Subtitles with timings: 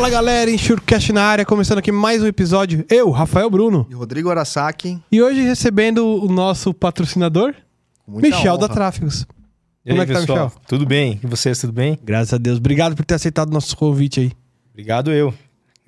[0.00, 2.86] Fala galera, Enxurcast na área, começando aqui mais um episódio.
[2.88, 3.86] Eu, Rafael Bruno.
[3.90, 4.98] E Rodrigo Arasaki.
[5.12, 7.54] E hoje recebendo o nosso patrocinador,
[8.08, 8.66] Michel honra.
[8.66, 9.26] da Tráfegos.
[9.84, 10.44] E Como aí, é que tá, pessoal?
[10.46, 10.62] Michel?
[10.66, 11.20] Tudo bem?
[11.22, 11.98] E vocês, tudo bem?
[12.02, 12.56] Graças a Deus.
[12.56, 14.32] Obrigado por ter aceitado o nosso convite aí.
[14.72, 15.34] Obrigado eu.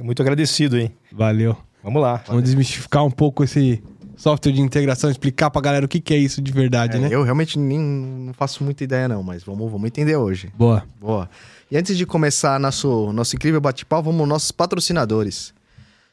[0.02, 0.92] Muito agradecido, hein?
[1.10, 1.56] Valeu.
[1.82, 2.22] Vamos lá.
[2.26, 3.82] Vamos desmistificar um pouco esse
[4.14, 7.08] software de integração, explicar pra galera o que, que é isso de verdade, É, né?
[7.10, 10.52] Eu realmente nem, não faço muita ideia não, mas vamos, vamos entender hoje.
[10.54, 10.84] Boa.
[11.00, 11.30] Boa.
[11.72, 15.54] E antes de começar nosso, nosso incrível bate-papo, vamos aos nossos patrocinadores.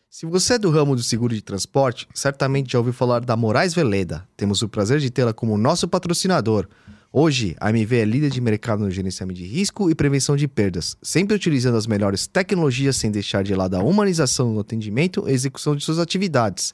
[0.09, 3.73] Se você é do ramo do seguro de transporte, certamente já ouviu falar da Moraes
[3.73, 4.26] Veleda.
[4.38, 6.66] Temos o prazer de tê-la como nosso patrocinador.
[7.12, 10.95] Hoje, a MV é líder de mercado no gerenciamento de risco e prevenção de perdas,
[11.04, 15.76] sempre utilizando as melhores tecnologias sem deixar de lado a humanização no atendimento e execução
[15.76, 16.73] de suas atividades.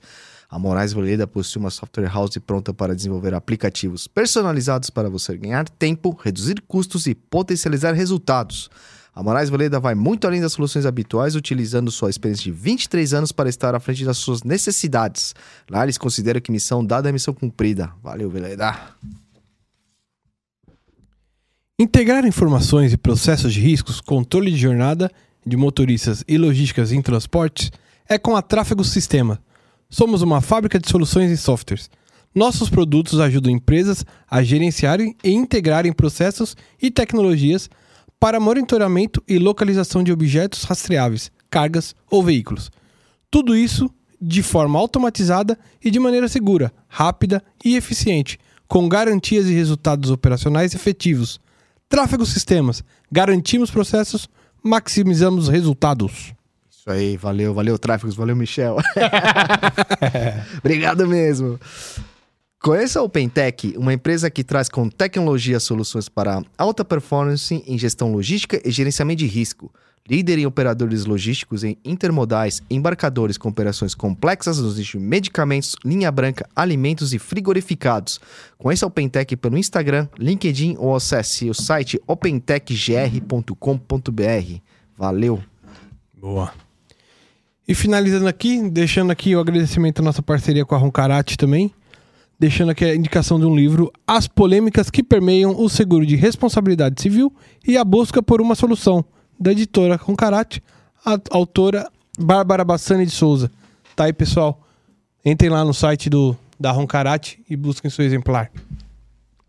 [0.55, 5.67] A Moraes Veleda possui uma software house pronta para desenvolver aplicativos personalizados para você ganhar
[5.67, 8.69] tempo, reduzir custos e potencializar resultados.
[9.13, 13.33] A Moraes Veleda vai muito além das soluções habituais, utilizando sua experiência de 23 anos
[13.33, 15.35] para estar à frente das suas necessidades.
[15.69, 17.91] Lá eles consideram que missão dada é missão cumprida.
[18.01, 18.77] Valeu, Veleda.
[21.77, 25.11] Integrar informações e processos de riscos, controle de jornada
[25.45, 27.73] de motoristas e logísticas em transportes
[28.07, 29.43] é com a Tráfego Sistema.
[29.89, 31.89] Somos uma fábrica de soluções e softwares.
[32.33, 37.69] Nossos produtos ajudam empresas a gerenciarem e integrarem processos e tecnologias
[38.19, 42.69] para monitoramento e localização de objetos rastreáveis, cargas ou veículos.
[43.31, 43.89] Tudo isso
[44.21, 50.73] de forma automatizada e de maneira segura, rápida e eficiente, com garantias e resultados operacionais
[50.73, 51.39] efetivos.
[51.87, 52.83] Tráfego Sistemas.
[53.11, 54.27] Garantimos processos,
[54.63, 56.34] maximizamos resultados.
[56.87, 58.77] Isso aí, valeu, valeu, Tráfegos, valeu, Michel.
[60.59, 61.59] Obrigado mesmo.
[62.61, 68.11] Conheça a OpenTech, uma empresa que traz com tecnologia soluções para alta performance em gestão
[68.11, 69.73] logística e gerenciamento de risco.
[70.07, 76.47] Líder em operadores logísticos em intermodais, embarcadores com operações complexas nos nichos medicamentos, linha branca,
[76.55, 78.21] alimentos e frigorificados.
[78.59, 84.59] Conheça a OpenTech pelo Instagram, LinkedIn ou acesse o site opentechgr.com.br.
[84.95, 85.43] Valeu!
[86.13, 86.64] Boa.
[87.67, 91.73] E finalizando aqui, deixando aqui o agradecimento à nossa parceria com a Roncarate também.
[92.37, 97.01] Deixando aqui a indicação de um livro, As Polêmicas que Permeiam o Seguro de Responsabilidade
[97.01, 97.33] Civil
[97.65, 99.05] e a Busca por uma Solução,
[99.39, 100.61] da editora Roncarate,
[101.05, 101.89] a autora
[102.19, 103.49] Bárbara Bassani de Souza.
[103.95, 104.61] Tá aí, pessoal.
[105.23, 108.51] Entrem lá no site do, da Roncarate e busquem seu exemplar.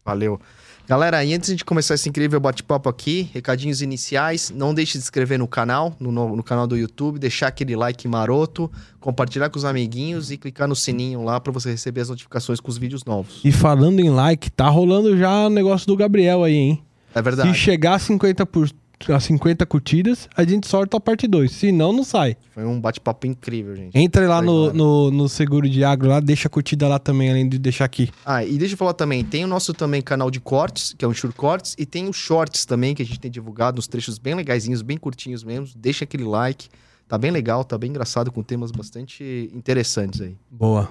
[0.05, 0.41] Valeu.
[0.89, 5.07] Galera, e antes de começar esse incrível bate-papo aqui, recadinhos iniciais, não deixe de se
[5.07, 8.71] inscrever no canal, no, no, canal do YouTube, deixar aquele like maroto,
[9.01, 12.71] compartilhar com os amiguinhos e clicar no sininho lá para você receber as notificações com
[12.71, 13.41] os vídeos novos.
[13.43, 16.83] E falando em like, tá rolando já o negócio do Gabriel aí, hein?
[17.13, 17.49] É verdade.
[17.49, 18.71] Se chegar a 50, por,
[19.09, 21.51] a 50 curtidas, a gente sorta a parte 2.
[21.51, 22.37] Se não, não sai.
[22.51, 23.97] Foi um bate-papo incrível, gente.
[23.97, 27.49] Entra lá no, no, no Seguro de Agro, lá, deixa a curtida lá também, além
[27.49, 28.11] de deixar aqui.
[28.25, 31.09] Ah, e deixa eu falar também, tem o nosso também canal de cortes, que é
[31.09, 34.19] o Shure Cortes, e tem os shorts também, que a gente tem divulgado, uns trechos
[34.19, 35.69] bem legaisinhos, bem curtinhos mesmo.
[35.77, 36.69] Deixa aquele like,
[37.07, 40.37] tá bem legal, tá bem engraçado, com temas bastante interessantes aí.
[40.51, 40.91] Boa.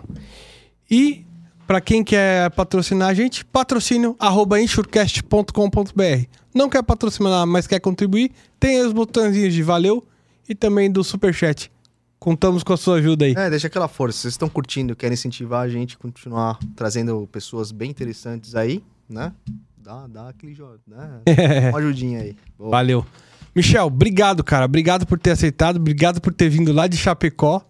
[0.90, 1.26] E,
[1.66, 6.45] pra quem quer patrocinar a gente, patrocínio arroba insurecast.com.br.
[6.56, 10.08] Não quer patrocinar, mas quer contribuir, tem aí os botõezinhos de valeu
[10.48, 11.70] e também do superchat.
[12.18, 13.34] Contamos com a sua ajuda aí.
[13.36, 14.20] É, deixa aquela força.
[14.20, 19.34] Vocês estão curtindo, querem incentivar a gente a continuar trazendo pessoas bem interessantes aí, né?
[19.78, 21.22] Dá, dá aquele jogo, né?
[21.70, 22.36] Uma ajudinha aí.
[22.58, 22.72] Boa.
[22.72, 23.06] Valeu.
[23.54, 24.64] Michel, obrigado, cara.
[24.66, 25.76] Obrigado por ter aceitado.
[25.76, 27.62] Obrigado por ter vindo lá de Chapecó.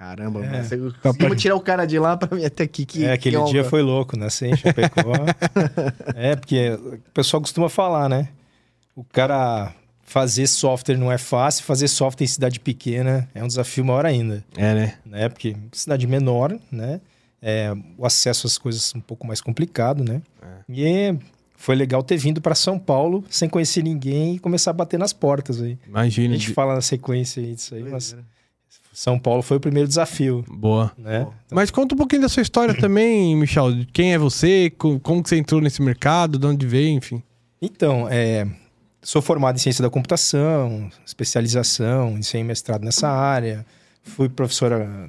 [0.00, 0.48] Caramba, É.
[0.50, 0.64] mano.
[0.64, 2.86] Você conseguimos tirar o cara de lá pra mim até aqui.
[2.86, 4.30] Que, é, aquele que dia foi louco, né?
[4.30, 5.12] Sem Chapecó.
[6.16, 8.28] é, porque o pessoal costuma falar, né?
[8.96, 13.84] O cara fazer software não é fácil, fazer software em cidade pequena é um desafio
[13.84, 14.94] maior ainda, É, né?
[15.04, 15.28] né?
[15.28, 16.98] Porque cidade menor, né?
[17.42, 20.22] É, o acesso às coisas é um pouco mais complicado, né?
[20.66, 21.14] E
[21.56, 25.12] foi legal ter vindo para São Paulo sem conhecer ninguém e começar a bater nas
[25.12, 25.76] portas aí.
[25.84, 26.34] A Imagina.
[26.36, 28.39] gente fala na sequência aí disso aí, mas Doideira.
[28.92, 30.92] São Paulo foi o primeiro desafio, Boa.
[30.98, 31.20] né?
[31.24, 31.32] Bom.
[31.52, 33.68] Mas conta um pouquinho da sua história também, Michel.
[33.92, 34.70] Quem é você?
[34.76, 36.38] Co- Como que você entrou nesse mercado?
[36.38, 37.22] De onde veio, enfim.
[37.62, 38.46] Então, é,
[39.02, 43.64] sou formado em ciência da computação, especialização, iniciei mestrado nessa área,
[44.02, 45.08] fui professor ah,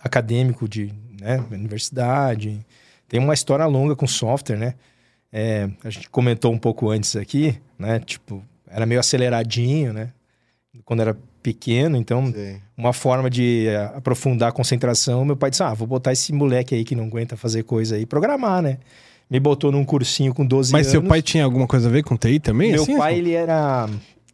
[0.00, 2.64] acadêmico de né, universidade,
[3.08, 4.74] tem uma história longa com software, né?
[5.32, 7.98] É, a gente comentou um pouco antes aqui, né?
[8.00, 10.12] Tipo, era meio aceleradinho, né?
[10.84, 12.56] Quando era pequeno, então Sei.
[12.76, 16.74] uma forma de eh, aprofundar a concentração, meu pai disse: Ah, vou botar esse moleque
[16.74, 18.78] aí que não aguenta fazer coisa aí, programar, né?
[19.30, 20.90] Me botou num cursinho com 12 Mas anos.
[20.92, 22.72] seu pai tinha alguma coisa a ver com TI também?
[22.72, 22.96] Meu assim?
[22.98, 23.88] pai, ele era.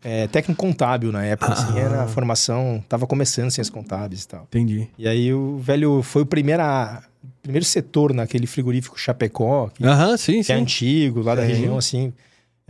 [0.05, 1.81] é, técnico contábil na época, assim, Ah.
[1.81, 4.43] era a formação, tava começando ciências contábeis e tal.
[4.45, 4.89] Entendi.
[4.97, 7.03] E aí o velho foi o primeira,
[7.43, 10.63] primeiro setor naquele frigorífico Chapecó, que, Aham, sim, que é sim.
[10.63, 11.49] antigo, lá da Sim.
[11.49, 12.13] região, assim.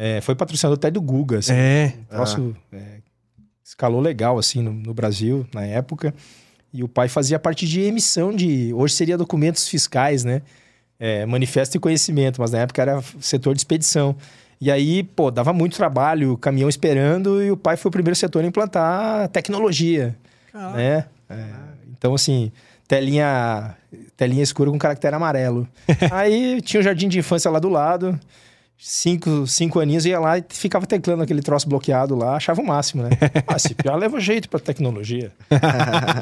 [0.02, 1.52] É, foi patrocinador até do Guga, assim.
[1.54, 1.92] É.
[2.10, 2.78] Um troço, é,
[3.70, 6.12] escalou legal, assim, no, no Brasil, na época.
[6.72, 8.72] E o pai fazia parte de emissão de...
[8.74, 10.42] Hoje seria documentos fiscais, né?
[10.98, 14.16] É, manifesto e conhecimento, mas na época era setor de expedição.
[14.60, 18.44] E aí, pô, dava muito trabalho, caminhão esperando, e o pai foi o primeiro setor
[18.44, 20.16] a implantar tecnologia,
[20.74, 21.06] né?
[21.28, 21.44] É,
[21.96, 22.52] então, assim,
[22.86, 23.74] telinha,
[24.16, 25.66] telinha escura com caractere amarelo.
[26.10, 28.18] aí tinha o jardim de infância lá do lado,
[28.82, 33.02] cinco, cinco aninhos, ia lá e ficava teclando aquele troço bloqueado lá, achava o máximo,
[33.02, 33.10] né?
[33.46, 35.30] Ah, esse pior leva jeito pra tecnologia.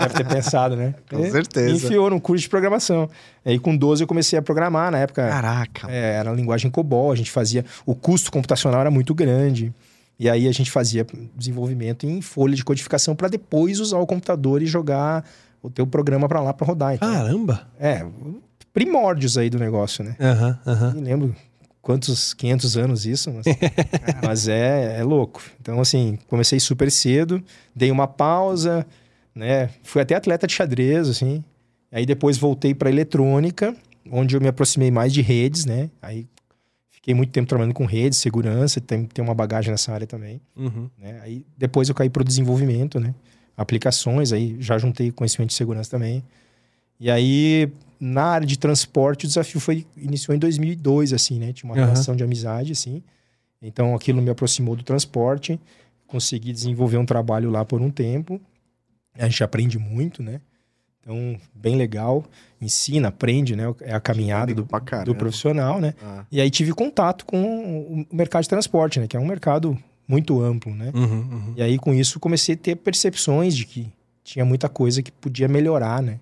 [0.00, 0.94] Deve ter pensado, né?
[1.08, 1.70] Com E certeza.
[1.86, 3.08] Enfiou num curso de programação.
[3.44, 5.90] Aí com 12 eu comecei a programar, na época Caraca.
[5.90, 7.64] é, era linguagem COBOL, a gente fazia...
[7.86, 9.72] O custo computacional era muito grande.
[10.18, 11.06] E aí a gente fazia
[11.36, 15.24] desenvolvimento em folha de codificação para depois usar o computador e jogar
[15.62, 16.94] o teu programa para lá para rodar.
[16.94, 17.68] Então, Caramba.
[17.78, 18.04] é,
[18.72, 20.16] primórdios aí do negócio, né?
[20.20, 20.92] Aham, aham.
[20.94, 21.36] Nem lembro
[21.88, 23.46] quantos 500 anos isso, mas,
[24.22, 25.42] mas é, é louco.
[25.58, 27.42] Então, assim, comecei super cedo,
[27.74, 28.86] dei uma pausa,
[29.34, 29.70] né?
[29.82, 31.42] Fui até atleta de xadrez, assim.
[31.90, 33.74] Aí depois voltei para eletrônica,
[34.12, 35.88] onde eu me aproximei mais de redes, né?
[36.02, 36.26] Aí
[36.90, 40.90] fiquei muito tempo trabalhando com redes, segurança, tem, tem uma bagagem nessa área também, Uhum.
[40.98, 41.18] né?
[41.22, 43.14] Aí depois eu caí para o desenvolvimento, né?
[43.56, 46.22] Aplicações, aí já juntei conhecimento de segurança também.
[47.00, 51.52] E aí, na área de transporte, o desafio foi iniciou em 2002, assim, né?
[51.52, 51.86] Tinha uma Aham.
[51.86, 53.02] relação de amizade, assim.
[53.60, 55.60] Então, aquilo me aproximou do transporte.
[56.06, 58.40] Consegui desenvolver um trabalho lá por um tempo.
[59.14, 60.40] A gente aprende muito, né?
[61.00, 62.24] Então, bem legal.
[62.60, 63.64] Ensina, aprende, né?
[63.80, 64.66] É a caminhada do,
[65.04, 65.94] do profissional, né?
[66.02, 69.06] Ah, E aí tive contato com o mercado de transporte, né?
[69.08, 70.92] Que é um mercado muito amplo, né?
[70.94, 71.54] Uhum, uhum.
[71.56, 73.92] E aí, com isso, comecei a ter percepções de que
[74.22, 76.20] tinha muita coisa que podia melhorar, né?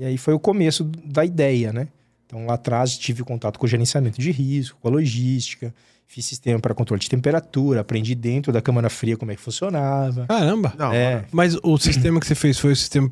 [0.00, 1.88] E aí foi o começo da ideia, né?
[2.26, 5.74] Então, lá atrás, tive contato com o gerenciamento de risco, com a logística,
[6.06, 10.26] fiz sistema para controle de temperatura, aprendi dentro da câmara fria como é que funcionava.
[10.26, 10.72] Caramba.
[10.78, 13.10] Não, É, Mas o sistema que você fez foi o sistema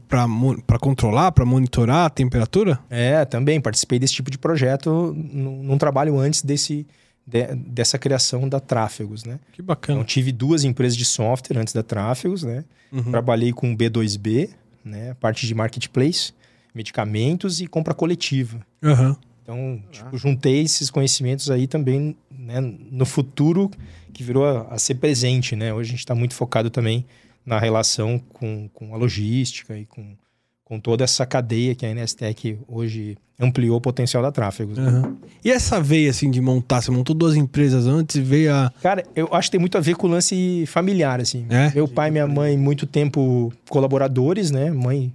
[0.67, 2.79] pra controlar, pra monitorar a temperatura?
[2.89, 6.87] é, também participei desse tipo de projeto num, num trabalho antes desse,
[7.27, 9.39] de- dessa criação da Tráfegos, né?
[9.53, 10.05] Que Então, bacana.
[10.05, 12.65] tive duas empresas de software antes da Tráfegos, né?
[12.91, 13.11] Uhum.
[13.11, 14.49] Trabalhei com B2B,
[14.85, 15.15] né?
[15.21, 16.33] Parte de marketplace,
[16.75, 18.61] medicamentos e compra coletiva.
[18.83, 19.17] Aham.
[19.43, 23.71] Então, tipo, juntei esses conhecimentos aí também né, no futuro
[24.13, 25.73] que virou a, a ser presente, né?
[25.73, 27.07] Hoje a gente está muito focado também
[27.47, 30.15] na relação com, com a logística e com,
[30.65, 34.77] com toda essa cadeia que a NSTEC hoje ampliou o potencial da Tráfegos.
[34.77, 34.87] né?
[34.87, 35.17] aham.
[35.43, 36.83] E essa veia, assim, de montar?
[36.83, 38.71] Você montou duas empresas antes e veio a...
[38.83, 41.47] Cara, eu acho que tem muito a ver com o lance familiar, assim.
[41.49, 41.73] É?
[41.75, 44.71] Meu pai e minha mãe, muito tempo colaboradores, né?
[44.71, 45.11] Mãe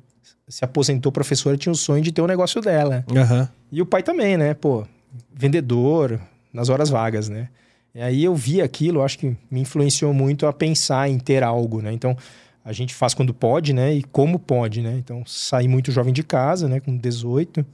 [0.47, 3.05] se aposentou professora, tinha o sonho de ter o negócio dela.
[3.15, 3.49] Aham.
[3.71, 4.53] E o pai também, né?
[4.53, 4.85] Pô,
[5.33, 6.19] vendedor,
[6.51, 7.49] nas horas vagas, né?
[7.95, 11.81] E aí eu vi aquilo, acho que me influenciou muito a pensar em ter algo,
[11.81, 11.93] né?
[11.93, 12.17] Então,
[12.65, 13.93] a gente faz quando pode, né?
[13.93, 14.95] E como pode, né?
[14.97, 16.79] Então, saí muito jovem de casa, né?
[16.79, 17.65] Com 18,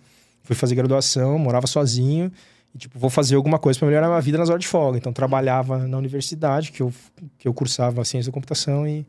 [0.43, 2.31] fui fazer graduação, morava sozinho.
[2.75, 4.97] E, tipo, vou fazer alguma coisa para melhorar a minha vida nas horas de folga.
[4.97, 6.93] Então, trabalhava na universidade, que eu,
[7.37, 9.05] que eu cursava ciência da computação e,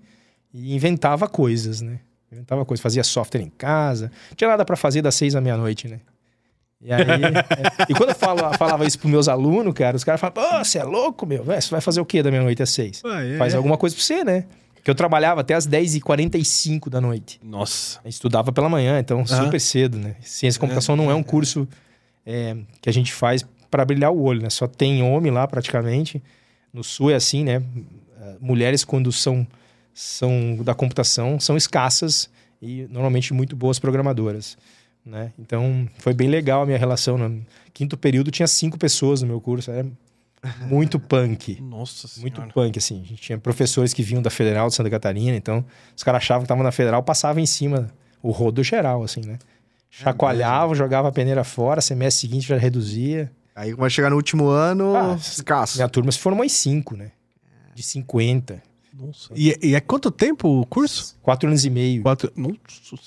[0.55, 2.01] e inventava coisas, né?
[2.33, 4.11] Inventava coisas, fazia software em casa.
[4.31, 6.01] Não tinha nada para fazer das seis à meia-noite, né?
[6.81, 7.03] E aí.
[7.03, 10.65] é, e quando eu falo, falava isso pros meus alunos, cara, os caras falavam, pô,
[10.65, 11.45] você é louco, meu?
[11.45, 13.03] Você vai fazer o quê da meia-noite às seis?
[13.05, 13.37] é.
[13.37, 14.47] Faz alguma coisa pra você, né?
[14.75, 17.39] Porque eu trabalhava até às 10h45 da noite.
[17.43, 18.01] Nossa.
[18.03, 20.17] Eu estudava pela manhã, então super cedo, né?
[20.23, 21.69] Ciência e computação não é um curso
[22.25, 24.49] é, que a gente faz para brilhar o olho, né?
[24.49, 26.23] Só tem homem lá praticamente.
[26.73, 27.63] No sul é assim, né?
[28.41, 29.47] Mulheres, quando são,
[30.01, 32.31] são da computação, são escassas
[32.63, 34.57] e normalmente muito boas programadoras.
[35.05, 35.31] Né?
[35.39, 37.19] Então foi bem legal a minha relação.
[37.19, 39.87] No quinto período tinha cinco pessoas no meu curso, era
[40.67, 41.61] muito punk.
[41.61, 42.53] Nossa Muito senhora.
[42.55, 43.03] punk, assim.
[43.03, 45.63] A gente tinha professores que vinham da Federal de Santa Catarina, então
[45.95, 47.91] os caras achavam que estavam na Federal, passavam em cima
[48.23, 49.39] o rodo geral, assim, né?
[49.91, 53.31] Chacoalhavam, jogava a peneira fora, semestre seguinte já reduzia.
[53.55, 55.77] Aí vai chegar no último ano, Ah, escasso.
[55.77, 57.11] Minha turma se formou em cinco, né?
[57.75, 58.63] De 50.
[58.99, 59.33] Nossa.
[59.35, 61.17] E, e é quanto tempo o curso?
[61.23, 62.03] Quatro anos e meio.
[62.03, 62.33] Quatro...
[62.37, 62.55] Nossa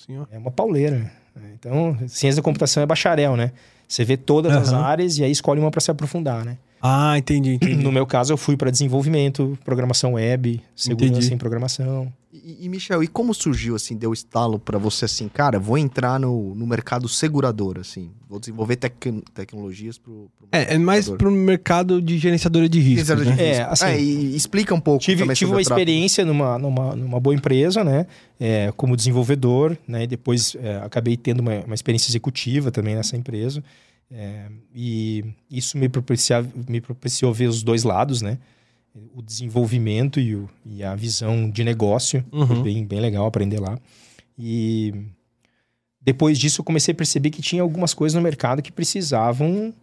[0.06, 0.28] senhora.
[0.32, 1.12] É uma pauleira.
[1.54, 3.52] Então, ciência da computação é bacharel, né?
[3.88, 4.84] Você vê todas as Aham.
[4.84, 6.58] áreas e aí escolhe uma para se aprofundar, né?
[6.82, 7.76] Ah, entendi, entendi.
[7.82, 11.34] No meu caso, eu fui para desenvolvimento, programação web, segurança Entendi.
[11.34, 12.12] em programação.
[12.34, 16.20] E, e, Michel, e como surgiu, assim, deu estalo para você, assim, cara, vou entrar
[16.20, 18.96] no, no mercado segurador, assim, vou desenvolver tec
[19.36, 23.36] tecnologias pro, pro É, é mais pro mercado de gerenciadora de risco, né?
[23.38, 27.36] É, assim, é, e explica um pouco Tive, tive uma experiência numa, numa, numa boa
[27.36, 28.08] empresa, né,
[28.40, 33.16] é, como desenvolvedor, né, e depois é, acabei tendo uma, uma experiência executiva também nessa
[33.16, 33.64] empresa,
[34.12, 35.88] é, e isso me,
[36.68, 38.40] me propiciou ver os dois lados, né,
[39.16, 42.24] o desenvolvimento e, o, e a visão de negócio.
[42.32, 42.48] Uhum.
[42.48, 43.78] Foi bem, bem legal aprender lá.
[44.38, 44.94] E
[46.02, 49.74] depois disso eu comecei a perceber que tinha algumas coisas no mercado que precisavam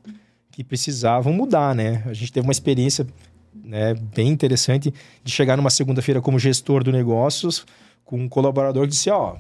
[0.51, 2.03] que precisavam mudar, né?
[2.07, 3.07] A gente teve uma experiência
[3.55, 7.65] né, bem interessante de chegar numa segunda-feira como gestor do negócios
[8.05, 9.37] com um colaborador que disse, ó,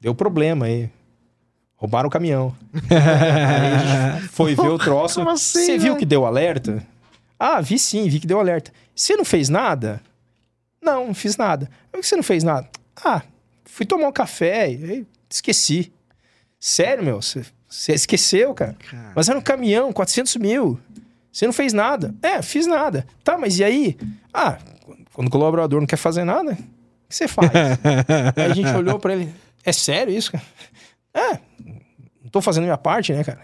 [0.00, 0.90] deu problema aí.
[1.76, 2.54] Roubaram o caminhão.
[2.90, 5.20] aí foi ver o troço.
[5.28, 6.84] Assim, Você viu que deu alerta?
[7.38, 8.72] Ah, vi sim, vi que deu alerta.
[8.94, 10.00] Você não fez nada?
[10.80, 11.68] Não, não fiz nada.
[11.90, 12.68] Por que você não fez nada?
[13.04, 13.22] Ah,
[13.64, 15.92] fui tomar um café e esqueci.
[16.58, 17.20] Sério, meu?
[17.20, 18.76] Você esqueceu, cara?
[18.90, 19.12] cara?
[19.14, 20.78] Mas era um caminhão, 400 mil.
[21.30, 22.14] Você não fez nada.
[22.22, 23.06] É, fiz nada.
[23.22, 23.96] Tá, mas e aí?
[24.32, 24.58] Ah,
[25.12, 26.56] quando o colaborador não quer fazer nada, o
[27.08, 27.50] que você faz?
[28.36, 29.34] aí a gente olhou para ele.
[29.64, 30.44] É sério isso, cara?
[31.12, 31.38] É,
[32.22, 33.40] não tô fazendo minha parte, né, cara?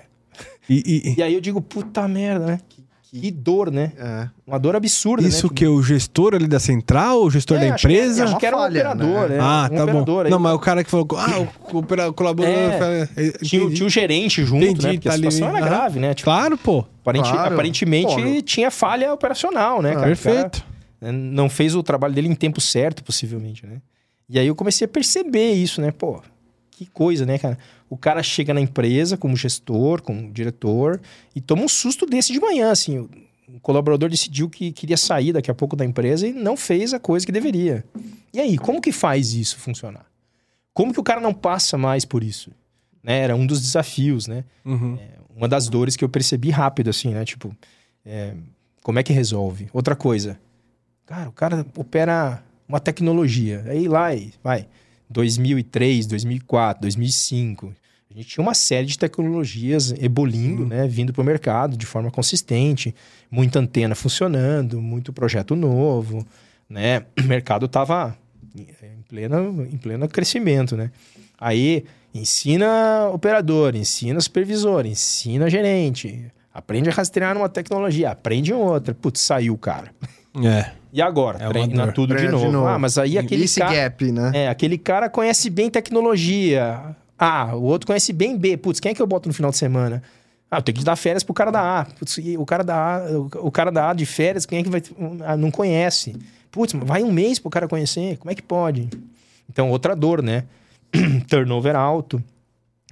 [0.68, 1.14] E, e...
[1.18, 2.61] e aí eu digo, puta merda, né?
[2.68, 2.81] Que
[3.31, 3.92] dor, né?
[3.99, 4.28] É.
[4.47, 5.52] Uma dor absurda, Isso né?
[5.54, 8.25] que o gestor ali da central, o gestor é, da empresa?
[8.25, 9.38] Acho que, era um operador, né?
[9.38, 10.04] Ah, um tá bom.
[10.31, 12.49] Não, mas o cara que falou, ah, o, o colaborador...
[12.54, 13.07] É.
[13.42, 14.92] Tinha, tinha, o gerente junto, Entendi, né?
[14.95, 15.59] Porque tá a situação ali.
[15.59, 16.14] era grave, né?
[16.14, 16.87] Tipo, claro, pô.
[17.02, 17.52] Aparenti, claro.
[17.52, 20.07] Aparentemente pô, tinha falha operacional, né, ah, cara?
[20.07, 20.62] Perfeito.
[21.00, 23.83] Cara, né, não fez o trabalho dele em tempo certo, possivelmente, né?
[24.28, 25.90] E aí eu comecei a perceber isso, né?
[25.90, 26.23] Pô,
[26.84, 27.58] que coisa, né, cara?
[27.88, 31.00] O cara chega na empresa como gestor, como diretor,
[31.34, 33.08] e toma um susto desse de manhã, assim
[33.54, 36.98] o colaborador decidiu que queria sair daqui a pouco da empresa e não fez a
[36.98, 37.84] coisa que deveria.
[38.32, 40.06] E aí, como que faz isso funcionar?
[40.72, 42.50] Como que o cara não passa mais por isso?
[43.02, 43.18] Né?
[43.18, 44.44] Era um dos desafios, né?
[44.64, 44.96] Uhum.
[44.98, 47.24] É, uma das dores que eu percebi rápido, assim, né?
[47.24, 47.54] Tipo,
[48.06, 48.34] é,
[48.82, 49.68] como é que resolve?
[49.72, 50.40] Outra coisa,
[51.04, 53.64] cara, o cara opera uma tecnologia.
[53.66, 54.08] Aí lá,
[54.42, 54.66] vai,
[55.12, 57.75] 2003, 2004, 2005.
[58.11, 62.11] A gente tinha uma série de tecnologias ebolindo, né, vindo para o mercado de forma
[62.11, 62.95] consistente,
[63.31, 66.26] muita antena funcionando, muito projeto novo,
[66.69, 67.04] né?
[67.19, 68.16] O mercado estava
[68.54, 70.90] em pleno, em pleno crescimento, né?
[71.40, 78.95] Aí ensina operador, ensina supervisor, ensina gerente, aprende a rastrear uma tecnologia, aprende outra.
[78.95, 79.90] Putz, saiu o cara.
[80.45, 80.81] É.
[80.92, 81.42] E agora?
[81.42, 82.44] É treina tudo de novo.
[82.44, 82.66] de novo.
[82.66, 83.72] Ah, mas aí aquele Esse cara...
[83.72, 84.30] gap, né?
[84.34, 86.94] É, aquele cara conhece bem tecnologia.
[87.18, 88.58] A, o outro conhece bem B.
[88.58, 90.02] Putz, quem é que eu boto no final de semana?
[90.50, 91.84] Ah, eu tenho que dar férias pro cara da A.
[91.87, 94.82] Putz, o cara da A, o cara da A de férias, quem é que vai.
[95.25, 96.14] Ah, não conhece.
[96.50, 98.18] Putz, vai um mês pro cara conhecer.
[98.18, 98.90] Como é que pode?
[99.49, 100.44] Então, outra dor, né?
[101.26, 102.22] Turnover alto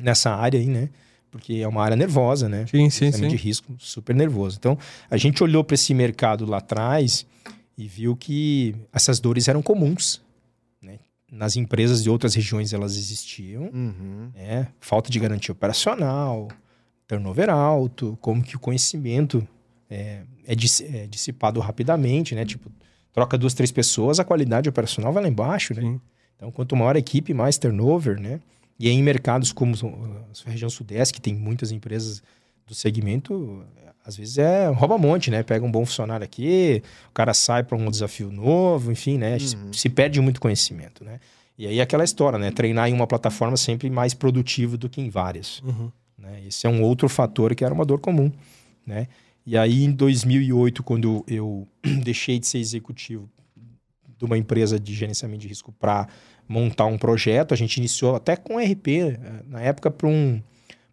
[0.01, 0.89] nessa área aí, né?
[1.31, 2.65] Porque é uma área nervosa, né?
[2.71, 3.29] Sim, sim, sim.
[3.29, 4.57] de risco, super nervoso.
[4.59, 4.79] Então,
[5.11, 7.27] a gente olhou para esse mercado lá atrás
[7.83, 10.23] e viu que essas dores eram comuns
[11.31, 14.31] nas empresas de outras regiões elas existiam, uhum.
[14.35, 14.69] né?
[14.81, 16.49] falta de garantia operacional,
[17.07, 19.47] turnover alto, como que o conhecimento
[19.89, 22.45] é, é, é, dissipado rapidamente, né?
[22.45, 22.71] Tipo,
[23.13, 25.83] troca duas, três pessoas, a qualidade operacional vai lá embaixo, né?
[25.83, 26.01] Sim.
[26.37, 28.41] Então, quanto maior a equipe, mais turnover, né?
[28.79, 29.75] E em mercados como
[30.47, 32.23] a região sudeste, que tem muitas empresas
[32.67, 33.65] do segmento,
[34.05, 35.43] às vezes é rouba-monte, né?
[35.43, 39.35] Pega um bom funcionário aqui, o cara sai para um desafio novo, enfim, né?
[39.35, 39.39] Uhum.
[39.39, 41.21] Se, se, perde muito conhecimento, né?
[41.59, 42.51] E aí é aquela história, né?
[42.51, 45.61] Treinar em uma plataforma sempre mais produtivo do que em várias.
[45.61, 45.91] Uhum.
[46.17, 46.43] Né?
[46.47, 48.33] Esse é um outro fator que era uma dor comum,
[48.87, 49.09] né?
[49.45, 51.67] E aí em 2008, quando eu
[52.03, 53.29] deixei de ser executivo
[54.19, 56.07] de uma empresa de gerenciamento de risco para
[56.47, 60.43] montar um projeto, a gente iniciou até com RP, eh, na época para um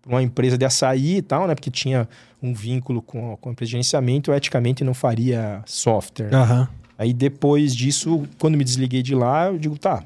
[0.08, 1.56] uma empresa de açaí e tal, né?
[1.56, 2.08] Porque tinha
[2.42, 6.34] um vínculo com, com a empresa de gerenciamento, eu eticamente não faria software.
[6.34, 6.68] Uhum.
[6.98, 10.04] Aí depois disso, quando me desliguei de lá, eu digo, tá,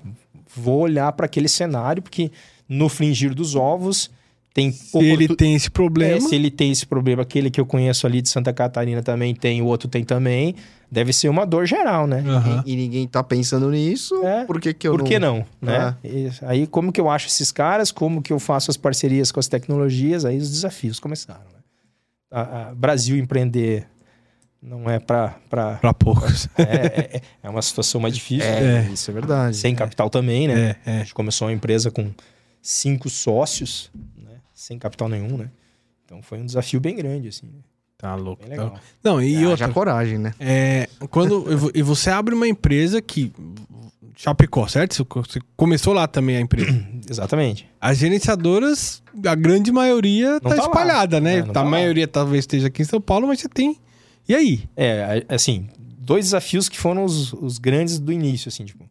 [0.56, 2.32] vou olhar para aquele cenário, porque
[2.68, 4.10] no fringir dos ovos
[4.54, 6.18] tem se ele tem esse problema.
[6.18, 9.34] É, se ele tem esse problema, aquele que eu conheço ali de Santa Catarina também
[9.34, 10.56] tem, o outro tem também.
[10.92, 12.22] Deve ser uma dor geral, né?
[12.22, 12.64] Uhum.
[12.66, 14.14] E, e, ninguém tá pensando nisso.
[14.26, 14.44] É.
[14.44, 15.46] Por que, que eu Por que não?
[15.62, 15.96] não né?
[16.04, 16.30] É.
[16.42, 17.94] aí, como que eu acho esses caras?
[17.94, 20.26] Como que eu faço as parcerias com as tecnologias?
[20.26, 21.40] Aí os desafios começaram.
[21.40, 21.60] Né?
[22.30, 23.88] A, a Brasil empreender
[24.62, 26.50] não é para para poucos.
[26.58, 28.50] É, é, é, uma situação mais difícil.
[28.50, 29.56] É, isso é verdade.
[29.56, 30.76] Sem capital também, né?
[30.86, 32.12] É, a gente começou uma empresa com
[32.62, 33.90] cinco sócios
[34.62, 35.50] sem capital nenhum, né?
[36.06, 37.48] Então foi um desafio bem grande, assim.
[37.48, 37.60] Né?
[37.98, 38.46] Tá louco.
[38.48, 38.74] Tá...
[39.04, 39.70] Não, e é, outra...
[39.70, 40.34] coragem, né?
[40.40, 43.32] É, quando e você abre uma empresa que
[44.16, 44.94] Chapecó, certo?
[44.94, 46.72] Você co- você começou lá também a empresa.
[47.10, 47.68] Exatamente.
[47.80, 50.62] As gerenciadoras, a grande maioria tá, tá lá.
[50.62, 51.38] espalhada, né?
[51.38, 51.70] É, a tá lá.
[51.70, 53.78] maioria talvez esteja aqui em São Paulo, mas você tem.
[54.28, 54.64] E aí?
[54.76, 58.88] É, assim, dois desafios que foram os, os grandes do início, assim, tipo...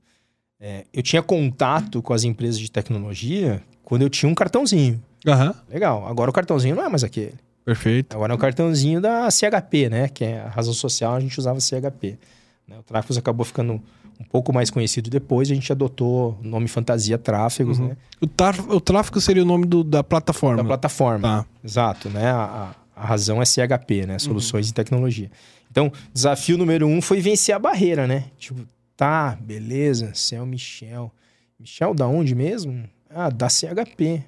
[0.58, 5.02] é, eu tinha contato com as empresas de tecnologia quando eu tinha um cartãozinho.
[5.26, 5.54] Aham.
[5.68, 6.06] Legal.
[6.08, 7.34] Agora o cartãozinho não é mais aquele.
[7.64, 8.14] Perfeito.
[8.14, 10.08] Agora é o cartãozinho da CHP, né?
[10.08, 12.18] Que é a razão social, a gente usava CHP.
[12.66, 12.78] né?
[12.78, 13.74] O Tráfegos acabou ficando
[14.18, 17.88] um pouco mais conhecido depois, a gente adotou o nome fantasia Tráfegos, Uhum.
[17.88, 17.96] né?
[18.20, 20.58] O, tar- o tráfego seria o nome do- da plataforma.
[20.58, 21.22] Da plataforma.
[21.42, 21.46] Tá.
[21.64, 22.30] Exato, né?
[22.30, 24.18] A, a- razão é CHP, né?
[24.18, 25.30] Soluções em Tecnologia.
[25.70, 28.24] Então, desafio número um foi vencer a barreira, né?
[28.38, 28.60] Tipo,
[28.96, 31.10] tá, beleza, você é o Michel.
[31.58, 32.84] Michel da onde mesmo?
[33.12, 34.22] Ah, da CHP.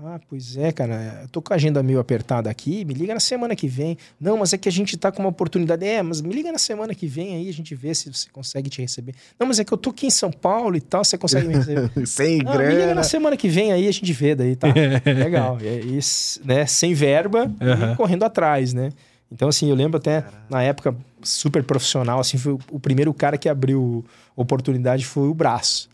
[0.00, 3.18] Ah, pois é, cara, eu tô com a agenda meio apertada aqui, me liga na
[3.18, 3.98] semana que vem.
[4.20, 5.84] Não, mas é que a gente tá com uma oportunidade.
[5.84, 8.70] É, mas me liga na semana que vem aí, a gente vê se você consegue
[8.70, 9.14] te receber.
[9.40, 11.54] Não, mas é que eu tô aqui em São Paulo e tal, você consegue me
[11.54, 11.90] receber.
[12.06, 12.94] Sem Ah, me liga grana.
[12.94, 14.68] na semana que vem aí, a gente vê daí, tá?
[15.04, 15.58] Legal.
[15.60, 17.92] E s- né, sem verba Aham.
[17.92, 18.90] e correndo atrás, né?
[19.32, 23.36] Então, assim, eu lembro até, na época, super profissional, assim, foi o- o primeiro cara
[23.36, 24.04] que abriu
[24.36, 25.88] oportunidade foi o Braço,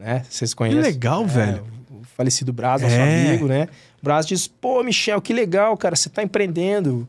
[0.00, 0.24] né?
[0.28, 0.80] Vocês Que conhecem?
[0.80, 1.64] legal, É, velho.
[1.90, 3.28] O falecido Braz, nosso É.
[3.28, 3.68] amigo, né?
[4.00, 7.08] O Braz diz, pô, Michel, que legal, cara, você tá empreendendo.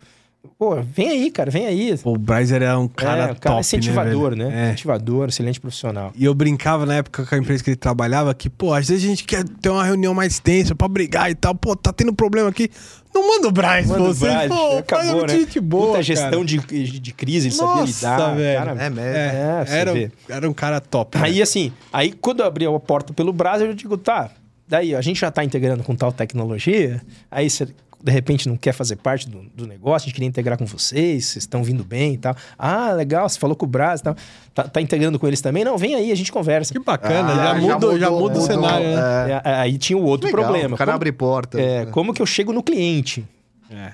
[0.58, 1.98] Pô, vem aí, cara, vem aí.
[1.98, 4.46] Pô, o Bryce era um cara é, o top, cara é incentivador, né?
[4.46, 4.50] né?
[4.52, 4.60] velho?
[4.60, 4.66] É.
[4.68, 6.12] Incentivador, excelente profissional.
[6.16, 9.04] E eu brincava na época com a empresa que ele trabalhava que, pô, às vezes
[9.04, 11.54] a gente quer ter uma reunião mais tensa pra brigar e tal.
[11.56, 12.70] Pô, tá tendo problema aqui.
[13.14, 14.26] Não manda o Bryce, Manda o você.
[14.26, 15.40] Braz, pô, acabou, é né?
[15.40, 18.36] gente boa, Puta gestão de, de crise, ele sabia Nossa, lidar.
[18.36, 18.60] velho.
[18.66, 18.86] Cara, É.
[18.88, 20.12] É, É, era, vê.
[20.30, 21.18] era um cara top.
[21.18, 21.26] né?
[21.26, 24.32] Aí, assim, aí quando eu abri a porta pelo Brasil, eu digo, tá,
[24.68, 27.68] daí a gente já tá integrando com tal tecnologia, aí você
[28.04, 31.26] de repente não quer fazer parte do, do negócio, a gente queria integrar com vocês,
[31.26, 32.36] vocês estão vindo bem e tal.
[32.58, 34.16] Ah, legal, você falou com o Brasil e tal.
[34.54, 35.64] Tá, tá integrando com eles também?
[35.64, 36.74] Não, vem aí, a gente conversa.
[36.74, 38.94] Que bacana, Ah, já, já muda, já mudou, muda o mudou, cenário, né?
[38.96, 39.32] é.
[39.32, 40.76] É, é, aí tinha o outro Legal, problema.
[40.76, 41.62] O cara como, abre porta.
[41.62, 43.26] é, como que eu chego no cliente?
[43.70, 43.94] É.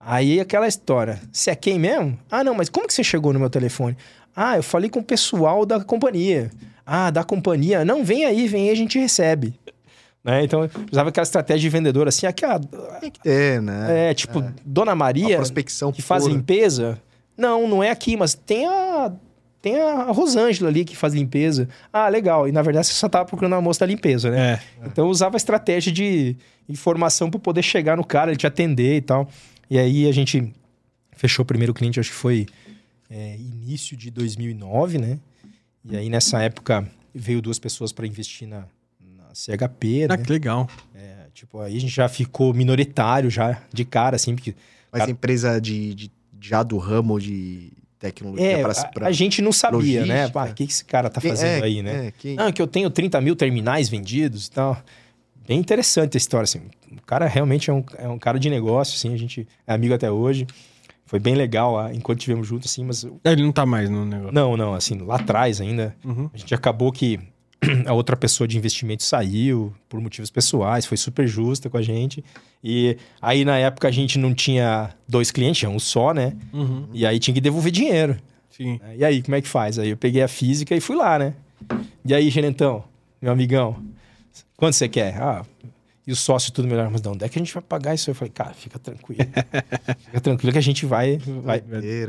[0.00, 1.20] Aí aquela história.
[1.32, 2.18] Você é quem mesmo?
[2.30, 3.96] Ah, não, mas como que você chegou no meu telefone?
[4.34, 6.50] Ah, eu falei com o pessoal da companhia.
[6.84, 7.84] Ah, da companhia.
[7.84, 9.54] Não, vem aí, vem aí, a gente recebe.
[10.24, 10.44] Né?
[10.44, 12.60] Então, eu usava aquela estratégia de vendedor assim, aqui, ah,
[13.00, 14.10] Tem que ter, né?
[14.10, 16.34] é, tipo, Dona A Maria, prospecção que faz pura.
[16.34, 17.00] limpeza.
[17.36, 19.12] Não, não é aqui, mas tem a.
[19.60, 21.68] Tem a Rosângela ali que faz limpeza.
[21.92, 22.48] Ah, legal.
[22.48, 24.54] E na verdade você só tava procurando a moça da limpeza, né?
[24.54, 24.86] É.
[24.86, 26.36] Então eu usava a estratégia de
[26.68, 29.28] informação para poder chegar no cara, ele te atender e tal.
[29.70, 30.52] E aí a gente
[31.12, 32.46] fechou o primeiro cliente, acho que foi
[33.08, 35.20] é, início de 2009, né?
[35.84, 38.64] E aí nessa época veio duas pessoas para investir na
[39.34, 40.22] CHP, Ah, né?
[40.22, 40.68] que legal.
[40.94, 44.54] É, tipo, aí a gente já ficou minoritário já de cara, assim, porque
[44.90, 49.12] Mas Cara- empresa de, de- já do ramo de tecnologia é, pra, a, pra- a
[49.12, 50.14] gente não sabia, né?
[50.26, 50.32] logística.
[50.32, 52.06] Pá, O que, que esse cara tá Quem- fazendo é, aí, né?
[52.08, 54.76] é, quem- Ah, que eu tenho 30 mil terminais vendidos e tal.
[55.48, 56.60] Bem interessante a história, assim.
[56.90, 59.14] O cara realmente é um, é um cara de negócio, assim.
[59.14, 60.46] A gente é amigo até hoje.
[61.06, 62.84] Foi bem legal ah, enquanto estivemos juntos, assim.
[62.84, 64.32] Mas Ele não tá mais no negócio.
[64.32, 66.28] não, não, assim, lá atrás ainda, Uhum.
[66.32, 67.18] a gente acabou que
[67.86, 72.24] a outra pessoa de investimento saiu por motivos pessoais, foi super justa com a gente.
[72.62, 76.36] E aí, na época, a gente não tinha dois clientes, tinha um só, né?
[76.52, 76.88] Uhum.
[76.92, 78.16] E aí tinha que devolver dinheiro.
[78.50, 78.78] Sim.
[78.82, 78.96] né?
[78.98, 79.78] E aí, como é que faz?
[79.78, 81.34] Aí eu peguei a física e fui lá, né?
[82.04, 82.84] E aí, gerentão,
[83.20, 83.82] meu amigão,
[84.56, 85.16] quanto você quer?
[85.20, 85.44] Ah,
[86.04, 86.90] e o sócio tudo melhor.
[86.90, 88.10] Mas de onde é que a gente vai pagar isso?
[88.10, 89.22] Eu falei, cara, fica tranquilo.
[90.04, 91.62] fica tranquilo que a gente vai, vai,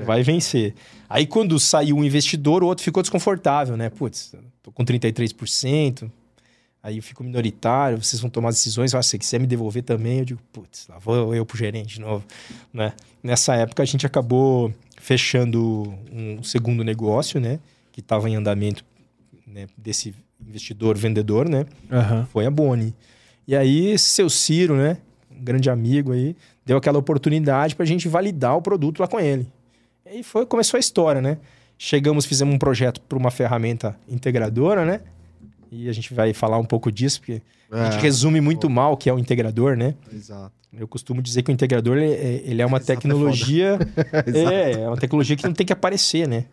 [0.03, 0.73] vai vencer.
[1.07, 3.89] Aí quando saiu um investidor, o outro ficou desconfortável, né?
[3.89, 4.33] Putz,
[4.63, 6.09] tô com 33%,
[6.81, 10.19] aí eu fico minoritário, vocês vão tomar decisões, ah, se você quiser me devolver também,
[10.19, 12.25] eu digo, putz, lá vou eu pro gerente de novo,
[12.73, 12.93] né?
[13.21, 17.59] Nessa época a gente acabou fechando um segundo negócio, né?
[17.91, 18.83] Que estava em andamento
[19.45, 21.65] né, desse investidor vendedor, né?
[21.91, 22.25] Aham.
[22.31, 22.95] Foi a Boni.
[23.47, 24.97] E aí, seu Ciro, né?
[25.29, 29.47] Um grande amigo aí, deu aquela oportunidade pra gente validar o produto lá com ele.
[30.05, 31.37] E aí foi, começou a história, né?
[31.77, 35.01] Chegamos, fizemos um projeto para uma ferramenta integradora, né?
[35.71, 38.93] E a gente vai falar um pouco disso, porque a gente É, resume muito mal
[38.93, 39.95] o que é o integrador, né?
[40.11, 40.51] Exato.
[40.71, 43.79] Eu costumo dizer que o integrador ele é, ele é uma Exato, é tecnologia.
[44.25, 44.49] Exato.
[44.53, 46.45] É, é uma tecnologia que não tem que aparecer, né?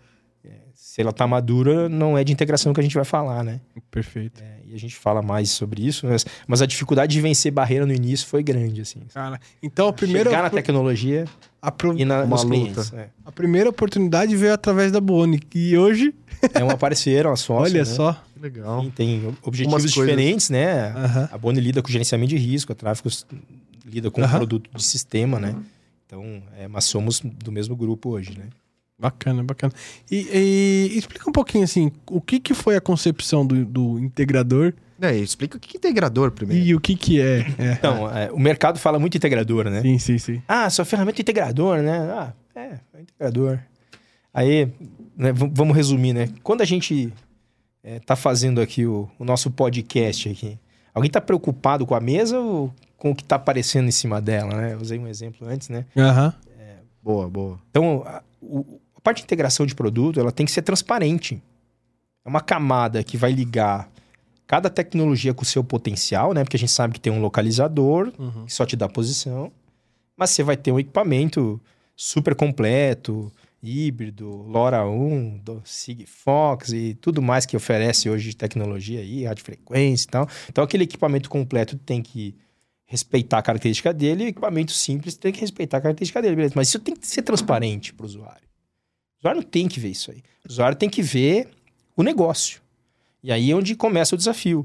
[0.93, 3.61] Se ela tá madura, não é de integração que a gente vai falar, né?
[3.93, 4.43] Perfeito.
[4.43, 7.87] É, e a gente fala mais sobre isso, mas, mas a dificuldade de vencer barreira
[7.87, 8.99] no início foi grande, assim.
[9.15, 11.27] Cara, então a primeira, Chegar na tecnologia
[11.63, 12.85] a, pro- e na, Uma nos luta.
[12.97, 13.07] É.
[13.25, 15.39] a primeira oportunidade veio através da Boni.
[15.55, 16.13] E hoje,
[16.55, 17.85] É uma parceira, uma sócia, olha né?
[17.85, 18.13] só.
[18.35, 18.83] Que Legal.
[18.83, 20.89] Sim, tem objetivos coisas- diferentes, né?
[20.91, 21.29] Aham.
[21.31, 23.25] A Boni lida com gerenciamento de risco, a Tráficos
[23.87, 24.39] lida com Aham.
[24.39, 25.55] produto de sistema, né?
[26.05, 28.47] Então, é, mas somos do mesmo grupo hoje, né?
[29.01, 29.73] Bacana, bacana.
[30.11, 30.29] E,
[30.93, 35.17] e explica um pouquinho assim, o que, que foi a concepção do, do integrador É,
[35.17, 36.63] explica o que é integrador primeiro.
[36.63, 37.39] e o que que é.
[37.59, 37.73] é.
[37.73, 39.81] Então, é, o mercado fala muito integrador, né?
[39.81, 40.43] Sim, sim, sim.
[40.47, 41.99] Ah, sua ferramenta é integrador, né?
[42.13, 43.59] Ah, é, é integrador.
[44.35, 44.69] Aí,
[45.17, 46.29] né, vamos resumir, né?
[46.43, 47.13] Quando a gente
[47.83, 50.59] é, tá fazendo aqui o, o nosso podcast aqui,
[50.95, 54.55] alguém tá preocupado com a mesa ou com o que tá aparecendo em cima dela,
[54.55, 54.75] né?
[54.75, 55.87] Eu usei um exemplo antes, né?
[55.97, 56.35] Aham.
[57.03, 57.59] Boa, boa.
[57.71, 61.43] Então, a, o- a parte de integração de produto, ela tem que ser transparente.
[62.23, 63.91] É uma camada que vai ligar
[64.47, 66.45] cada tecnologia com o seu potencial, né?
[66.45, 68.45] Porque a gente sabe que tem um localizador, Uhum.
[68.45, 69.51] que só te dá posição,
[70.17, 71.59] mas você vai ter um equipamento
[71.97, 73.33] super completo,
[73.63, 80.07] híbrido, LoRa 1, do Sigfox e tudo mais que oferece hoje de tecnologia aí, radiofrequência
[80.07, 80.29] e tal.
[80.49, 82.35] Então, aquele equipamento completo tem que
[82.85, 86.55] respeitar a característica dele e o equipamento simples tem que respeitar a característica dele, beleza?
[86.57, 88.50] Mas isso tem que ser transparente para o usuário.
[89.21, 90.23] O usuário não tem que ver isso aí.
[90.49, 91.49] O usuário tem que ver
[91.97, 92.61] o negócio.
[93.23, 94.65] E aí é onde começa o desafio,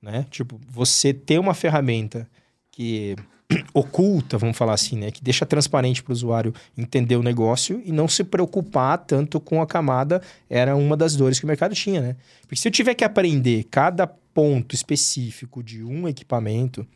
[0.00, 0.26] né?
[0.30, 2.28] Tipo, você ter uma ferramenta
[2.70, 3.16] que
[3.72, 5.10] oculta, vamos falar assim, né?
[5.10, 9.62] Que deixa transparente para o usuário entender o negócio e não se preocupar tanto com
[9.62, 12.16] a camada, era uma das dores que o mercado tinha, né?
[12.42, 16.86] Porque se eu tiver que aprender cada ponto específico de um equipamento,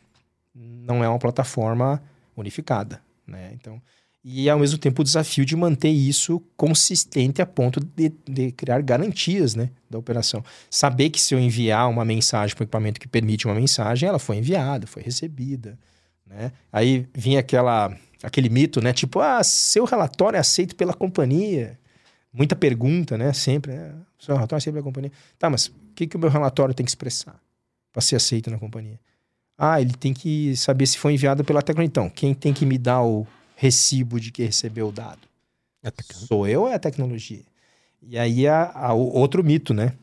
[0.53, 2.01] não é uma plataforma
[2.35, 3.51] unificada, né?
[3.53, 3.81] Então,
[4.23, 8.81] e ao mesmo tempo o desafio de manter isso consistente a ponto de, de criar
[8.81, 10.43] garantias, né, da operação.
[10.69, 14.19] Saber que se eu enviar uma mensagem para um equipamento que permite uma mensagem, ela
[14.19, 15.77] foi enviada, foi recebida,
[16.25, 16.51] né?
[16.71, 21.79] Aí vinha aquela aquele mito, né, tipo, ah, seu relatório é aceito pela companhia.
[22.33, 23.93] Muita pergunta, né, sempre, né?
[24.19, 25.11] Seu relatório é aceito pela companhia.
[25.37, 27.39] Tá, mas o que que o meu relatório tem que expressar
[27.93, 28.99] para ser aceito na companhia?
[29.57, 31.87] Ah, ele tem que saber se foi enviado pela tecnologia.
[31.87, 33.25] Então, quem tem que me dar o
[33.59, 35.27] recibo de que recebeu o dado?
[36.27, 37.43] Sou eu ou é a tecnologia?
[38.01, 39.93] E aí há, há o outro mito, né?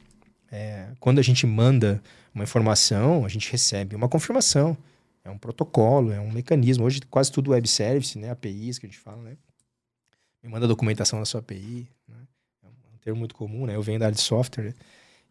[0.53, 2.03] É, quando a gente manda
[2.35, 4.77] uma informação, a gente recebe uma confirmação.
[5.25, 6.85] É um protocolo, é um mecanismo.
[6.85, 8.31] Hoje quase tudo web service, né?
[8.31, 9.37] APIs que a gente fala, né?
[10.43, 12.17] Me manda a documentação da sua API, né?
[12.63, 13.75] É um termo muito comum, né?
[13.75, 14.65] Eu venho da área de software.
[14.65, 14.75] né?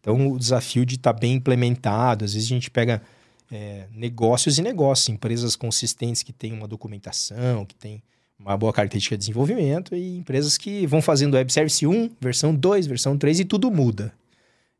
[0.00, 2.24] Então, o desafio de estar bem implementado.
[2.24, 3.00] Às vezes a gente pega
[3.52, 8.02] é, negócios e negócios, empresas consistentes que têm uma documentação, que têm
[8.38, 12.86] uma boa característica de desenvolvimento, e empresas que vão fazendo Web Service 1, versão 2,
[12.86, 14.12] versão 3, e tudo muda.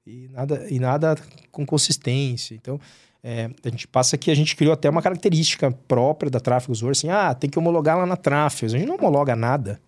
[0.06, 1.16] E nada, e nada
[1.50, 2.54] com consistência.
[2.54, 2.78] Então,
[3.24, 6.96] é, a gente passa que a gente criou até uma característica própria da Tráfego Word,
[6.96, 8.72] assim, ah, tem que homologar lá na Tráfego.
[8.72, 9.80] A gente não homologa nada.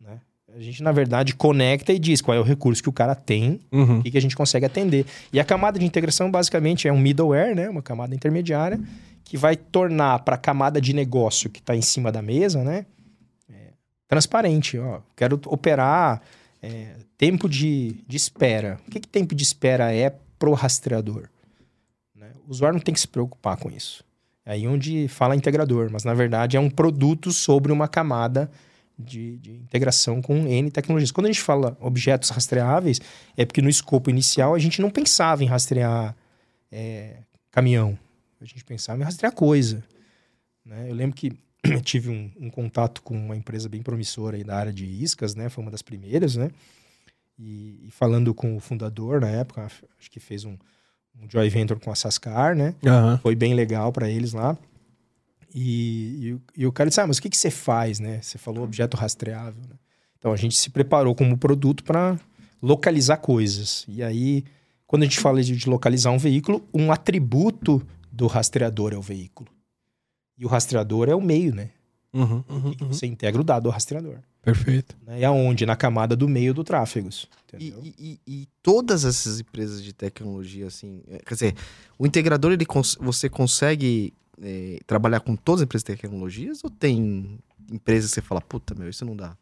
[0.00, 0.18] Né?
[0.56, 3.60] A gente, na verdade, conecta e diz qual é o recurso que o cara tem
[3.70, 4.00] Uhum.
[4.00, 5.06] o que, a gente consegue atender.
[5.32, 7.68] E a camada de integração, basicamente, é um middleware, né?
[7.68, 8.80] Uma camada intermediária,
[9.28, 12.86] que vai tornar para a camada de negócio que está em cima da mesa, né?
[13.52, 13.72] é,
[14.08, 14.78] transparente.
[14.78, 16.22] Ó, quero operar
[16.62, 18.80] é, tempo de, de espera.
[18.88, 21.28] O que, que tempo de espera é pro rastreador?
[22.16, 22.30] Né?
[22.46, 24.02] O usuário não tem que se preocupar com isso.
[24.46, 28.50] É aí onde fala integrador, mas na verdade é um produto sobre uma camada
[28.98, 31.12] de, de integração com N tecnologias.
[31.12, 32.98] Quando a gente fala objetos rastreáveis,
[33.36, 36.16] é porque no escopo inicial a gente não pensava em rastrear
[36.72, 37.18] é,
[37.50, 37.98] caminhão.
[38.40, 39.84] A gente pensava em rastrear coisa.
[40.64, 40.88] né?
[40.90, 41.32] Eu lembro que
[41.64, 45.34] eu tive um, um contato com uma empresa bem promissora aí da área de iscas,
[45.34, 45.48] né?
[45.48, 46.50] Foi uma das primeiras, né?
[47.38, 49.64] E, e falando com o fundador na época,
[49.98, 50.56] acho que fez um,
[51.20, 52.74] um joint venture com a Sascar, né?
[52.84, 53.18] Aham.
[53.18, 54.56] Foi bem legal para eles lá.
[55.54, 58.20] E, e o- e o cara disse: Ah, mas o que, que você faz, né?
[58.22, 59.62] Você falou objeto rastreável.
[59.62, 59.76] Né?
[60.18, 62.18] Então a gente se preparou como produto para
[62.62, 63.84] localizar coisas.
[63.88, 64.44] E aí,
[64.86, 69.50] quando a gente fala de localizar um veículo, um atributo do rastreador é o veículo.
[70.36, 71.70] E o rastreador é o meio, né?
[72.12, 72.88] Uhum, uhum, uhum.
[72.88, 74.18] Você integra o dado ao rastreador.
[74.42, 74.96] Perfeito.
[75.06, 75.20] Né?
[75.20, 75.66] E aonde?
[75.66, 77.08] Na camada do meio do tráfego.
[77.58, 77.80] E, Entendeu?
[77.84, 81.54] e- e- e todas essas empresas de tecnologia, assim, é, quer dizer,
[81.98, 86.70] o integrador, ele cons- você consegue é, trabalhar com todas as empresas de tecnologias ou
[86.70, 87.40] tem
[87.72, 89.36] empresas que você fala, puta, meu, isso não dá?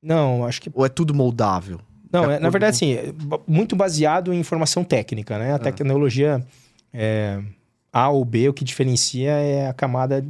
[0.00, 1.80] Não, acho que Ou é tudo moldável?
[2.12, 3.12] Não, é, na verdade, com- assim, é
[3.46, 5.52] muito baseado em informação técnica, né?
[5.52, 6.46] A tecnologia
[6.92, 7.42] é,
[7.92, 10.24] A ou B, o que diferencia é a camada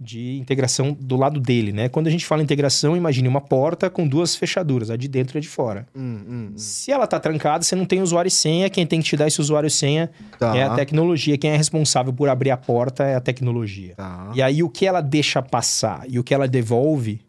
[0.00, 1.88] de integração do lado dele, né?
[1.88, 5.38] Quando a gente fala integração, imagine uma porta com duas fechaduras, a de dentro e
[5.38, 5.88] a de fora.
[5.94, 6.52] Hum, hum, hum.
[6.56, 9.26] Se ela tá trancada, você não tem usuário e senha, quem tem que te dar
[9.26, 13.02] esse usuário e senha Tá, é a tecnologia, quem é responsável por abrir a porta
[13.02, 13.94] é a tecnologia.
[13.96, 14.30] tá.
[14.34, 17.20] E aí o que ela deixa passar e o que ela devolve,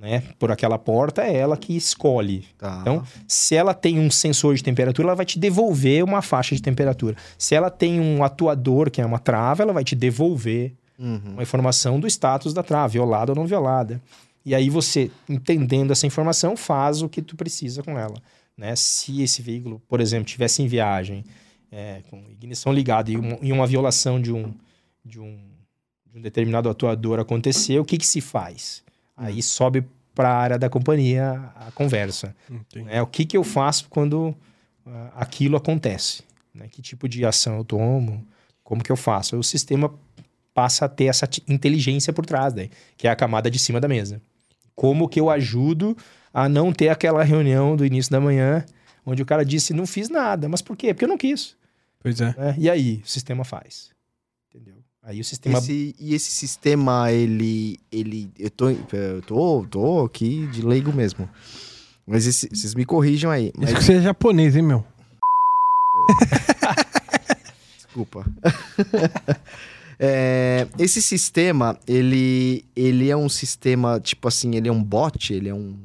[0.00, 2.46] né, por aquela porta é ela que escolhe.
[2.56, 2.78] tá.
[2.80, 6.62] Então, se ela tem um sensor de temperatura, ela vai te devolver uma faixa de
[6.62, 7.16] temperatura.
[7.36, 11.34] Se ela tem um atuador, que é uma trava, ela vai te devolver Uhum.
[11.34, 14.02] uma informação do status da trava, violada ou não violada.
[14.44, 18.16] E aí você, entendendo essa informação, faz o que tu precisa com ela.
[18.56, 18.74] Né?
[18.74, 21.24] Se esse veículo, por exemplo, tivesse em viagem,
[21.70, 24.52] é, com ignição ligada e uma, e uma violação de um,
[25.04, 25.38] de, um,
[26.10, 28.82] de um determinado atuador acontecer, o que, que se faz?
[29.18, 32.34] Aí sobe para a área da companhia a conversa.
[32.50, 32.86] Entendi.
[32.86, 33.02] Né?
[33.02, 34.34] O que, que eu faço quando
[34.86, 36.22] ah, aquilo acontece?
[36.54, 36.68] Né?
[36.70, 38.26] Que tipo de ação eu tomo?
[38.64, 39.36] Como que eu faço?
[39.36, 39.92] O sistema
[40.54, 43.86] passa a ter essa inteligência por trás, daí, que é a camada de cima da
[43.86, 44.20] mesa.
[44.74, 45.96] Como que eu ajudo
[46.32, 48.64] a não ter aquela reunião do início da manhã
[49.06, 50.92] onde o cara disse não fiz nada, mas por quê?
[50.92, 51.56] Porque eu não quis.
[52.00, 52.34] Pois é.
[52.36, 52.54] né?
[52.58, 53.90] E aí o sistema faz?
[55.08, 57.80] Aí o sistema Esse- e esse sistema, ele.
[57.90, 61.26] ele eu, tô, eu tô, tô aqui de leigo mesmo.
[62.06, 63.50] Mas esse- vocês me corrijam aí.
[63.56, 64.84] Mas, Isso que você é japonês, hein, meu?
[67.76, 68.26] desculpa.
[70.00, 75.48] É, esse sistema, ele, ele é um sistema, tipo assim, ele é um bot, ele
[75.48, 75.76] é um.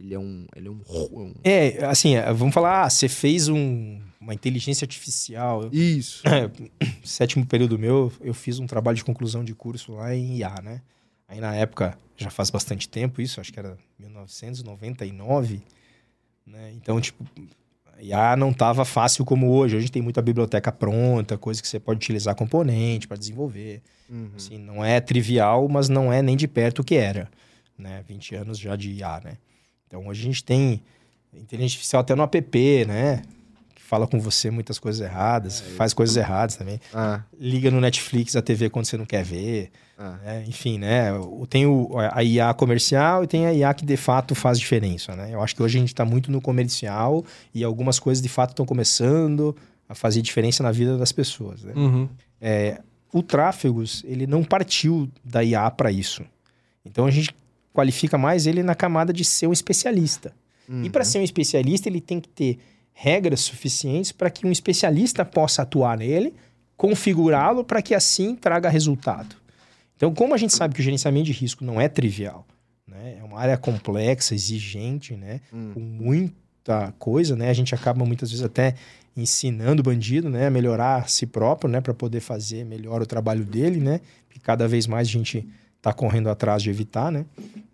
[0.00, 0.46] Ele é um.
[0.54, 0.80] Ele é um.
[1.12, 5.68] um- é assim, é, vamos falar, ah, você fez um- uma inteligência artificial.
[5.72, 6.22] Isso.
[7.04, 10.82] sétimo período meu, eu fiz um trabalho de conclusão de curso lá em IA, né?
[11.26, 15.62] Aí na época, já faz bastante tempo isso, acho que era 1999,
[16.46, 16.72] né?
[16.74, 17.24] Então, tipo,
[18.00, 19.76] IA não tava fácil como hoje.
[19.76, 23.82] Hoje tem muita biblioteca pronta, coisa que você pode utilizar componente para desenvolver.
[24.08, 24.30] Uhum.
[24.36, 27.28] Assim, não é trivial, mas não é nem de perto o que era,
[27.76, 28.02] né?
[28.08, 29.32] 20 anos já de IA, né?
[29.88, 30.82] Então hoje a gente tem
[31.34, 33.22] inteligência artificial até no app, né?
[33.74, 36.78] Que fala com você muitas coisas erradas, faz coisas erradas também.
[36.92, 40.18] Ah, Liga no Netflix a TV quando você não quer ver, ah.
[40.22, 40.44] né?
[40.46, 41.08] Enfim, né?
[41.48, 45.30] Tem o, a IA comercial e tem a IA que de fato faz diferença, né?
[45.32, 47.24] Eu acho que hoje a gente está muito no comercial
[47.54, 49.56] e algumas coisas de fato estão começando
[49.88, 51.72] a fazer diferença na vida das pessoas, né?
[51.74, 52.08] Uhum.
[52.40, 52.80] É,
[53.12, 56.22] o Tráfegos, ele não partiu da IA para isso.
[56.84, 57.34] Então a gente
[57.72, 60.34] qualifica mais ele na camada de ser um especialista.
[60.84, 62.58] E para ser um especialista, ele tem que ter
[62.92, 66.34] regras suficientes para que um especialista possa atuar nele,
[66.76, 69.36] configurá-lo para que assim traga resultado.
[69.96, 72.46] Então, como a gente sabe que o gerenciamento de risco não é trivial,
[72.86, 73.16] né?
[73.18, 75.40] é uma área complexa, exigente, né?
[75.52, 75.72] Hum.
[75.74, 77.48] com muita coisa, né?
[77.48, 78.74] A gente acaba muitas vezes até
[79.16, 83.06] ensinando o bandido, né, a melhorar a si próprio, né, para poder fazer melhor o
[83.06, 84.00] trabalho dele, né?
[84.30, 87.24] Que cada vez mais a gente está correndo atrás de evitar, né?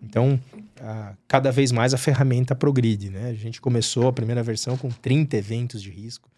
[0.02, 0.40] Então,
[0.80, 3.28] ah, cada vez mais a ferramenta progride, né?
[3.30, 6.30] A gente começou a primeira versão com 30 eventos de risco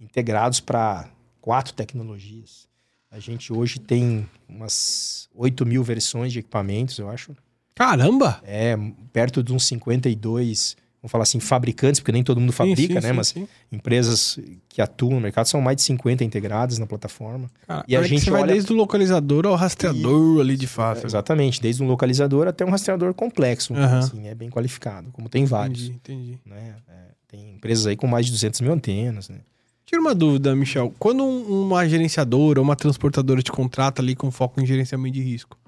[0.00, 1.08] integrados para
[1.40, 2.66] quatro tecnologias.
[3.10, 7.36] A gente hoje tem umas 8 mil versões de equipamentos, eu acho.
[7.74, 8.40] Caramba!
[8.44, 8.76] É,
[9.12, 13.06] perto de uns 52, vamos falar assim, fabricantes, porque nem todo mundo fabrica, Sim, sim,
[13.16, 13.22] né?
[13.24, 14.38] sim, Mas empresas
[14.68, 17.50] que atuam no mercado são mais de 50 integradas na plataforma.
[17.66, 21.04] Cara, E a gente vai olha- desde o localizador ao rastreador ali de fato.
[21.04, 23.98] Exatamente, desde um localizador até um rastreador complexo, Aham.
[23.98, 25.88] assim, é bem qualificado, como tem vários.
[25.88, 25.94] Entendi,
[26.34, 26.38] entendi.
[26.46, 26.76] Né?
[26.88, 26.92] É,
[27.28, 29.38] tem empresas aí com mais de 200 mil antenas, né?
[29.84, 30.94] Tira uma dúvida, Michel.
[30.98, 35.22] Quando um- uma gerenciadora ou uma transportadora te contrata ali com foco em gerenciamento de
[35.22, 35.58] risco,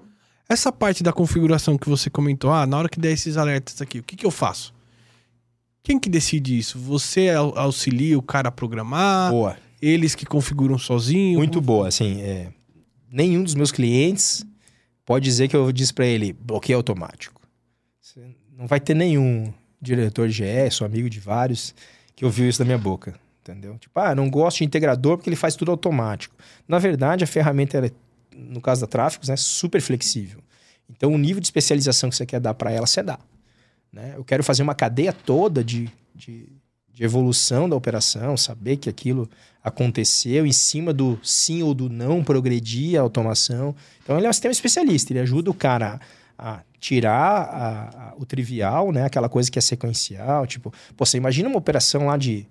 [0.47, 3.99] essa parte da configuração que você comentou, ah, na hora que der esses alertas aqui,
[3.99, 4.73] o que, que eu faço?
[5.85, 6.79] Quem que decide isso?
[6.79, 9.31] Você au- auxilia o cara a programar?
[9.31, 9.55] Boa.
[9.81, 11.37] Eles que configuram sozinho?
[11.37, 12.47] Muito Como- boa, assim, é,
[13.09, 14.43] nenhum dos meus clientes
[15.05, 17.39] pode dizer que eu disse para ele, bloqueio automático.
[18.57, 21.75] Não vai ter nenhum diretor de GE, sou amigo de vários,
[22.15, 23.77] que ouviu isso da minha boca, entendeu?
[23.77, 26.35] Tipo, ah, não gosto de integrador porque ele faz tudo automático.
[26.67, 27.91] Na verdade, a ferramenta, ela é,
[28.35, 30.39] no caso da Tráficos, é super flexível.
[30.89, 33.19] Então, o nível de especialização que você quer dar para ela, você dá.
[33.95, 34.13] Né?
[34.17, 36.49] Eu quero fazer uma cadeia toda de, de,
[36.93, 39.29] de evolução da operação, saber que aquilo
[39.63, 43.73] aconteceu em cima do sim ou do não progredir a automação.
[44.03, 45.99] Então, ele é um sistema especialista, ele ajuda o cara
[46.37, 49.05] a, tirar a- a- o trivial, né?
[49.05, 50.45] aquela coisa que é sequencial.
[50.45, 52.45] Tipo, pô, você imagina uma operação lá de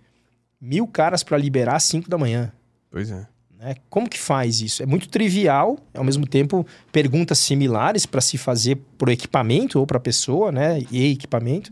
[0.61, 2.51] mil caras para liberar às 5 da manhã.
[2.91, 3.27] Pois é.
[3.65, 3.77] Né?
[3.89, 4.83] Como que faz isso?
[4.83, 9.87] É muito trivial, ao mesmo tempo, perguntas similares para se fazer para o equipamento ou
[9.87, 10.83] para a pessoa, né?
[10.91, 11.71] E equipamento.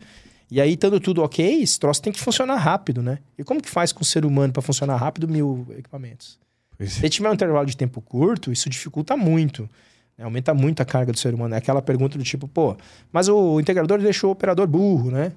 [0.50, 3.18] E aí, estando tudo ok, esse troço tem que funcionar rápido, né?
[3.38, 6.38] E como que faz com o ser humano para funcionar rápido mil equipamentos?
[6.78, 7.02] Pois Se é.
[7.02, 9.68] ele tiver um intervalo de tempo curto, isso dificulta muito.
[10.16, 10.24] né?
[10.24, 11.54] Aumenta muito a carga do ser humano.
[11.54, 12.74] É aquela pergunta do tipo, pô,
[13.12, 15.32] mas o integrador deixou o operador burro, né?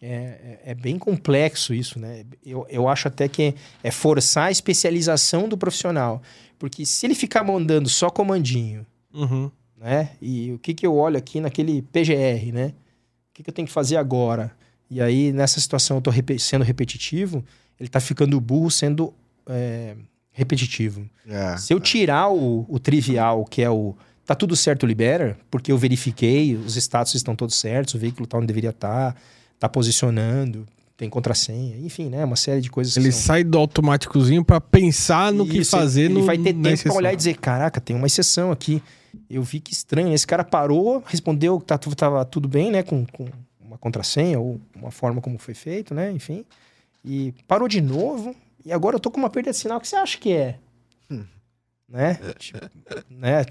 [0.00, 2.24] É, é- é bem complexo isso, né?
[2.44, 6.22] Eu, eu acho até que é forçar a especialização do profissional.
[6.58, 9.50] Porque se ele ficar mandando só comandinho, Uhum.
[9.78, 10.10] né?
[10.20, 12.66] E o que, que eu olho aqui naquele PGR, né?
[12.68, 14.52] O que, que eu tenho que fazer agora?
[14.90, 17.44] E aí, nessa situação, eu tô repe- sendo repetitivo,
[17.80, 19.12] ele tá ficando burro sendo
[19.48, 19.96] é,
[20.30, 21.08] repetitivo.
[21.26, 21.56] É.
[21.56, 25.78] Se eu tirar o, o trivial, que é o tá tudo certo, libera, porque eu
[25.78, 29.20] verifiquei, os status estão todos certos, o veículo tá onde deveria estar, tá,
[29.58, 30.66] tá posicionando,
[30.96, 32.24] tem contrassenha, enfim, né?
[32.24, 33.22] Uma série de coisas Ele que são...
[33.22, 36.94] sai do automáticozinho para pensar no que Isso, fazer ele no vai ter tempo pra
[36.94, 38.82] olhar e dizer, caraca, tem uma exceção aqui.
[39.28, 40.14] Eu vi que estranho.
[40.14, 42.82] Esse cara parou, respondeu que tá, tava tudo bem, né?
[42.82, 43.26] Com, com
[43.60, 46.10] uma contrassenha ou uma forma como foi feito, né?
[46.12, 46.44] Enfim.
[47.04, 48.34] E parou de novo.
[48.64, 49.78] E agora eu tô com uma perda de sinal.
[49.78, 50.56] O que você acha que é?
[51.10, 51.24] Hum.
[51.88, 52.18] Né?
[52.38, 52.58] Tipo,
[53.10, 53.44] né?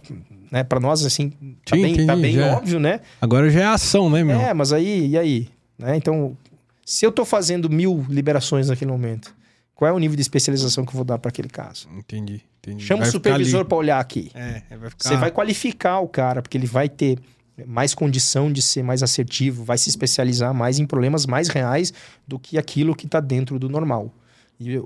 [0.52, 0.64] né?
[0.64, 1.30] Pra nós, assim,
[1.66, 2.58] tá Sim, bem, tá entendi, bem já.
[2.58, 3.02] óbvio, né?
[3.22, 4.40] Agora já é ação, né, meu?
[4.40, 5.55] É, mas aí, e aí?
[5.78, 5.96] Né?
[5.98, 6.38] Então,
[6.86, 9.36] se eu tô fazendo mil liberações naquele momento,
[9.74, 11.90] qual é o nível de especialização que eu vou dar para aquele caso?
[11.98, 12.84] Entendi, entendi.
[12.84, 14.32] Chama Vai o supervisor para olhar aqui.
[14.34, 15.10] É, vai ficar...
[15.10, 17.20] Você vai qualificar o cara, porque ele vai ter
[17.66, 21.94] mais condição de ser mais assertivo, vai se especializar mais em problemas mais reais
[22.28, 24.14] do que aquilo que está dentro do normal.
[24.60, 24.80] E,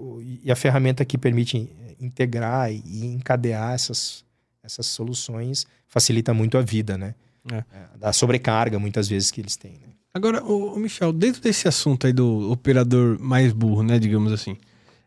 [0.43, 4.23] e a ferramenta que permite integrar e encadear essas,
[4.63, 7.15] essas soluções facilita muito a vida, né?
[7.51, 7.63] É.
[7.97, 9.73] Da sobrecarga, muitas vezes, que eles têm.
[9.73, 9.87] Né?
[10.19, 14.57] Agora, ô, Michel, dentro desse assunto aí do operador mais burro, né, digamos assim,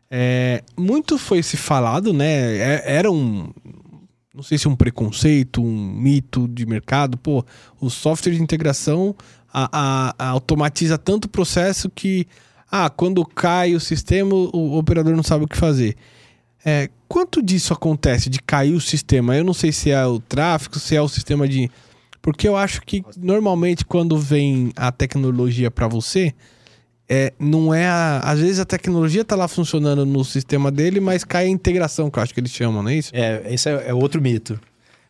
[0.09, 3.53] é, muito foi se falado, né, é- era um,
[4.33, 7.45] não sei se um preconceito, um mito de mercado, pô,
[7.79, 9.15] o software de integração
[9.53, 12.25] a- a- a automatiza tanto o processo que,
[12.71, 15.95] ah, quando cai o sistema, o operador não sabe o que fazer.
[16.65, 19.37] É, quanto disso acontece, de cair o sistema?
[19.37, 21.69] Eu não sei se é o tráfego, se é o sistema de...
[22.23, 26.33] Porque eu acho que normalmente quando vem a tecnologia para você,
[27.07, 31.25] é, não é a, às vezes a tecnologia tá lá funcionando no sistema dele, mas
[31.25, 33.11] cai a integração, que eu acho que eles chamam, não é isso?
[33.13, 34.57] É, esse é, é outro mito.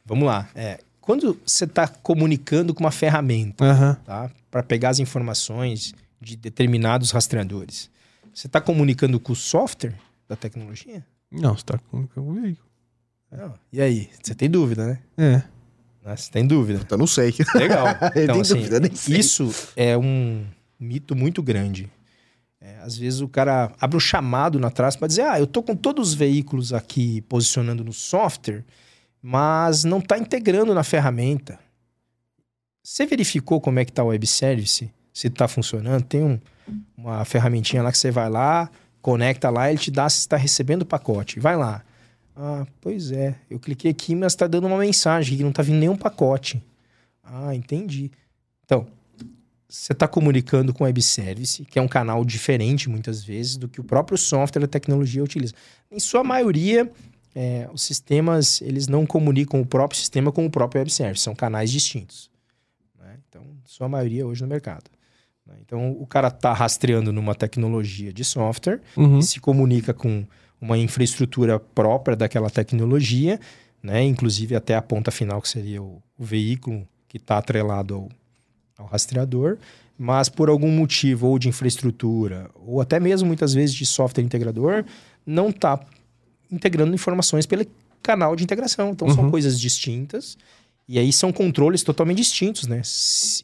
[0.04, 0.49] Vamos lá.
[0.56, 3.93] É, quando você está comunicando com uma ferramenta, Aham.
[4.04, 4.32] tá?
[4.49, 7.91] Para pegar as informações de determinados rastreadores.
[8.34, 9.93] Você está comunicando com o software
[10.28, 11.06] da tecnologia?
[11.32, 12.67] Não, você tá com com o veículo.
[13.71, 14.10] E aí?
[14.21, 14.99] Você tem dúvida, né?
[15.15, 15.52] É.
[16.03, 16.15] Né?
[16.15, 16.85] Você tem dúvida.
[16.89, 17.33] Eu não sei.
[17.55, 17.87] Legal.
[18.15, 20.45] Então, assim, dúvida, isso é um
[20.79, 21.89] mito muito grande.
[22.59, 25.61] É, às vezes o cara abre um chamado na trás para dizer: Ah, eu tô
[25.61, 28.63] com todos os veículos aqui posicionando no software,
[29.21, 31.59] mas não está integrando na ferramenta.
[32.83, 34.91] Você verificou como é que está o web service?
[35.13, 36.03] Se está funcionando?
[36.03, 36.39] Tem um-
[36.97, 38.69] uma ferramentinha lá que você vai lá,
[39.01, 41.39] conecta lá, ele te dá se está recebendo o pacote.
[41.39, 41.83] Vai lá.
[42.35, 43.35] Ah, pois é.
[43.49, 46.61] Eu cliquei aqui, mas está dando uma mensagem que não está vindo nenhum pacote.
[47.23, 48.11] Ah, entendi.
[48.65, 48.87] Então,
[49.67, 53.67] você está comunicando com o web service, que é um canal diferente muitas vezes do
[53.67, 55.53] que o próprio software e a tecnologia utiliza.
[55.91, 56.91] Em sua maioria,
[57.35, 61.35] é, os sistemas eles não comunicam o próprio sistema com o próprio web service, são
[61.35, 62.29] canais distintos.
[62.99, 63.17] né?
[63.29, 64.89] Então, sua maioria hoje no mercado.
[65.45, 65.55] né?
[65.61, 69.19] Então, o cara está rastreando numa tecnologia de software Uhum.
[69.19, 70.25] e se comunica com
[70.63, 73.38] uma infraestrutura própria daquela tecnologia,
[73.82, 74.02] né?
[74.04, 78.10] Inclusive até a ponta final que seria o, o veículo que está atrelado ao,
[78.78, 79.58] ao rastreador,
[79.97, 84.86] mas por algum motivo ou de infraestrutura ou até mesmo muitas vezes de software integrador
[85.26, 85.80] não está
[86.49, 87.65] integrando informações pelo
[88.02, 88.91] canal de integração.
[88.91, 89.32] Então são Uhum.
[89.32, 90.38] coisas distintas
[90.88, 92.82] e aí são controles totalmente distintos, né?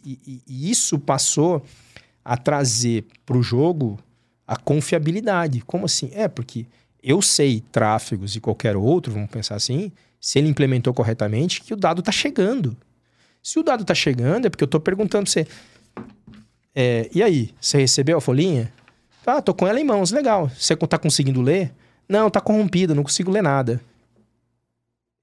[0.06, 1.62] E, e- e isso passou
[2.24, 4.00] a trazer para o jogo
[4.48, 5.62] a confiabilidade.
[5.62, 6.10] Como assim?
[6.14, 6.66] É porque
[7.02, 11.78] eu sei tráfegos e qualquer outro, vamos pensar assim, se ele implementou corretamente, que o
[11.78, 12.76] dado está chegando.
[13.42, 15.48] Se o dado está chegando, é porque eu estou perguntando para você.
[16.76, 18.72] é, e aí, você recebeu a folhinha?
[19.24, 20.50] Tá, tô com ela em mãos, legal.
[20.50, 21.72] Você tá conseguindo ler?
[22.08, 23.80] Não, tá corrompida, não consigo ler nada.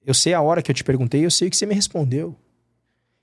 [0.04, 2.34] Eu sei a hora que eu te perguntei, eu sei o que você me respondeu.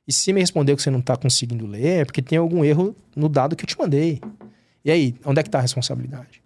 [0.05, 2.93] E se me respondeu que você não tá conseguindo ler, é porque tem algum erro
[3.15, 4.21] no dado que eu te mandei.
[4.83, 6.42] E aí, onde é que tá a responsabilidade?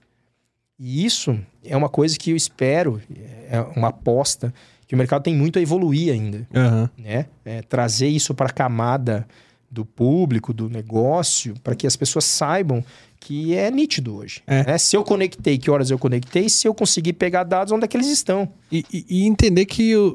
[0.79, 3.01] E isso é uma coisa que eu espero,
[3.49, 4.53] é uma aposta,
[4.87, 6.89] que o mercado tem muito a evoluir ainda Aham.
[6.97, 7.25] né?
[7.43, 9.27] É, trazer isso para a camada
[9.69, 12.83] do público, do negócio, para que as pessoas saibam
[13.19, 14.41] que é nítido hoje.
[14.47, 14.63] É.
[14.65, 14.77] né?
[14.77, 17.97] Se eu conectei, que horas eu conectei, se eu conseguir pegar dados, onde é que
[17.97, 18.47] eles estão.
[18.71, 20.07] E, e- e entender que o,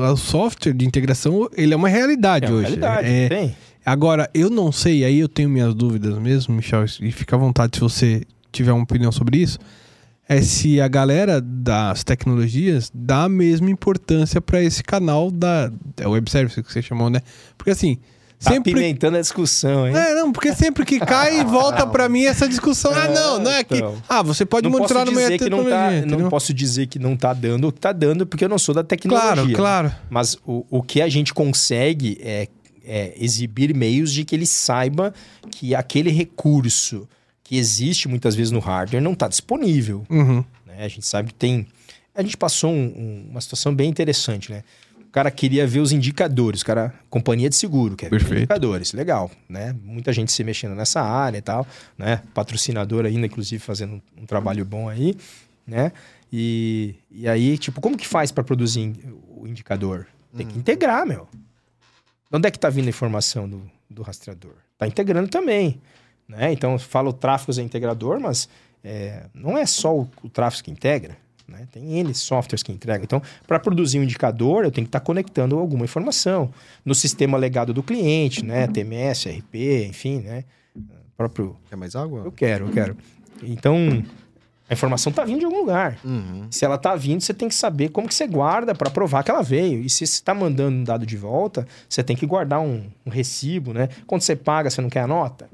[0.00, 2.64] o- o software de integração, ele é uma realidade É uma hoje.
[2.68, 3.56] realidade, É, tem.
[3.86, 7.76] Agora, eu não sei, aí eu tenho minhas dúvidas mesmo, Michel, e fica à vontade
[7.76, 9.58] se você tiver uma opinião sobre isso,
[10.28, 16.06] é se a galera das tecnologias dá a mesma importância para esse canal da é
[16.06, 17.20] web service que você chamou, né?
[17.56, 17.98] Porque assim,
[18.40, 19.96] Tá sempre apimentando a discussão, hein?
[19.96, 22.92] é, não, porque sempre que cai volta para mim essa discussão.
[22.94, 24.00] Ah, não, não é que então.
[24.08, 26.28] ah, você pode não monitorar posso no meio da não tá, tecnologia, não entendeu?
[26.28, 28.84] posso dizer que não tá dando o que tá dando, porque eu não sou da
[28.84, 29.34] tecnologia.
[29.34, 29.92] Claro, claro.
[30.08, 32.46] Mas o, o que a gente consegue é,
[32.84, 35.12] é exibir meios de que ele saiba
[35.50, 37.08] que aquele recurso
[37.48, 40.04] que existe muitas vezes no hardware não está disponível.
[40.10, 40.44] Uhum.
[40.66, 40.84] né?
[40.84, 41.66] A gente sabe que tem.
[42.14, 44.62] A gente passou um- um- uma situação bem interessante, né?
[44.98, 48.36] O cara queria ver os indicadores, o cara, companhia de seguro, quer ver Perfeito.
[48.40, 49.74] indicadores, legal, né?
[49.82, 52.20] Muita gente se mexendo nessa área e tal, né?
[52.34, 55.16] Patrocinador ainda, inclusive, fazendo um, um trabalho bom aí,
[55.66, 55.92] né?
[56.30, 58.94] E, e aí, tipo, como que faz para produzir in-
[59.34, 60.06] o indicador?
[60.36, 61.26] Tem que integrar, meu.
[62.30, 64.52] De onde é que tá vindo a informação do, do rastreador?
[64.76, 65.80] Tá integrando também,
[66.28, 66.52] né?
[66.52, 68.48] Então, fala o tráfego é integrador, mas
[68.84, 71.16] é, não é só o, o tráfego que integra,
[71.46, 71.66] né?
[71.72, 73.04] Tem N softwares que entregam.
[73.04, 76.52] Então, para produzir um indicador, eu tenho que estar conectando alguma informação
[76.84, 78.66] no sistema legado do cliente, né?
[78.66, 80.44] TMS, RP, enfim, né?
[81.16, 81.56] Próprio.
[81.68, 82.22] Quer mais água?
[82.24, 82.96] Eu quero, eu quero.
[83.42, 84.04] Então,
[84.68, 85.98] a informação tá vindo de algum lugar.
[86.04, 86.46] Uhum.
[86.50, 89.30] Se ela tá vindo, você tem que saber como que você guarda para provar que
[89.30, 89.80] ela veio.
[89.80, 93.10] E se você está mandando um dado de volta, você tem que guardar um, um
[93.10, 93.88] recibo, né?
[94.06, 95.48] Quando você paga, você não quer a nota?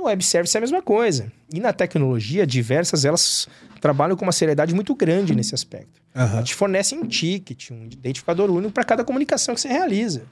[0.00, 1.30] No web service é a mesma coisa.
[1.52, 3.46] E na tecnologia, diversas elas
[3.82, 6.00] trabalham com uma seriedade muito grande nesse aspecto.
[6.16, 6.36] Aham.
[6.36, 10.22] Ela te fornece um ticket, um identificador único para cada comunicação que você realiza.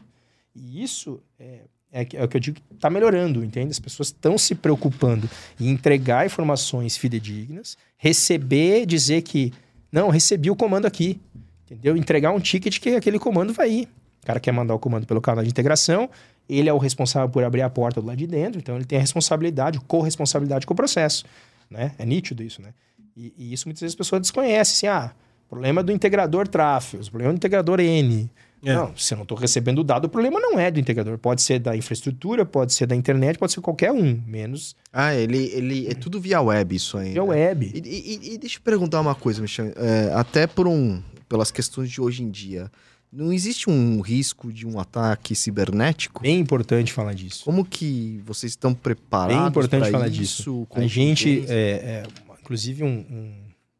[0.56, 1.60] E isso é,
[1.92, 3.70] é, é o que eu digo que está melhorando, entende?
[3.70, 5.28] As pessoas estão se preocupando
[5.60, 9.52] em entregar informações fidedignas, receber, dizer que,
[9.92, 11.20] não, recebi o comando aqui,
[11.66, 11.94] entendeu?
[11.94, 13.88] Entregar um ticket que aquele comando vai ir.
[14.22, 16.08] O cara quer mandar o comando pelo canal de integração,
[16.48, 18.98] ele é o responsável por abrir a porta do lado de dentro, então ele tem
[18.98, 21.24] a responsabilidade, corresponsabilidade com o processo,
[21.70, 21.92] né?
[21.98, 22.70] É nítido isso, né?
[23.16, 25.12] E, e isso muitas vezes as pessoas desconhecem, assim, ah,
[25.48, 28.30] problema do integrador tráfego, problema do integrador N.
[28.64, 28.74] É.
[28.74, 31.16] Não, se eu não estou recebendo o dado, o problema não é do integrador.
[31.16, 35.44] Pode ser da infraestrutura, pode ser da internet, pode ser qualquer um, menos Ah, ele,
[35.54, 37.12] ele é tudo via web isso aí.
[37.12, 37.28] via né?
[37.28, 37.70] web.
[37.72, 39.66] E, e- e deixa eu perguntar uma coisa, Michel.
[39.76, 42.68] É, até por um, pelas questões de hoje em dia,
[43.12, 46.22] não existe um risco de um ataque cibernético?
[46.22, 47.44] Bem importante falar disso.
[47.44, 50.16] Como que vocês estão preparados Bem importante falar isso?
[50.16, 50.66] disso.
[50.72, 52.02] A gente, é, é,
[52.40, 53.34] inclusive, um, um,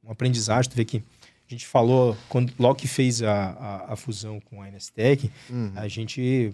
[0.07, 3.97] um aprendizagem, tu vê que a gente falou, quando, logo que fez a, a, a
[3.97, 5.73] fusão com a Inestec, Uhum.
[5.77, 6.53] a gente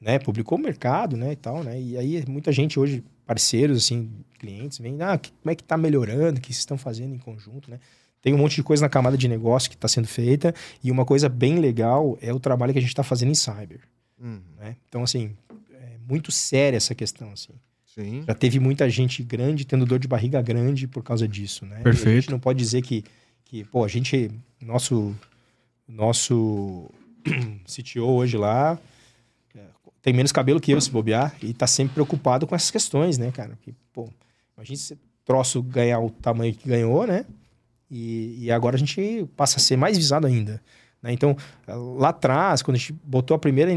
[0.00, 1.80] né, publicou o mercado, né, e tal, né?
[1.80, 6.38] E aí muita gente hoje, parceiros, assim, clientes, vem, ah, como é que tá melhorando,
[6.38, 7.78] o que vocês estão fazendo em conjunto, né?
[8.24, 11.04] Tem um monte de coisa na camada de negócio que está sendo feita e uma
[11.04, 13.80] coisa bem legal é o trabalho que a gente está fazendo em cyber,
[14.18, 14.40] Uhum.
[14.58, 14.76] né?
[14.88, 15.36] Então, assim,
[15.74, 17.52] é muito séria essa questão, assim.
[17.84, 18.24] Sim.
[18.26, 21.76] Já teve muita gente grande tendo dor de barriga grande por causa disso, né?
[21.76, 22.22] E A Perfeito.
[22.22, 23.04] gente não pode dizer que,
[23.44, 25.14] que pô, a gente, nosso,
[25.86, 26.90] nosso
[27.68, 28.78] CTO hoje lá
[29.54, 29.60] é,
[30.00, 33.30] tem menos cabelo que eu se bobear e tá sempre preocupado com essas questões, né,
[33.30, 33.58] cara?
[33.62, 34.08] Que, pô,
[34.56, 37.24] imagina se troço ganhar o tamanho que ganhou, né?
[37.90, 40.60] E, e agora a gente passa a ser mais visado ainda.
[41.02, 41.12] Né?
[41.12, 43.70] Então, lá atrás, quando a gente botou a primeira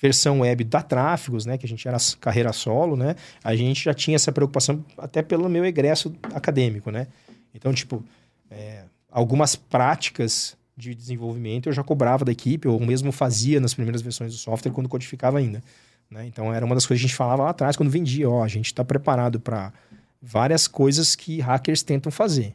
[0.00, 3.94] versão web da Tráfegos, né, que a gente era carreira solo, né, a gente já
[3.94, 7.06] tinha essa preocupação até pelo meu egresso acadêmico, né.
[7.54, 8.04] Então, tipo,
[8.50, 14.02] é, algumas práticas de desenvolvimento eu já cobrava da equipe, ou mesmo fazia nas primeiras
[14.02, 15.62] versões do software quando codificava ainda.
[16.10, 16.26] Né?
[16.26, 18.48] Então, era uma das coisas que a gente falava lá atrás quando vendia, ó, a
[18.48, 19.72] gente está preparado para
[20.20, 22.54] várias coisas que hackers tentam fazer?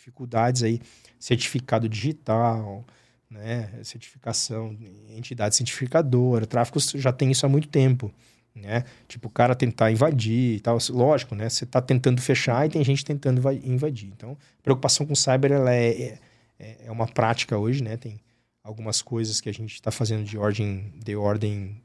[0.00, 0.80] Dificuldades aí,
[1.18, 2.84] certificado digital,
[3.28, 3.70] né?
[3.84, 4.74] Certificação,
[5.14, 8.10] entidade certificadora, tráfego já tem isso há muito tempo,
[8.54, 8.84] né?
[9.06, 10.78] Tipo, o cara tentar invadir e tal.
[10.88, 11.48] Lógico, né?
[11.50, 14.08] Você está tentando fechar e tem gente tentando inva- invadir.
[14.08, 16.18] Então, preocupação com cyber, ela é,
[16.58, 17.98] é, é uma prática hoje, né?
[17.98, 18.18] Tem
[18.64, 21.76] algumas coisas que a gente está fazendo de ordem, de ordem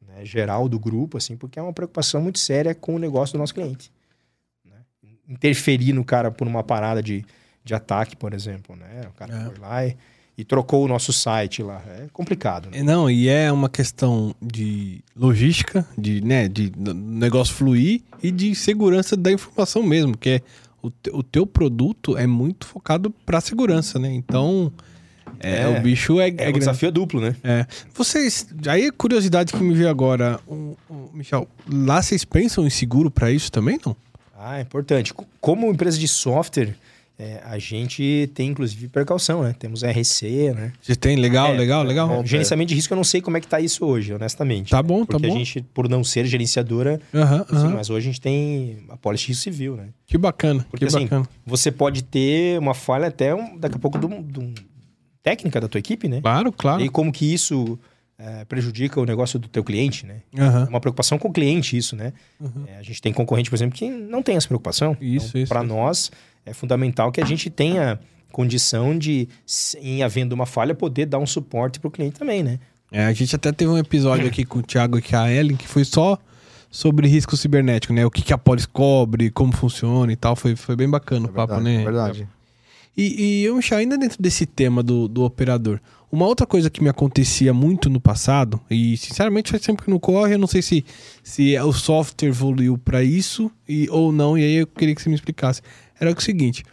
[0.00, 3.38] né, geral do grupo, assim, porque é uma preocupação muito séria com o negócio do
[3.38, 3.92] nosso cliente.
[4.64, 4.78] né?
[5.28, 7.24] Interferir no cara por uma parada de,
[7.64, 9.02] de ataque, por exemplo, né?
[9.08, 9.44] O cara É.
[9.44, 9.96] foi lá e,
[10.38, 11.82] e trocou o nosso site lá.
[11.86, 12.78] É complicado, né?
[12.78, 18.54] É, Não, e é uma questão de logística, de, né, de negócio fluir e de
[18.54, 20.40] segurança da informação mesmo, que é
[20.82, 24.10] o, te- o teu produto é muito focado para segurança, né?
[24.10, 24.72] Então,
[25.38, 25.68] é, É.
[25.68, 27.36] o bicho é, é É, um desafio é duplo, né?
[27.44, 27.66] É.
[27.94, 32.70] Vocês, aí a curiosidade que me veio agora, o, o- Michel, lá vocês pensam em
[32.70, 33.94] seguro para isso também, não?
[34.38, 35.12] Ah, é importante.
[35.12, 36.74] Co- Como empresa de software,
[37.22, 39.54] é, a gente tem inclusive precaução, né?
[39.58, 40.72] Temos RC, né?
[40.80, 42.08] Você tem legal, É, legal, legal.
[42.08, 44.70] Bom, gerenciamento de risco, eu não sei como é que tá isso hoje, honestamente.
[44.70, 45.34] Tá bom, tá Porque bom.
[45.34, 47.74] a gente, por não ser gerenciadora, Aham, assim, aham.
[47.74, 49.88] mas hoje a gente tem a polícia risco civil, né?
[50.06, 51.28] Que bacana, Porque, que assim, bacana.
[51.44, 54.54] Você pode ter uma falha até um- daqui a pouco de um-
[55.22, 56.20] técnica da tua equipe, né?
[56.22, 56.82] Claro, claro.
[56.82, 57.78] E como que isso
[58.22, 60.16] é, prejudica o negócio do teu cliente, né?
[60.38, 60.64] Aham.
[60.66, 62.12] É uma preocupação com o cliente isso, né?
[62.38, 62.64] Uhum.
[62.66, 64.94] É, a gente tem concorrente, por exemplo, que não tem essa preocupação.
[65.00, 66.10] Isso, isso, Para isso.
[66.44, 67.98] É fundamental que a gente tenha
[68.32, 69.28] condição de,
[69.80, 72.58] em havendo uma falha, poder dar um suporte para o cliente também, né?
[72.92, 75.56] É, a gente até teve um episódio aqui com o Thiago e com a Ellen
[75.56, 76.18] que foi só
[76.70, 78.04] sobre risco cibernético, né?
[78.06, 80.36] O que, que a Polis cobre, como funciona e tal.
[80.36, 81.82] Foi, foi bem bacana o É papo, verdade, né?
[81.82, 82.28] é verdade.
[82.96, 85.80] E, e eu, Michel, ainda dentro desse tema do, do operador,
[86.12, 89.98] Uma outra coisa que me acontecia muito no passado, e sinceramente faz tempo que não
[90.00, 90.84] corre, eu não sei se,
[91.22, 95.08] se o software evoluiu para isso e, ou não, e aí eu queria que você
[95.08, 95.62] me explicasse.
[96.00, 96.64] Era o seguinte: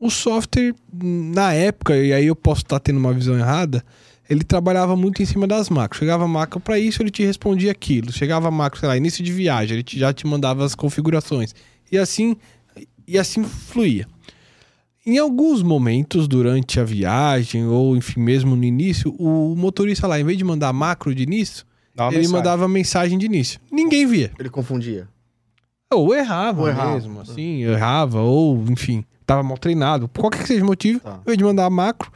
[0.00, 3.84] o software, na época, e aí eu posso estar tendo uma visão errada,
[4.28, 5.98] ele trabalhava muito em cima das macros.
[6.00, 8.12] Chegava macro para isso, ele te respondia aquilo.
[8.12, 11.54] Chegava macro, sei lá, início de viagem, ele te, já te mandava as configurações.
[11.92, 12.36] E assim,
[13.06, 14.08] e assim fluía.
[15.04, 20.24] Em alguns momentos durante a viagem, ou enfim, mesmo no início, o motorista lá, em
[20.24, 22.32] vez de mandar macro de início, Dá ele mensagem.
[22.32, 23.60] mandava mensagem de início.
[23.70, 24.32] Ninguém via.
[24.38, 25.08] Ele confundia.
[25.92, 26.94] Ou errava, Ou errava.
[26.94, 30.08] mesmo, assim, errava, ou enfim, tava mal treinado.
[30.08, 31.20] Por qualquer que seja o motivo, Tá.
[31.24, 32.10] vez de mandar macro,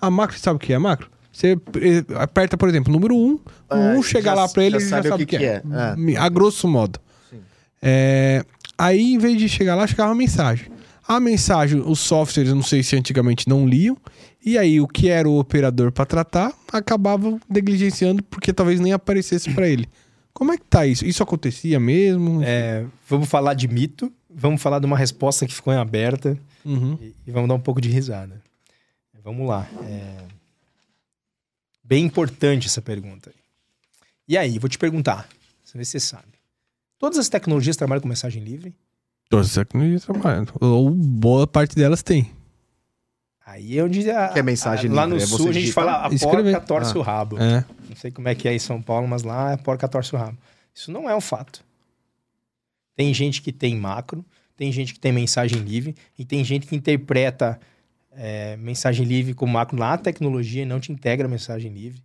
[0.00, 1.10] a macro, sabe o que é macro?
[1.32, 3.40] Você eh, aperta, por exemplo, o número 1, um, o
[3.74, 5.44] É, 1 um chega já- lá pra ele e já sabe sabe o que que
[5.44, 5.62] é.
[6.12, 6.16] É.
[6.16, 6.98] A grosso modo.
[7.82, 8.44] É,
[8.76, 10.66] aí, em vez de chegar lá, chegava a mensagem.
[11.06, 13.96] A mensagem, os softwares, não sei se antigamente não liam,
[14.44, 19.50] e aí o que era o operador para tratar, acabava negligenciando porque talvez nem aparecesse
[19.54, 19.88] para ele.
[20.38, 21.04] Como é que tá isso?
[21.04, 22.40] Isso acontecia mesmo?
[22.44, 26.96] É, vamos falar de mito, vamos falar de uma resposta que ficou em aberta Uhum.
[27.00, 28.40] e, e vamos dar um pouco de risada.
[29.24, 29.68] Vamos lá.
[29.82, 30.28] é,
[31.82, 33.32] Bem importante essa pergunta.
[34.28, 35.28] E aí, vou te perguntar,
[35.64, 36.28] se você sabe.
[37.00, 38.72] Todas as tecnologias trabalham com mensagem livre?
[39.28, 40.46] Todas as tecnologias trabalham.
[40.60, 42.30] Ou boa parte delas tem.
[43.50, 46.06] Aí é onde a, Que é mensagem a- lá no É sul a gente fala
[46.06, 46.52] a Escrever.
[46.52, 46.98] porca torce Ah.
[46.98, 47.38] o rabo.
[47.38, 47.64] É.
[47.88, 50.18] Não sei como é que é em São Paulo, mas lá a porca torce o
[50.18, 50.36] rabo.
[50.74, 51.64] Isso não é um fato.
[52.94, 54.24] Tem gente que tem macro,
[54.56, 57.58] tem gente que tem mensagem livre e tem gente que interpreta
[58.20, 62.02] é, mensagem livre com macro na tecnologia e não te integra mensagem livre.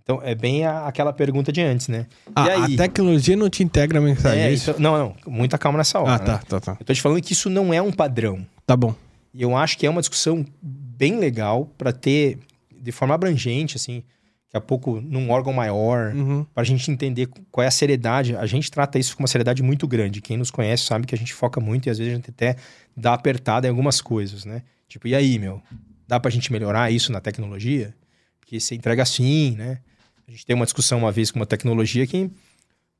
[0.00, 2.06] Então é bem a- aquela pergunta de antes, né?
[2.36, 2.74] A, e aí?
[2.74, 4.40] a tecnologia não te integra a mensagem.
[4.40, 6.12] É, é então- não, não, muita calma nessa hora.
[6.14, 6.24] ah, né?
[6.24, 6.76] tá, tá, tá.
[6.78, 8.46] Eu tô te falando que isso não é um padrão.
[8.64, 8.94] Tá bom.
[9.32, 12.38] E eu acho que é uma discussão bem legal para ter
[12.80, 14.02] de forma abrangente, assim,
[14.46, 16.44] daqui a pouco num órgão maior, Uhum.
[16.54, 18.34] para a gente entender qual é a seriedade.
[18.36, 20.20] A gente trata isso com uma seriedade muito grande.
[20.22, 22.56] Quem nos conhece sabe que a gente foca muito e às vezes a gente até
[22.96, 24.62] dá apertada em algumas coisas, né?
[24.88, 25.60] Tipo, e aí, meu?
[26.06, 27.94] Dá pra gente melhorar isso na tecnologia?
[28.40, 29.80] Porque você entrega assim, né?
[30.26, 32.30] A gente tem uma discussão uma vez com uma tecnologia que o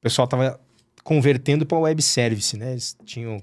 [0.02, 0.60] pessoal tava
[1.02, 2.72] convertendo para web service, né?
[2.72, 3.42] Eles tinham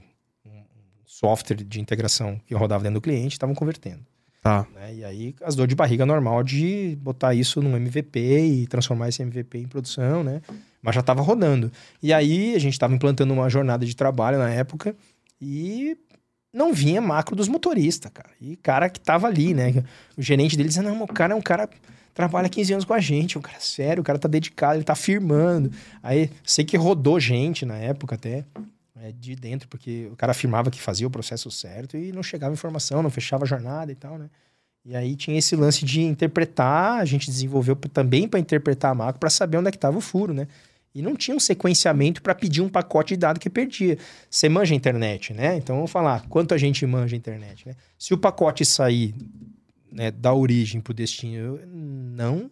[1.20, 4.02] software de integração que rodava dentro do cliente, estavam convertendo.
[4.42, 4.68] Tá.
[4.76, 4.94] né?
[4.94, 9.22] E aí as dores de barriga normal de botar isso num MVP e transformar esse
[9.24, 10.42] MVP em produção, né?
[10.84, 11.72] Mas já estava rodando.
[12.04, 14.96] E aí a gente estava implantando uma jornada de trabalho na época
[15.42, 15.98] e
[16.54, 18.30] não vinha macro dos motoristas, cara.
[18.40, 19.84] E cara que tava ali, né?
[20.16, 21.68] O gerente dele dizia, não, o cara é um cara
[22.14, 24.84] trabalha 15 anos com a gente, é um cara sério, o cara tá dedicado, ele
[24.84, 25.72] tá firmando.
[26.04, 28.46] Aí sei que rodou gente na época até
[29.02, 32.54] é, de dentro, porque o cara afirmava que fazia o processo certo e não chegava
[32.54, 34.30] informação, não fechava a jornada e tal, né?
[34.86, 39.20] E aí tinha esse lance de interpretar, a gente desenvolveu também para interpretar a macro
[39.20, 40.48] para saber onde é que estava o furo, né?
[40.94, 43.98] E não tinha um sequenciamento para pedir um pacote de dado que perdia.
[44.30, 45.58] Você manja a internet, né?
[45.58, 47.76] Então vamos falar, quanto a gente manja a internet, né?
[47.98, 49.14] Se o pacote sair
[49.92, 52.50] né, da origem para o destino, não,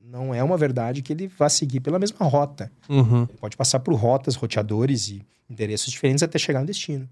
[0.00, 2.70] não é uma verdade que ele vá seguir pela mesma rota.
[2.88, 3.22] Uhum.
[3.22, 7.08] Ele pode passar por rotas, roteadores e endereços diferentes até chegar no destino.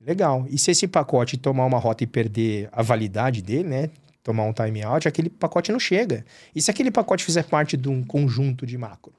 [0.00, 0.46] Legal.
[0.48, 3.90] E se esse pacote tomar uma rota e perder a validade dele, né?
[4.22, 6.24] Tomar um timeout, aquele pacote não chega.
[6.54, 9.12] E se aquele pacote fizer parte de um conjunto de macro?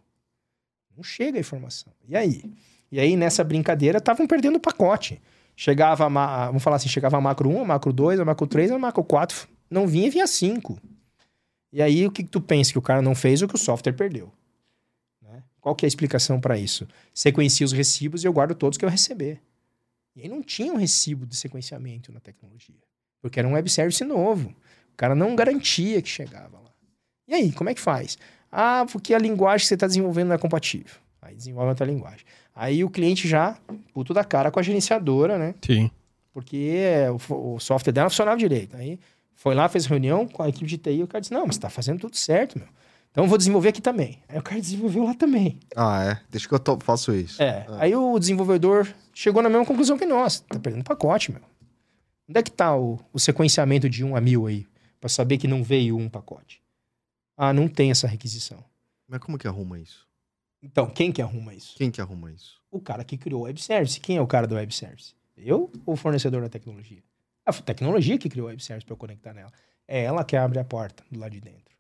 [0.96, 1.92] Não chega a informação.
[2.08, 2.44] E aí?
[2.92, 5.22] E aí, nessa brincadeira, estavam perdendo o pacote.
[5.56, 8.72] Chegava, a vamos falar assim, chegava a macro 1, a macro 2, a macro 3,
[8.72, 9.48] a macro 4.
[9.70, 10.78] Não vinha, vinha 5.
[11.72, 12.72] E aí, o que, que tu pensa?
[12.72, 14.32] Que o cara não fez ou que o software perdeu?
[15.62, 16.88] Qual que é a explicação para isso?
[17.14, 19.40] Sequencio os recibos e eu guardo todos que eu receber.
[20.16, 22.76] E aí não tinha um recibo de sequenciamento na tecnologia.
[23.22, 24.50] Porque era um web service novo.
[24.92, 26.72] O cara não garantia que chegava lá.
[27.28, 28.18] E aí, como é que faz?
[28.52, 30.96] Ah, porque a linguagem que você está desenvolvendo não é compatível.
[31.22, 32.26] Aí desenvolve outra linguagem.
[32.54, 33.58] Aí o cliente já,
[33.94, 35.56] puto da cara com a gerenciadora, né?
[35.62, 35.90] Sim.
[36.34, 36.84] Porque
[37.30, 38.76] o, o software dela funcionava direito.
[38.76, 39.00] Aí
[39.36, 41.70] foi lá, fez reunião com a equipe de TI, o cara disse, não, mas tá
[41.70, 42.68] fazendo tudo certo, meu.
[43.12, 44.22] Então eu vou desenvolver aqui também.
[44.30, 45.60] Aí o cara desenvolveu lá também.
[45.76, 46.22] Ah, é.
[46.30, 47.42] Deixa que eu to- faço isso.
[47.44, 47.66] É.
[47.78, 50.40] Aí o desenvolvedor chegou na mesma conclusão que nós.
[50.42, 51.42] Tá perdendo pacote, meu.
[52.30, 54.68] Onde é que tá o, o sequenciamento de 1 a 1000 aí?
[55.00, 56.62] Pra saber que não veio um pacote.
[57.36, 58.64] Ah, não tem essa requisição.
[59.08, 60.08] Mas como que arruma isso?
[60.64, 61.76] Então, quem que arruma isso?
[61.76, 62.62] Quem que arruma isso?
[62.72, 64.00] O cara que criou o web service.
[64.00, 65.14] Quem é o cara do web service?
[65.36, 67.04] Eu ou o fornecedor da tecnologia?
[67.46, 69.52] A tecnologia que criou o web service para eu conectar nela.
[69.88, 71.71] É ela que abre a porta do lado de dentro.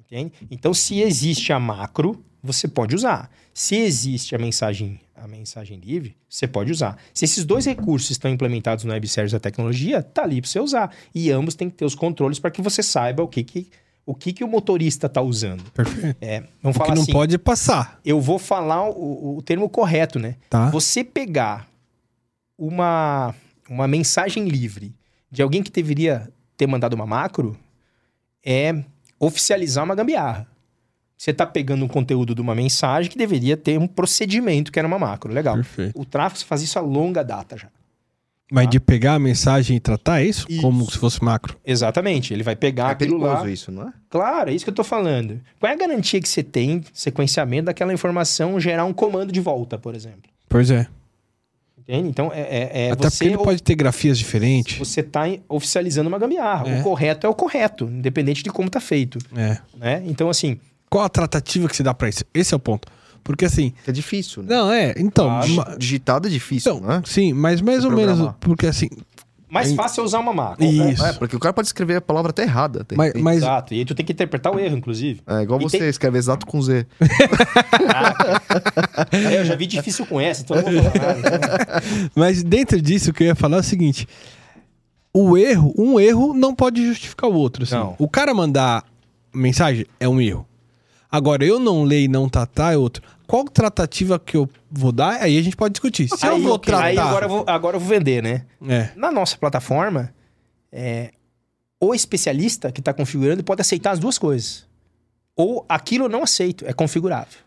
[0.00, 0.32] Entende?
[0.50, 3.30] Então, se existe a macro, você pode usar.
[3.52, 6.96] Se existe a mensagem, a mensagem livre, você pode usar.
[7.12, 10.60] Se esses dois recursos estão implementados no web service da tecnologia, tá ali para você
[10.60, 10.94] usar.
[11.14, 13.68] E ambos têm que ter os controles para que você saiba o que, que
[14.06, 15.62] o que, que o motorista está usando.
[15.70, 16.16] Perfeito.
[16.20, 19.68] É, vamos O que falar não assim, pode passar, eu vou falar o, o termo
[19.68, 20.36] correto, né?
[20.48, 20.68] tá?
[20.70, 21.68] Você pegar
[22.58, 23.34] uma,
[23.68, 24.94] uma mensagem livre
[25.30, 27.56] de alguém que deveria ter mandado uma macro
[28.44, 28.82] é
[29.20, 30.48] oficializar uma gambiarra.
[31.16, 34.88] Você está pegando um conteúdo de uma mensagem que deveria ter um procedimento que era
[34.88, 35.30] uma macro.
[35.32, 35.54] Legal.
[35.56, 36.00] Perfeito.
[36.00, 37.68] O tráfego faz isso a longa data já.
[38.50, 38.70] Mas Tá.
[38.70, 40.44] de pegar a mensagem e tratar é isso?
[40.48, 40.60] Isso.
[40.62, 41.56] Como se fosse macro.
[41.64, 42.32] Exatamente.
[42.34, 43.50] Ele vai pegar É aquilo perigoso lá.
[43.50, 43.92] isso, não é?
[44.08, 45.40] Claro, é isso que eu tô falando.
[45.60, 49.78] Qual é a garantia que você tem, sequenciamento daquela informação, gerar um comando de volta,
[49.78, 50.22] por exemplo?
[50.48, 50.88] Pois é.
[51.90, 52.08] Entende?
[52.08, 53.16] Então, é, é, é Até você...
[53.16, 54.78] porque ele pode ter grafias diferentes.
[54.78, 56.68] Você está oficializando uma gambiarra.
[56.68, 56.80] É.
[56.80, 59.18] O correto é o correto, independente de como está feito.
[59.36, 59.58] É.
[59.76, 60.02] Né?
[60.06, 62.24] Então, assim, Qual a tratativa que se dá pra isso?
[62.32, 62.88] Esse é o ponto.
[63.24, 63.72] Porque assim.
[63.86, 64.48] É difícil, né?
[64.54, 64.94] Não, é.
[64.96, 65.40] Então.
[65.54, 65.78] Claro.
[65.78, 67.02] Digitado é difícil, então não é?
[67.04, 68.32] sim, mas mais ou menos.
[68.40, 68.88] Porque assim.
[69.50, 70.64] Mais Aí- fácil é usar uma macro.
[70.64, 70.92] né?
[70.92, 71.04] Isso.
[71.04, 72.84] É, porque o cara pode escrever a palavra até errada.
[72.84, 73.74] Tem, Mas, tem- mas Exato.
[73.74, 75.20] E aí tu tem que interpretar o erro, inclusive.
[75.26, 76.86] É igual E você tem- escreve exato com Z.
[79.12, 81.40] É, eu já vi difícil com essa, então eu não vou falar nada.
[81.80, 84.06] Então, Mas dentro disso, o que eu ia falar é o seguinte:
[85.12, 87.64] o erro, um erro não pode justificar o outro.
[87.64, 87.74] assim.
[87.74, 87.94] Não.
[87.98, 88.84] O cara mandar
[89.34, 90.46] mensagem é um erro.
[91.10, 93.02] Agora, eu não ler e não tratar é outro.
[93.26, 95.20] Qual tratativa que eu vou dar?
[95.22, 96.08] Aí a gente pode discutir.
[96.08, 96.84] Se eu aí, vou ok, tratar.
[96.86, 98.44] aí agora, eu vou, agora eu vou vender, né?
[98.68, 100.12] É, Na nossa plataforma,
[100.72, 101.10] é,
[101.80, 104.66] o especialista que está configurando pode aceitar as duas coisas.
[105.36, 107.38] Ou aquilo eu não aceito, é configurável.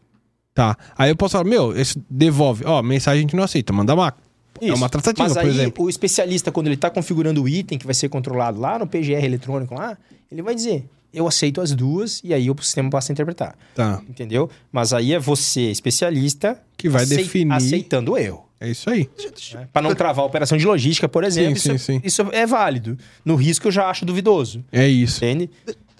[0.54, 0.78] tá.
[0.98, 2.64] Aí eu posso falar, meu, esse devolve.
[2.66, 4.24] Ó, mensagem a gente não aceita, manda macro.
[4.62, 4.76] É Isso.
[4.76, 5.86] uma tratativa, Mas por aí, exemplo.
[5.86, 9.24] o especialista, quando ele está configurando o item que vai ser controlado lá no PGR
[9.26, 9.98] eletrônico lá,
[10.32, 13.56] ele vai dizer, eu aceito as duas, e aí o sistema passa a interpretar.
[13.76, 14.02] Tá.
[14.10, 14.50] Entendeu?
[14.72, 17.54] Mas aí é você, especialista, Que vai definir.
[17.54, 18.46] aceitando o erro.
[18.60, 19.10] É isso aí.
[19.54, 19.68] Né?
[19.74, 22.02] Para não travar a operação de logística, por exemplo, sim, isso, sim.
[22.02, 22.98] isso é válido.
[23.26, 24.64] No risco eu já acho duvidoso.
[24.72, 25.18] É isso.
[25.18, 25.50] Entende?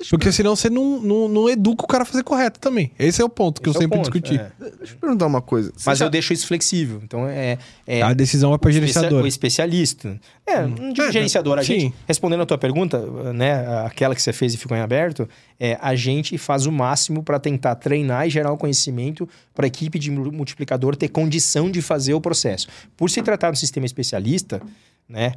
[0.10, 2.92] Porque senão você não, não, não educa o cara a fazer correto também.
[3.00, 4.36] Esse é o ponto que Esse eu é sempre ponto, discuti.
[4.40, 4.52] é.
[4.80, 5.72] Deixa eu perguntar uma coisa.
[5.76, 7.00] Você Mas já- eu deixo isso flexível.
[7.04, 7.58] Então é.
[7.88, 9.24] é A decisão é para gerenciador.
[9.24, 10.20] O especialista.
[10.46, 11.58] É, não digo É, gerenciador.
[11.58, 11.80] A sim.
[11.80, 13.00] gente, respondendo a tua pergunta,
[13.34, 15.28] né, aquela que você fez e ficou em aberto,
[15.60, 19.68] é, a gente faz o máximo para tentar treinar e gerar o conhecimento para a
[19.68, 22.68] equipe de mu- multiplicador ter condição de fazer o processo.
[22.98, 24.62] Por se tratar de um sistema especialista,
[25.08, 25.34] né,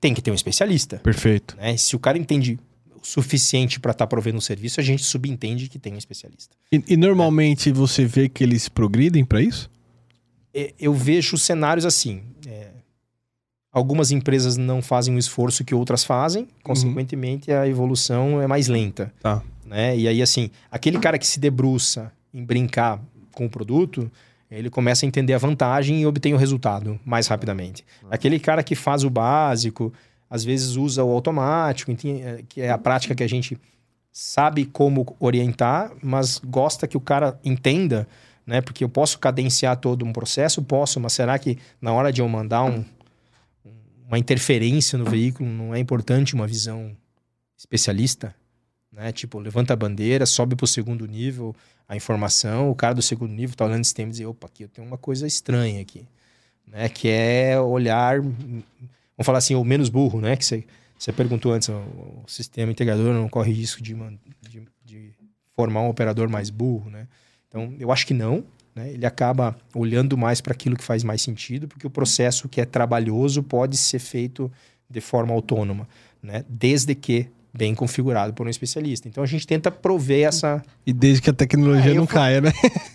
[0.00, 0.98] tem que ter um especialista.
[1.02, 1.56] Perfeito.
[1.56, 1.76] Né?
[1.76, 2.58] Se o cara entende
[3.02, 6.56] suficiente para estar provendo um serviço, a gente subentende que tem um especialista.
[6.72, 9.70] E, e normalmente você vê que eles progridem para isso?
[10.58, 12.22] é, eu vejo cenários assim.
[12.46, 12.68] é,
[13.70, 19.12] algumas empresas não fazem o esforço que outras fazem, consequentemente a evolução é mais lenta.
[19.20, 19.42] Tá.
[19.64, 19.96] Né?
[19.96, 23.00] E aí, assim, aquele cara que se debruça em brincar
[23.32, 24.10] com o produto,
[24.50, 27.84] ele começa a entender a vantagem e obtém o resultado mais rapidamente.
[28.10, 29.92] Aquele cara que faz o básico,
[30.30, 33.58] às vezes usa o automático, é, que é a prática que a gente
[34.12, 38.06] sabe como orientar, mas gosta que o cara entenda,
[38.46, 38.60] né?
[38.60, 42.28] Porque eu posso cadenciar todo um processo, posso, mas será que na hora de eu
[42.28, 42.84] mandar um-
[44.06, 46.96] uma interferência no veículo não é importante uma visão
[47.56, 48.34] especialista?
[48.90, 49.12] Né?
[49.12, 51.54] Tipo, levanta a bandeira, sobe para o segundo nível
[51.86, 54.64] a informação, o cara do segundo nível está olhando o sistema e diz, opa, aqui
[54.64, 56.04] eu tenho uma coisa estranha aqui,
[56.66, 56.88] né?
[56.88, 58.20] Que é olhar,
[59.18, 60.36] vamos falar assim, o menos burro, né?
[60.36, 60.64] Que você,
[60.98, 63.94] você perguntou antes, o, o sistema integrador não corre risco de,
[64.48, 65.10] de, de
[65.54, 67.06] formar um operador mais burro, né?
[67.48, 68.44] Então, eu acho que não,
[68.74, 68.90] né?
[68.92, 72.64] Ele acaba olhando mais para aquilo que faz mais sentido, porque o processo que é
[72.64, 74.50] trabalhoso pode ser feito
[74.88, 75.86] de forma autônoma,
[76.22, 76.44] né?
[76.48, 79.08] Desde que bem configurado por um especialista.
[79.08, 80.62] Então a gente tenta prover essa.
[80.86, 82.52] E desde que a tecnologia É, eu não caia, né?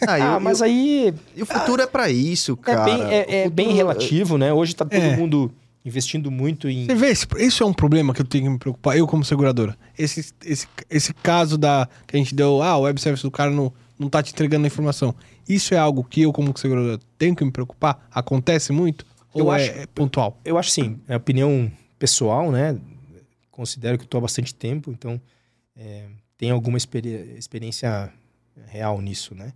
[0.07, 2.85] Ah, Ah, eu- mas eu- aí E o futuro é pra isso, é cara.
[2.85, 4.53] bem, é, O é futuro- bem relativo, né?
[4.53, 5.17] Hoje tá todo É.
[5.17, 5.51] mundo
[5.85, 6.85] investindo muito em.
[6.85, 7.11] Você vê,
[7.45, 9.77] isso é um problema que eu tenho que me preocupar, eu como seguradora.
[9.97, 13.51] Esse, esse, esse caso da que a gente deu, ah, o web service do cara
[13.51, 15.13] não, não tá te entregando a informação.
[15.47, 18.07] Isso é algo que eu, como seguradora, tenho que me preocupar?
[18.11, 19.05] Acontece muito?
[19.35, 20.39] Eu ou acho- é, pontual?
[20.45, 22.77] Eu acho sim, é opinião pessoal, né?
[23.51, 25.19] Considero que estou há bastante tempo, então
[25.75, 26.05] é,
[26.37, 28.11] tem alguma experi- experiência
[28.67, 29.51] real nisso, né?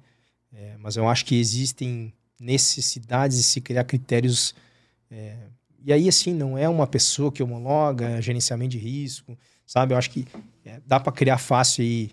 [0.53, 4.53] É, mas eu acho que existem necessidades de se criar critérios.
[5.11, 5.35] é,
[5.87, 9.93] e aí, assim, não é uma pessoa que homologa é gerenciamento de risco, sabe?
[9.93, 10.27] Eu acho que
[10.65, 12.11] é, dá para criar fácil aí,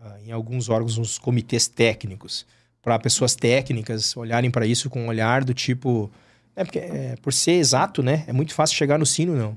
[0.00, 2.46] ah, em alguns órgãos, uns comitês técnicos,
[2.80, 6.10] para pessoas técnicas olharem para isso com um olhar do tipo.
[6.56, 8.24] É porque, é, por ser exato, né?
[8.26, 9.54] É muito fácil chegar no sino, não.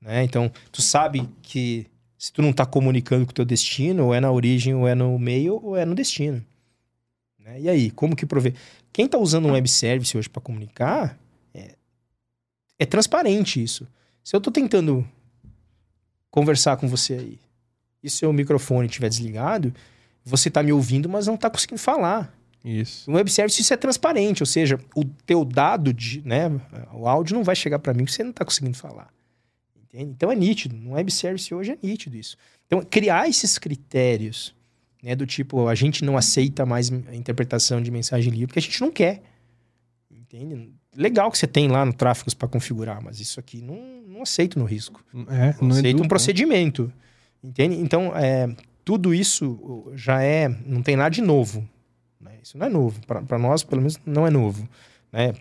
[0.00, 0.24] Né?
[0.24, 1.86] Então, tu sabe que
[2.16, 4.94] se tu não tá comunicando com o teu destino, ou é na origem, ou é
[4.94, 6.42] no meio, ou é no destino.
[7.38, 7.60] Né?
[7.60, 8.54] E aí, como que prover?
[8.90, 11.18] Quem tá usando um web service hoje para comunicar,
[12.78, 13.86] é transparente isso.
[14.22, 15.06] Se eu tô tentando
[16.30, 17.38] conversar com você aí,
[18.02, 19.72] e seu microfone estiver desligado,
[20.24, 22.36] você está me ouvindo, mas não está conseguindo falar.
[22.64, 23.10] Isso.
[23.10, 26.48] No web service isso é transparente, ou seja, o teu dado, de, né,
[26.92, 29.12] o áudio não vai chegar para mim que você não está conseguindo falar.
[29.76, 30.10] Entende?
[30.10, 30.74] Então é nítido.
[30.74, 32.36] No web service hoje é nítido isso.
[32.66, 34.54] Então criar esses critérios,
[35.02, 38.62] né, do tipo a gente não aceita mais a interpretação de mensagem livre porque a
[38.62, 39.22] gente não quer.
[40.10, 40.72] Entende?
[40.96, 43.76] Legal que você tem lá no tráfegos para configurar, mas isso aqui não,
[44.06, 45.04] não aceito no risco.
[45.28, 46.92] É, Não não aceito um procedimento.
[47.42, 47.76] Entende?
[47.76, 50.48] Então, é, tudo isso já é.
[50.66, 51.68] Não tem nada de novo.
[52.20, 52.32] né?
[52.42, 53.00] Isso não é novo.
[53.06, 54.68] Para nós, pelo menos, não é novo.
[55.12, 55.32] Né?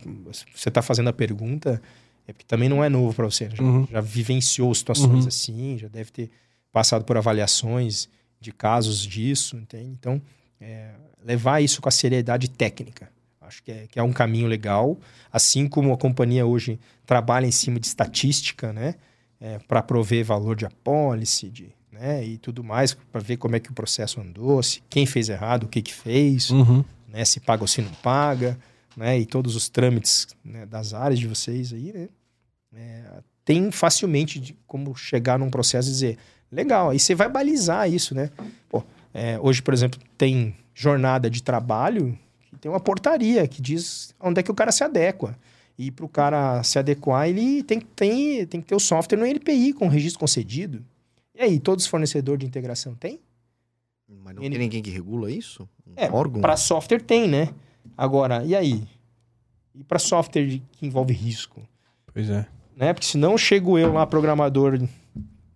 [0.55, 1.81] Você está fazendo a pergunta,
[2.27, 3.49] é porque também não é novo para você.
[3.53, 3.87] Já, Uhum.
[3.89, 5.27] já vivenciou situações Uhum.
[5.27, 6.29] assim, já deve ter
[6.71, 9.89] passado por avaliações de casos disso, entende?
[9.91, 10.21] Então,
[10.59, 10.89] é,
[11.23, 13.09] levar isso com a seriedade técnica.
[13.47, 14.97] Acho que é, que é um caminho legal.
[15.31, 18.95] Assim como a companhia hoje trabalha em cima de estatística, né?
[19.67, 22.23] para prover valor de apólice, de, né?
[22.23, 25.63] E tudo mais, para ver como é que o processo andou, se quem fez errado,
[25.63, 26.81] o que que fez, Uhum.
[27.09, 27.25] né?
[27.25, 28.57] Se paga ou se não paga,
[28.95, 29.19] né?
[29.19, 32.07] E todos os trâmites né, das áreas de vocês aí, né?
[32.73, 33.03] É,
[33.43, 36.17] tem facilmente de como chegar num processo e dizer,
[36.49, 38.29] legal, aí você vai balizar isso, né?
[38.69, 38.81] Pô,
[39.13, 42.17] é, hoje, por exemplo, tem jornada de trabalho
[42.59, 45.37] tem uma portaria que diz onde é que o cara se adequa.
[45.77, 49.17] E para o cara se adequar, ele tem, que- tem, tem que ter o software
[49.17, 50.83] no NPI com registro concedido.
[51.35, 53.19] E aí, todos os fornecedores de integração têm?
[54.23, 55.67] Mas não Ele- tem ninguém que regula isso?
[55.87, 56.41] Um É, órgão?
[56.41, 57.49] Para software tem, né?
[57.97, 58.87] Agora, e aí?
[59.73, 61.61] E para software que envolve risco?
[62.13, 62.45] Pois é.
[62.77, 62.93] Né?
[62.93, 64.79] Porque senão chego eu lá, programador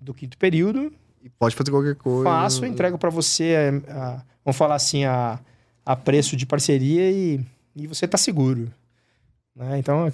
[0.01, 0.91] do quinto período,
[1.23, 2.23] E Pode fazer qualquer coisa.
[2.23, 5.39] faço, entrego para você, a- a- vamos falar assim, a,
[5.87, 7.39] a preço de parceria e,
[7.75, 8.71] e você tá seguro.
[9.55, 9.79] Né?
[9.79, 10.05] Então,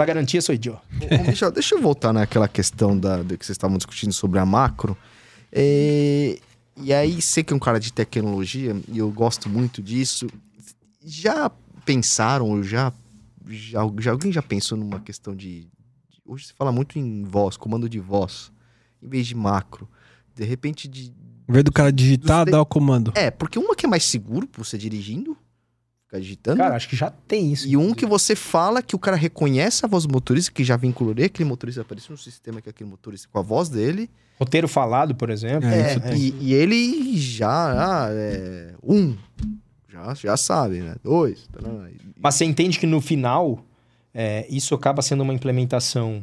[0.00, 0.54] a garantia sou.
[0.54, 4.96] Ô, Michel, deixa eu voltar naquela questão da, que vocês estavam discutindo sobre a macro.
[5.52, 6.38] É,
[6.76, 10.26] e aí, sei que é um cara de tecnologia e eu gosto muito disso.
[11.04, 11.50] Já
[11.84, 12.92] pensaram, ou já,
[13.48, 15.68] já, já alguém já pensou numa questão de, de-
[16.26, 18.52] Hoje se fala muito em voz, comando de voz,
[19.02, 19.88] em vez de macro.
[20.34, 21.12] De repente, de.
[21.48, 23.12] Em vez do cara digitar, dá o comando.
[23.14, 25.36] É, porque uma que é mais seguro pra você dirigindo,
[26.04, 26.58] ficar digitando.
[26.58, 27.66] Cara, acho que já tem isso.
[27.66, 30.76] E um que você fala que o cara reconhece a voz do motorista, que já
[30.76, 34.10] vincularia aquele motorista, apareceu no sistema que é aquele motorista com a voz dele.
[34.38, 35.68] Roteiro falado, por exemplo.
[35.68, 38.04] É, É, isso e, e ele já.
[38.06, 39.16] ah, é, um.
[39.88, 40.94] Já, já sabe, né?
[41.02, 41.48] Dois.
[41.50, 43.64] tarará, e- Mas você entende que no final,
[44.14, 46.22] é, isso acaba sendo uma implementação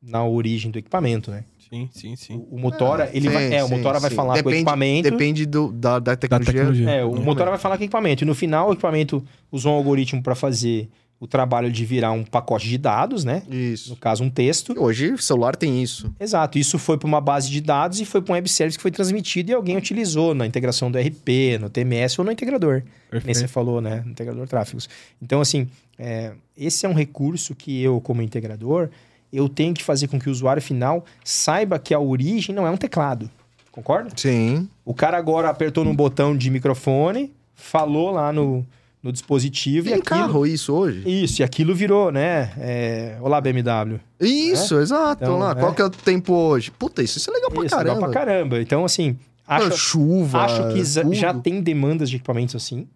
[0.00, 1.44] na origem do equipamento, né?
[1.70, 2.34] Sim, sim, sim.
[2.50, 4.16] O, o Motora, ele Sim, vai, é, o sim, Motora vai sim.
[4.16, 5.10] falar com o Depende- equipamento.
[5.10, 6.52] Depende do, da, da Da tecnologia.
[6.52, 6.90] tecnologia.
[6.90, 7.14] É, o.
[7.20, 8.24] Motora vai falar com o equipamento.
[8.24, 10.88] E no final, o equipamento usou um algoritmo para fazer
[11.20, 13.42] o trabalho de virar um pacote de dados, né?
[13.46, 13.94] No Isso.
[13.96, 14.74] caso, um texto.
[14.78, 16.10] Hoje o celular tem isso.
[16.18, 16.58] Exato.
[16.58, 18.90] Isso foi para uma base de dados e foi para um web service que foi
[18.90, 22.82] transmitido e alguém utilizou na integração do RP, no TMS ou no integrador.
[23.12, 23.48] Nem você Perfeito.
[23.50, 24.02] falou, né?
[24.06, 24.88] Integrador tráfegos.
[25.20, 25.68] Então, assim,
[25.98, 28.88] é, esse é um recurso que eu, como integrador,
[29.32, 32.70] eu tenho que fazer com que o usuário final saiba que a origem não é
[32.70, 33.30] um teclado.
[33.70, 34.10] Concorda?
[34.16, 34.68] Sim.
[34.84, 38.66] O cara agora apertou num botão de microfone, falou lá no,
[39.02, 40.20] no dispositivo Tem e aquilo...
[40.20, 41.02] carro isso hoje?
[41.06, 42.52] Isso, e aquilo virou, né?
[42.58, 43.16] É...
[43.20, 44.00] Olá, BMW.
[44.20, 45.22] Isso, exato.
[45.22, 45.52] Então, lá.
[45.52, 45.54] é.
[45.54, 46.70] Qual que é o tempo hoje?
[46.72, 47.94] Puta, isso, isso é legal pra Isso, caramba.
[47.94, 48.60] legal pra caramba.
[48.60, 49.16] Então, assim,
[49.46, 50.40] acho, Chuva.
[50.40, 51.14] acho que tudo.
[51.14, 52.88] já tem demandas de equipamentos assim,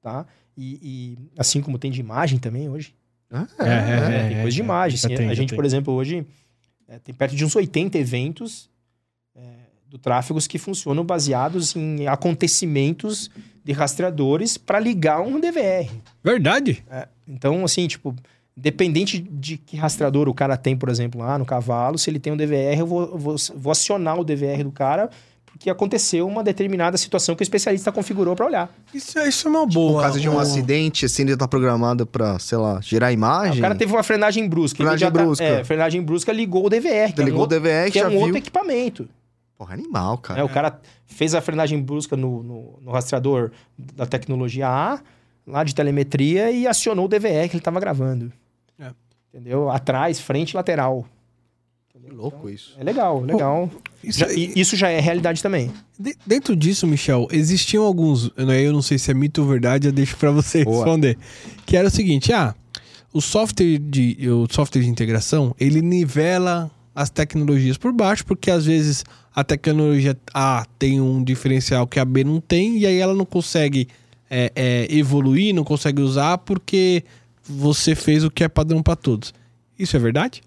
[0.00, 0.24] tá?
[0.56, 2.94] E, e assim como tem de imagem também hoje.
[3.30, 4.96] Ah, É, é, tem é, coisa de imagem.
[4.96, 5.14] Assim.
[5.14, 5.56] tem, a gente, tem.
[5.56, 6.26] por exemplo, hoje
[7.04, 8.70] tem perto de uns 80 eventos
[9.90, 13.28] do tráfegos que funcionam baseados em acontecimentos
[13.64, 15.90] de rastreadores para ligar um DVR.
[16.22, 16.84] Verdade?
[16.88, 18.14] É, então, assim, tipo,
[18.56, 22.32] dependente de que rastreador o cara tem, por exemplo, lá no cavalo, se ele tem
[22.32, 25.10] um DVR, eu vou, vou, vou acionar o DVR do cara
[25.60, 28.74] porque aconteceu uma determinada situação que o especialista configurou para olhar.
[28.94, 29.92] Isso, é- isso é uma boa.
[29.92, 33.12] Por causa de um O- acidente, assim, ele tá programado pra, sei lá, gerar Ah,
[33.12, 33.58] imagem.
[33.58, 34.78] O cara teve uma frenagem brusca.
[34.78, 35.44] Frenagem imediata- brusca.
[35.44, 37.12] É, frenagem brusca ligou o DVR.
[37.12, 38.20] que é um ligou o outro- DVR que é um viu.
[38.20, 39.06] outro equipamento.
[39.58, 40.38] Porra, animal, cara.
[40.40, 40.44] né?
[40.44, 44.98] O cara fez a frenagem brusca no, no, no rastreador da tecnologia A,
[45.46, 48.32] lá de telemetria, e acionou o DVR que ele estava gravando.
[48.78, 48.92] É.
[49.34, 49.68] Entendeu?
[49.68, 51.04] Atrás, frente, lateral.
[52.02, 52.74] Que louco isso.
[52.78, 53.70] É legal, legal.
[54.02, 55.70] Isso, Já- e isso já é realidade também.
[55.98, 58.30] de- dentro disso, Michel, existiam alguns.
[58.36, 60.76] Eu não- eu não sei se é mito ou verdade, eu deixo pra você Boa.
[60.78, 61.18] responder.
[61.66, 62.54] Que era o seguinte: ah,
[63.12, 68.64] o software de, o software de integração ele nivela as tecnologias por baixo, porque às
[68.66, 73.14] vezes a tecnologia A tem um diferencial que a B não tem, e aí ela
[73.14, 73.86] não consegue
[74.32, 77.02] é, é, evoluir, não consegue usar, porque
[77.48, 79.34] você fez o que é padrão pra todos.
[79.78, 80.40] Isso é verdade?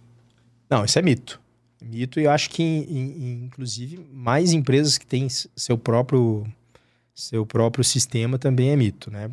[0.70, 1.40] Não, isso é mito.
[1.84, 2.20] Mito.
[2.20, 6.46] E eu acho que, in- in- inclusive, mais empresas que têm seu próprio,
[7.14, 9.30] seu próprio sistema também é mito, né?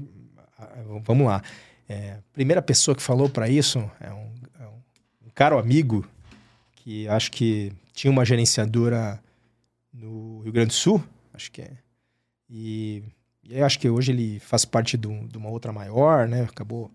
[1.04, 1.42] Vamos lá.
[1.88, 4.30] É, primeira pessoa que falou para isso é um,
[4.60, 6.06] é um- caro amigo
[6.76, 9.20] que acho que tinha uma gerenciadora
[9.92, 11.72] no Rio Grande do Sul, acho que é.
[12.48, 13.02] E,
[13.42, 16.42] e eu acho que hoje ele faz parte de, de uma outra maior, né?
[16.42, 16.90] Acabou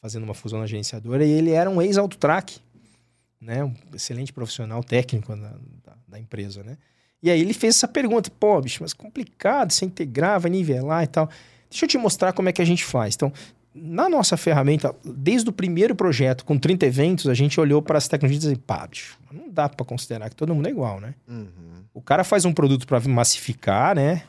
[0.00, 2.58] fazendo uma fusão na gerenciadora e ele era um ex-autotrack,
[3.40, 3.62] né?
[3.64, 5.50] Um excelente profissional técnico da,
[5.84, 6.76] da, da empresa, né?
[7.22, 11.06] E aí ele fez essa pergunta, pô, bicho, mas complicado, você integrar, vai nivelar e
[11.06, 11.28] tal.
[11.70, 13.14] Deixa eu te mostrar como é que a gente faz.
[13.14, 13.32] Então,
[13.74, 18.06] na nossa ferramenta, desde o primeiro projeto, com 30 eventos, a gente olhou para as
[18.06, 21.14] tecnologias e disse, pá, bicho, não dá para considerar que todo mundo é igual, né?
[21.26, 21.82] Uhum.
[21.94, 24.22] O cara faz um produto para massificar, né?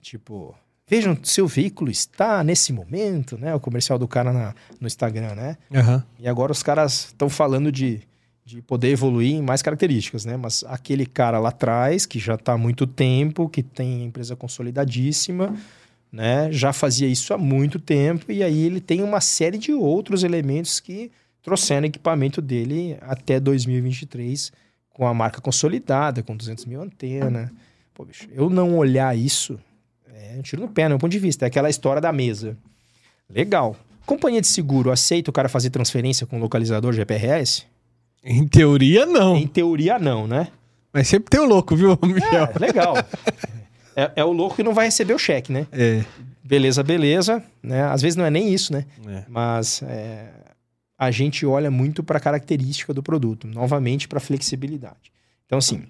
[0.00, 0.54] Tipo,
[0.86, 3.54] vejam, seu veículo está nesse momento, né?
[3.54, 5.56] O comercial do cara na- no Instagram, né?
[5.74, 6.04] Aham.
[6.18, 8.00] E agora os caras estão falando de,
[8.50, 10.36] de poder evoluir em mais características, né?
[10.36, 15.54] Mas aquele cara lá atrás, que já está há muito tempo, que tem empresa consolidadíssima,
[16.12, 16.50] né?
[16.50, 20.80] Já fazia isso há muito tempo, e aí ele tem uma série de outros elementos
[20.80, 21.10] que
[21.42, 24.52] trouxeram equipamento dele até 2023
[24.90, 27.50] com a marca consolidada, com 200 mil antena.
[27.94, 29.58] Pô, bicho, eu não olhar isso
[30.32, 31.44] é um tiro no pé, no meu ponto de vista.
[31.44, 32.56] É aquela história da mesa.
[33.28, 33.76] Legal.
[34.06, 37.66] Companhia de seguro aceita o cara fazer transferência com localizador GPRS?
[38.22, 39.36] Em teoria, não.
[39.36, 40.48] Em teoria, não, né?
[40.92, 42.44] Mas sempre tem o louco, viu, Michel?
[42.44, 42.94] É, legal.
[43.96, 45.66] é, é o louco que não vai receber o cheque, né?
[45.72, 46.04] É.
[46.42, 47.42] Beleza, beleza.
[47.62, 47.82] Né?
[47.84, 48.84] Às vezes não é nem isso, né?
[49.06, 49.24] é.
[49.28, 50.28] Mas é,
[50.98, 55.12] a gente olha muito para a característica do produto, novamente para flexibilidade.
[55.46, 55.84] Então, assim,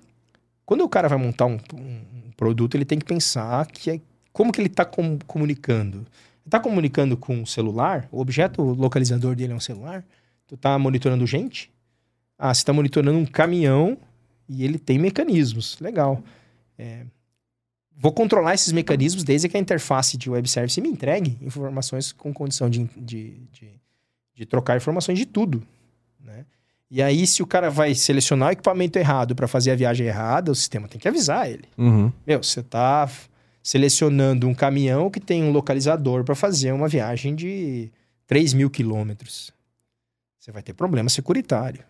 [0.64, 4.01] quando o cara vai montar um, um produto, ele tem que pensar que é,
[4.33, 6.07] como que ele está comunicando.
[6.45, 8.09] Está comunicando com o celular?
[8.12, 10.05] O objeto localizador dele é um celular?
[10.47, 11.70] Tu está monitorando gente?
[12.43, 13.99] Ah, você está monitorando um caminhão
[14.49, 15.78] e ele tem mecanismos.
[15.78, 16.22] Legal.
[16.78, 17.05] É,
[17.95, 22.32] vou controlar esses mecanismos desde que a interface de web service me entregue informações com
[22.32, 23.80] condição de, de, de,
[24.34, 25.62] de trocar informações de tudo.
[26.18, 26.47] Né?
[26.91, 30.51] E aí, se o cara vai selecionar o equipamento errado para fazer a viagem errada,
[30.51, 31.64] o sistema tem que avisar ele.
[31.76, 32.11] Uhum.
[32.26, 33.07] Meu, você está
[33.62, 37.93] selecionando um caminhão que tem um localizador para fazer uma viagem de
[38.26, 39.53] 3 mil quilômetros.
[40.38, 41.84] Você vai ter problema securitário.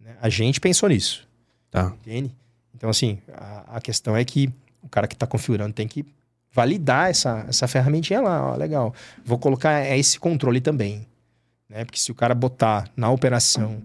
[0.00, 0.16] Né?
[0.20, 1.26] A gente pensou nisso.
[1.70, 1.92] Tá.
[2.00, 2.34] Entende?
[2.74, 6.06] Então, assim, a, a questão é que o cara que está configurando tem que
[6.52, 8.52] validar essa, essa ferramentinha lá.
[8.52, 8.94] Ó, legal.
[9.24, 11.06] Vou colocar esse controle também.
[11.68, 11.84] Né?
[11.84, 13.82] Porque se o cara botar na operação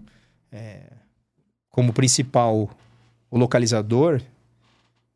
[0.50, 0.84] é,
[1.70, 2.70] como principal
[3.30, 4.22] o localizador,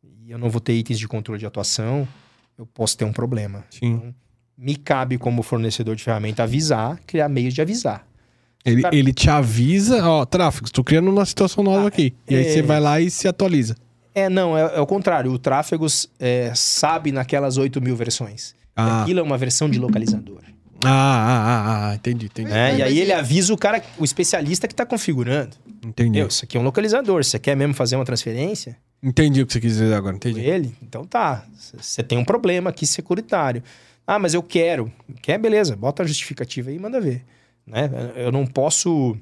[0.03, 2.07] e eu não vou ter itens de controle de atuação,
[2.57, 3.63] eu posso ter um problema.
[3.71, 3.93] Sim.
[3.93, 4.15] Então,
[4.57, 8.05] me cabe como fornecedor de ferramenta avisar, criar meios de avisar.
[8.71, 12.13] Ele, cara- ele te avisa, ó, tráfego, estou criando uma situação nova aqui.
[12.29, 12.49] E aí é.
[12.53, 13.75] você vai lá e se atualiza.
[14.13, 15.31] É, não, é, é o contrário.
[15.31, 15.85] O tráfego
[16.19, 18.55] é, sabe naquelas 8 mil versões.
[18.75, 19.03] Ah.
[19.03, 20.41] Aquilo é uma versão de localizador.
[20.83, 22.49] Ah, ah, ah, ah, entendi, entendi.
[22.49, 22.69] né?
[22.71, 25.57] mas E aí ele avisa o cara, o especialista que está configurando.
[25.85, 26.11] Entendi.
[26.11, 27.23] Meu, isso aqui é um localizador.
[27.23, 30.41] Você quer mesmo fazer uma transferência Entendi o que você quis dizer agora, entendi.
[30.41, 30.75] ele?
[30.83, 31.45] Então tá.
[31.77, 33.63] Você tem um problema aqui securitário.
[34.05, 34.91] Ah, mas eu quero.
[35.21, 35.37] Quer?
[35.37, 35.75] Beleza.
[35.75, 37.23] Bota a justificativa aí e manda ver.
[37.69, 37.89] Né?
[38.15, 39.15] Eu não posso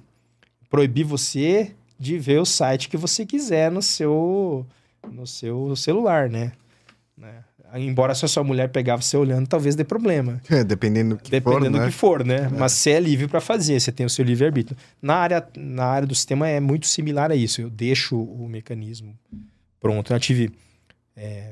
[0.69, 4.65] proibir você de ver o site que você quiser no seu,
[5.11, 6.51] no seu celular, né?
[7.17, 7.43] né?
[7.75, 10.41] Embora se a sua mulher pegar você olhando, talvez dê problema.
[10.49, 11.85] É, dependendo do que Dependendo for, do né?
[11.85, 12.49] que for, né?
[12.57, 14.77] Mas você é livre para fazer, você tem o seu livre-arbítrio.
[15.01, 17.59] Na área, na área do sistema é muito similar a isso.
[17.59, 19.17] Eu deixo o mecanismo
[19.79, 20.13] pronto.
[20.13, 20.51] Eu tive
[21.15, 21.51] é,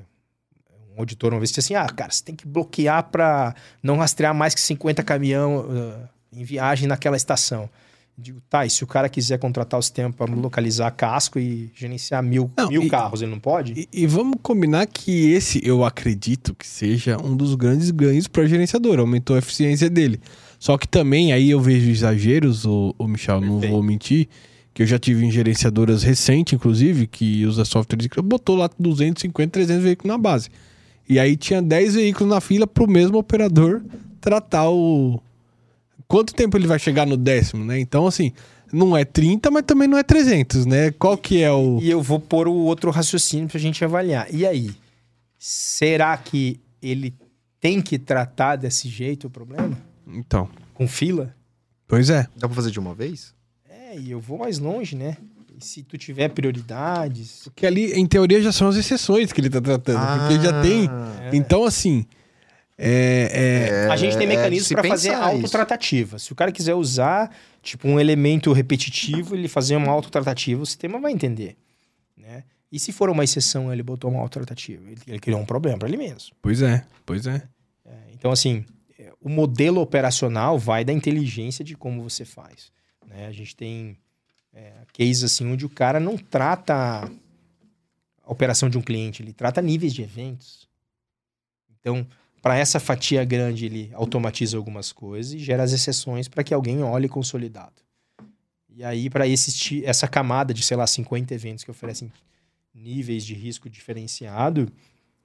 [0.95, 3.97] um auditor uma vez que disse assim: ah, cara, você tem que bloquear para não
[3.97, 7.69] rastrear mais que 50 caminhão ah, em viagem naquela estação.
[8.17, 12.23] Digo, tá, e se o cara quiser contratar o sistema para localizar casco e gerenciar
[12.23, 13.73] mil, Não, mil e- carros, ele não pode?
[13.73, 18.43] E, e vamos combinar que esse, eu acredito que seja um dos grandes ganhos para
[18.43, 20.21] o gerenciador, aumentou a eficiência dele.
[20.57, 23.73] Só que também aí eu vejo exageros, o, o Michel, não Perfeito.
[23.73, 24.29] vou mentir,
[24.73, 29.51] que eu já tive em gerenciadoras recentes, inclusive, que usa software de botou lá 250,
[29.51, 30.49] 300 veículos na base.
[31.07, 33.81] E aí tinha 10 veículos na fila para o mesmo operador
[34.19, 35.21] tratar o.
[36.07, 37.79] Quanto tempo ele vai chegar no décimo, né?
[37.79, 38.31] Então, assim,
[38.71, 40.91] não é 30, mas também não é 300, né?
[40.91, 41.79] Qual que é o.
[41.81, 44.27] E eu vou pôr o outro raciocínio pra gente avaliar.
[44.33, 44.71] E aí?
[45.37, 47.13] Será que ele
[47.59, 49.77] tem que tratar desse jeito o problema?
[50.07, 51.35] Então, Com fila?
[51.87, 52.27] pois é.
[52.35, 53.33] Dá pra fazer de uma vez?
[53.69, 55.17] É, e eu vou mais longe, né?
[55.57, 57.43] E se tu tiver prioridades.
[57.45, 59.99] Porque ali, em teoria, já são as exceções que ele tá tratando.
[60.19, 60.87] porque já tem.
[60.89, 61.35] Ah, É.
[61.35, 62.05] Então, assim.
[62.77, 65.21] É, é, A gente tem é de mecanismos para fazer isso.
[65.21, 66.19] autotratativa.
[66.19, 70.99] Se o cara quiser usar, tipo, um elemento repetitivo, ele fazer uma autotratativa, o sistema
[70.99, 71.55] vai entender,
[72.17, 72.43] né?
[72.71, 75.87] E se for uma exceção, ele botou uma autotratativa, ele, ele criou um problema para
[75.87, 76.35] ele mesmo.
[76.41, 77.41] Pois é, pois é.
[77.85, 78.65] É, então, assim,
[78.99, 82.71] é, o modelo operacional vai da inteligência de como você faz.
[83.07, 83.27] né?
[83.27, 83.97] A gente tem
[84.53, 87.09] é, cases assim onde o cara não trata
[88.23, 90.67] a operação de um cliente, ele trata níveis de eventos.
[91.79, 92.05] Então,
[92.45, 96.83] para essa fatia grande, ele automatiza algumas coisas e gera as exceções para que alguém
[96.83, 97.73] olhe consolidado.
[98.69, 102.11] E aí, para essa camada de, sei lá, 50 eventos que oferecem
[102.71, 104.71] níveis de risco diferenciado,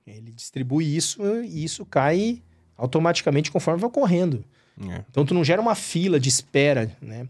[0.07, 2.43] ele distribui isso e isso cai
[2.75, 4.43] automaticamente conforme vai ocorrendo.
[4.89, 5.05] É.
[5.11, 7.29] Então tu não gera uma fila de espera, né?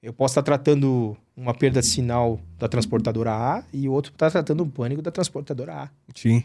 [0.00, 4.30] Eu posso estar tratando uma perda de sinal da transportadora A e o outro está
[4.30, 5.90] tratando um pânico da transportadora A.
[6.14, 6.44] Sim.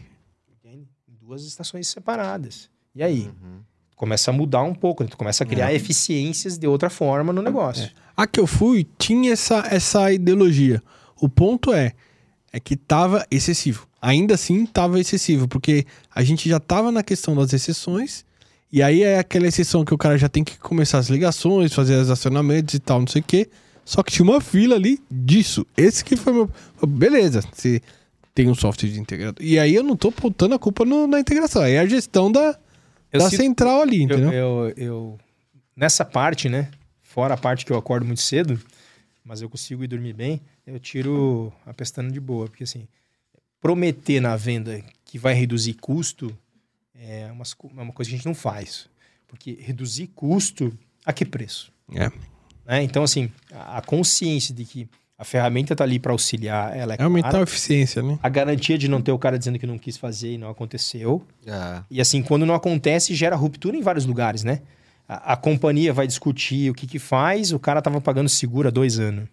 [0.50, 0.88] Entende?
[1.06, 2.68] Duas estações separadas.
[2.94, 3.22] E aí?
[3.42, 3.60] Uhum.
[3.96, 5.08] Começa a mudar um pouco, né?
[5.10, 7.90] tu começa a criar eficiências de outra forma no negócio.
[8.16, 10.80] A que eu fui tinha essa, essa ideologia.
[11.20, 11.92] O ponto é,
[12.52, 13.88] é que tava excessivo.
[14.00, 15.84] Ainda assim tava excessivo, porque
[16.14, 18.24] a gente já tava na questão das exceções,
[18.72, 21.96] e aí é aquela exceção que o cara já tem que começar as ligações, fazer
[21.96, 23.48] os acionamentos e tal, não sei o quê.
[23.84, 25.66] Só que tinha uma fila ali disso.
[25.76, 26.50] Esse que foi meu.
[26.86, 27.80] Beleza, você
[28.34, 29.44] tem um software de integrador.
[29.44, 31.62] E aí eu não tô botando a culpa no- na integração.
[31.62, 32.56] Aí é a gestão da,
[33.12, 34.32] Eu da sinto- central ali, Eu, entendeu?
[34.32, 35.18] eu, eu-
[35.76, 36.70] nessa parte, né?
[37.02, 38.60] Fora a parte que eu acordo muito cedo,
[39.24, 42.46] mas eu consigo ir dormir bem, eu tiro a pestana de boa.
[42.48, 42.86] Porque assim,
[43.60, 46.36] prometer na venda que vai reduzir custo
[46.94, 48.88] é, umas co- é uma coisa que a gente não faz.
[49.26, 51.72] Porque reduzir custo, a que preço?
[51.94, 52.10] É.
[52.66, 52.82] Né?
[52.82, 54.88] Então, assim, a a consciência de que
[55.18, 57.42] a ferramenta está ali para auxiliar, ela é, É aumentar clara.
[57.44, 58.18] a eficiência, né?
[58.22, 61.22] A garantia de não ter o cara dizendo que não quis fazer e não aconteceu.
[61.44, 61.82] É.
[61.90, 64.60] E assim, quando não acontece, gera ruptura em vários lugares, né?
[65.08, 68.70] A, a companhia vai discutir o que que faz, o cara tava pagando seguro há
[68.70, 69.28] dois anos.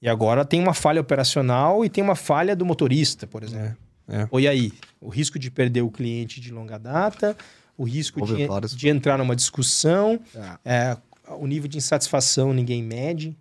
[0.00, 3.76] E agora tem uma falha operacional e tem uma falha do motorista, por exemplo.
[4.08, 4.28] É, é.
[4.32, 4.72] Ou e aí?
[5.00, 7.36] O risco de perder o cliente de longa data,
[7.78, 10.56] o risco de, de entrar numa discussão, É.
[10.64, 10.96] é,
[11.38, 13.36] o nível de insatisfação ninguém mede.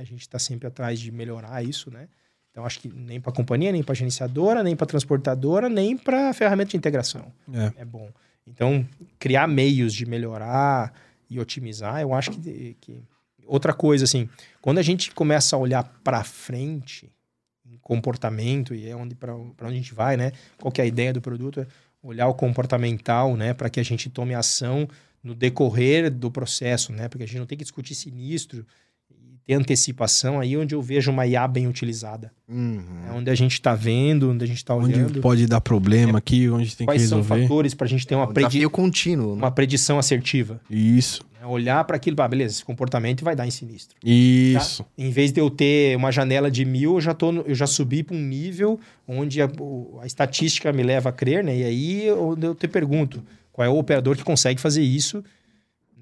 [0.00, 2.08] A gente está sempre atrás de melhorar isso, né?
[2.50, 6.32] Então acho que nem para a companhia, nem para gerenciadora, nem para transportadora, nem para
[6.32, 7.82] ferramenta de integração É.
[7.82, 8.10] é bom.
[8.46, 8.86] Então,
[9.18, 10.92] criar meios de melhorar
[11.28, 13.02] e otimizar, eu acho que, que-
[13.46, 14.28] outra coisa assim,
[14.62, 17.10] quando a gente começa a olhar para frente
[17.70, 20.32] em comportamento e é onde para onde a gente vai, né?
[20.58, 21.60] Qual que é a ideia do produto?
[21.60, 21.66] É
[22.02, 24.88] olhar o comportamental, né, para que a gente tome ação
[25.22, 27.08] no decorrer do processo, né?
[27.08, 28.64] Porque a gente não tem que discutir sinistro
[29.48, 32.30] ter antecipação aí onde eu vejo uma IA bem utilizada.
[32.46, 32.80] Uhum.
[33.08, 35.20] É onde a gente está vendo, onde a gente está Onde olhando.
[35.20, 37.42] pode dar problema aqui, onde tem Quais que são resolver.
[37.42, 39.42] fatores para a gente ter uma, um predi contínuo, né?
[39.42, 40.60] uma predição assertiva?
[40.68, 41.46] Isso, né?
[41.46, 43.96] Olhar para aquilo, ah, beleza, esse comportamento vai dar em sinistro.
[44.04, 44.84] isso.
[44.98, 47.66] Em vez de eu ter uma janela de mil, eu já, tô, no- eu já
[47.66, 49.48] subi para um nível onde a,
[50.02, 51.56] a estatística me leva a crer, né?
[51.56, 55.24] E aí eu, eu te pergunto, qual é o operador que consegue fazer isso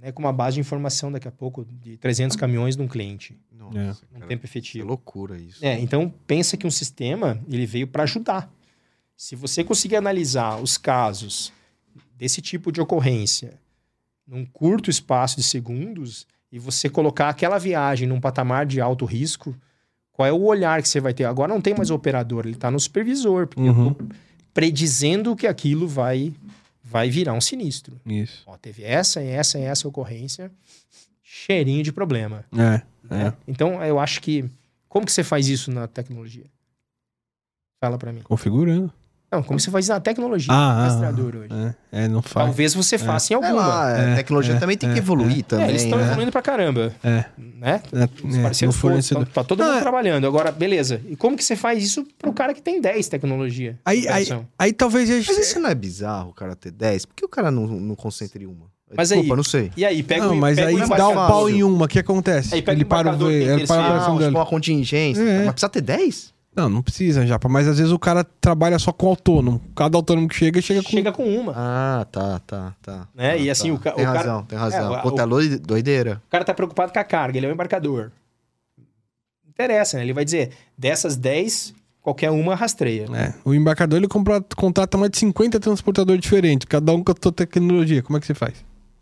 [0.07, 3.37] né, com uma base de informação daqui a pouco de 300 caminhões de um cliente,
[3.53, 3.83] Nossa, É.
[3.83, 4.87] num cara, tempo que efetivo.
[4.87, 5.65] loucura isso.
[5.65, 8.49] É, então pensa que um sistema ele veio para ajudar.
[9.17, 11.53] Se você conseguir analisar os casos
[12.17, 13.55] desse tipo de ocorrência
[14.27, 19.57] num curto espaço de segundos e você colocar aquela viagem num patamar de alto risco,
[20.13, 21.25] qual é o olhar que você vai ter?
[21.25, 23.89] Agora não tem mais o operador, ele está no supervisor, porque Uhum.
[23.89, 24.05] eu tô
[24.55, 26.33] predizendo que aquilo vai
[26.87, 28.01] vai virar um sinistro.
[28.07, 28.45] Isso.
[28.47, 30.53] Ó, teve essa essa e essa ocorrência,
[31.23, 32.45] cheirinho de problema.
[32.53, 33.27] É, né?
[33.29, 33.33] é.
[33.47, 34.49] Então, eu acho que.
[34.89, 36.47] Como que você faz isso na tecnologia?
[37.81, 38.23] Fala pra mim.
[38.23, 38.93] Configurando.
[39.37, 40.53] Não, como você faz isso na tecnologia?
[40.53, 41.49] Ah, no ah, rastreador hoje.
[41.93, 42.47] É, é não faz.
[42.47, 43.67] Talvez você faça em Sei alguma.
[43.67, 46.07] lá, a É, tecnologia é, também tem é, que evoluir É, também, eles estão né?
[46.07, 46.93] evoluindo pra caramba.
[47.05, 47.83] É, Né?
[47.93, 49.27] é, Os é, parceiros fornecedor.
[49.27, 50.27] tá, tá todo Não, mundo é- trabalhando.
[50.27, 51.01] Agora, beleza.
[51.09, 53.79] E como que você faz isso pro cara que tem 10 tecnologia?
[53.85, 54.27] Aí, aí,
[54.59, 55.27] aí talvez a gente...
[55.29, 57.07] Mas isso não é bizarro, o cara ter 10?
[57.07, 58.67] Por que o cara não, não concentra em uma?
[58.97, 59.71] Mas Desculpa, aí- não sei.
[59.77, 61.89] E aí, pega Não, o mas pega aí o dá um pau em uma, o
[61.89, 62.55] que acontece?
[62.55, 63.83] Aí pega ele o para, o ele para a terceiro.
[63.83, 64.31] operação Ah, dele.
[64.31, 65.21] uma contingência.
[65.23, 65.39] É.
[65.45, 66.33] Mas precisa ter 10?
[66.57, 67.49] Não, não precisa, Japa.
[67.51, 69.61] Mas às vezes o cara trabalha só com autônomo.
[69.77, 70.89] Cada autônomo que chega, chega com...
[70.89, 71.53] Chega com uma.
[71.55, 73.09] Ah, tá, tá, tá.
[73.15, 73.33] Né?
[73.33, 73.75] Tá, E assim, tá.
[73.75, 74.97] o ca- Tem o cara- razão, tem razão.
[74.97, 76.23] É, Pô, o- tá doideira.
[76.27, 78.11] O cara tá preocupado com a carga, ele é o embarcador.
[79.49, 80.03] Interessa, né?
[80.05, 83.07] Ele vai dizer, dessas 10, qualquer uma rastreia.
[83.15, 87.15] É, o embarcador ele compra, contrata mais de 50 transportadores diferentes, cada um com a
[87.23, 88.03] sua tecnologia.
[88.03, 88.55] Como é que você faz?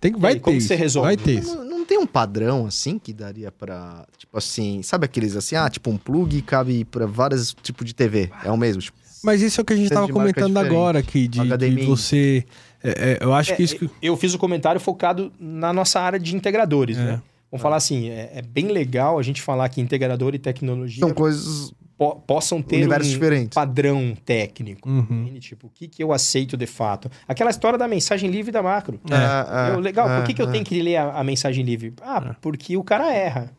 [0.04, 0.68] Tem, que- vai aí, ter como que isso.
[0.68, 1.06] você resolve?
[1.08, 1.42] Vai ter.
[1.42, 4.06] Não, não tem um padrão assim que daria pra.
[4.18, 8.30] Tipo assim, sabe aqueles assim, ah, tipo um plug cabe pra vários tipos de TV.
[8.44, 8.82] É o mesmo.
[8.82, 12.44] Tipo, Mas isso é o que a gente marca comentando agora aqui, de, de você.
[12.82, 13.76] é, é, eu acho que É, isso.
[13.78, 17.04] que- Eu fiz o comentário focado na nossa área de integradores, É.
[17.04, 17.22] né?
[17.50, 21.14] Vamos falar assim, é, é bem legal a gente falar que integrador e tecnologia São
[21.14, 23.54] coisas, po- possam ter universos um diferentes.
[23.54, 24.88] padrão técnico.
[24.88, 25.36] Uhum.
[25.40, 27.10] Tipo, o que, que eu aceito de fato?
[27.28, 29.00] Aquela história da mensagem livre da macro.
[29.10, 30.52] É, é, Eu, legal, é, por que, que eu é.
[30.52, 31.92] tenho que ler a, a mensagem livre?
[32.02, 33.52] Ah, porque o cara erra.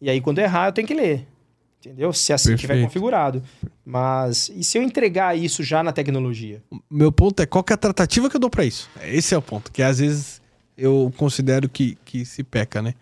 [0.00, 1.26] E aí, quando errar, eu tenho que ler.
[1.80, 2.12] Entendeu?
[2.12, 2.88] Se assim estiver Perfeito.
[2.88, 3.42] configurado.
[3.84, 6.62] Mas, e se eu entregar isso já na tecnologia?
[6.90, 8.88] Meu ponto é qual que é a tratativa que eu dou pra isso.
[9.02, 10.40] Esse é o ponto, que às vezes
[10.76, 12.94] eu considero que, que se peca, né?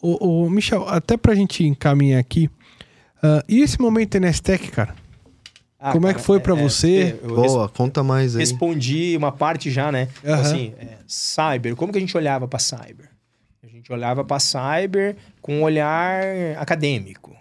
[0.00, 2.48] Ô, Michel, até pra gente encaminhar aqui,
[3.22, 4.94] ah, e esse momento NSTEC, cara?
[5.78, 7.18] Ah, Como é que foi pra você?
[7.22, 8.40] eu res- Boa, conta mais aí.
[8.40, 10.08] respondi uma parte já, né?
[10.24, 10.40] Aham.
[10.42, 13.08] Assim, é, cyber, como que a gente olhava para cyber?
[13.62, 16.22] A gente olhava para cyber com um olhar
[16.58, 17.34] acadêmico.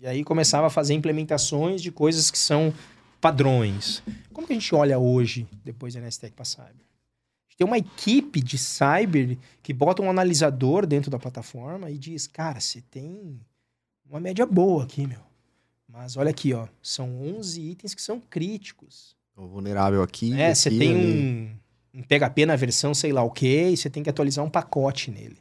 [0.00, 2.74] E aí começava a fazer implementações de coisas que são
[3.20, 4.02] padrões.
[4.32, 6.66] Como que a gente olha hoje, depois da NSTEC para cyber?
[6.66, 11.96] A gente tem uma equipe de cyber que bota um analisador dentro da plataforma e
[11.96, 13.38] diz, cara, você tem
[14.14, 15.18] uma média boa aqui, meu.
[15.88, 19.16] Mas olha aqui, ó, são 11 itens que são críticos.
[19.36, 20.32] O vulnerável aqui.
[20.40, 21.58] É, você tem ali.
[21.92, 24.50] um, um PHP na versão sei lá o que, e você tem que atualizar um
[24.50, 25.36] pacote nele.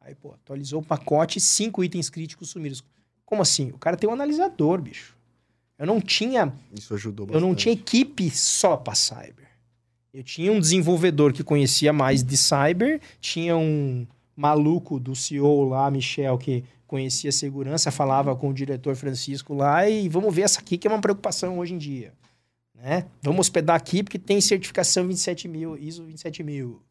[0.00, 2.76] Aí, pô, atualizou o pacote, cinco itens críticos sumiram.
[3.24, 3.70] Como assim?
[3.70, 5.16] O cara tem um analisador, bicho.
[5.76, 7.48] Eu não tinha, Isso ajudou eu bastante.
[7.48, 9.48] não tinha equipe só para cyber.
[10.14, 14.06] Eu tinha um desenvolvedor que conhecia mais de cyber, tinha um
[14.36, 20.08] maluco do CEO lá, Michel, que conhecia segurança, falava com o diretor Francisco lá e
[20.08, 22.12] vamos ver essa aqui que é uma preocupação hoje em dia.
[22.74, 23.06] Né?
[23.22, 26.82] Vamos hospedar aqui porque tem certificação 27 mil, ISO 27 mil,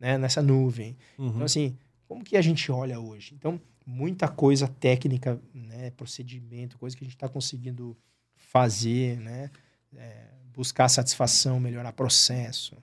[0.00, 0.16] né?
[0.18, 0.96] nessa nuvem.
[1.18, 1.28] Uhum.
[1.28, 1.76] Então, assim,
[2.08, 3.34] como que a gente olha hoje?
[3.34, 5.90] Então, muita coisa técnica, né?
[5.90, 7.96] Procedimento, coisa que a gente está conseguindo
[8.34, 9.50] fazer, né?
[9.96, 12.76] É, buscar satisfação, melhorar processo,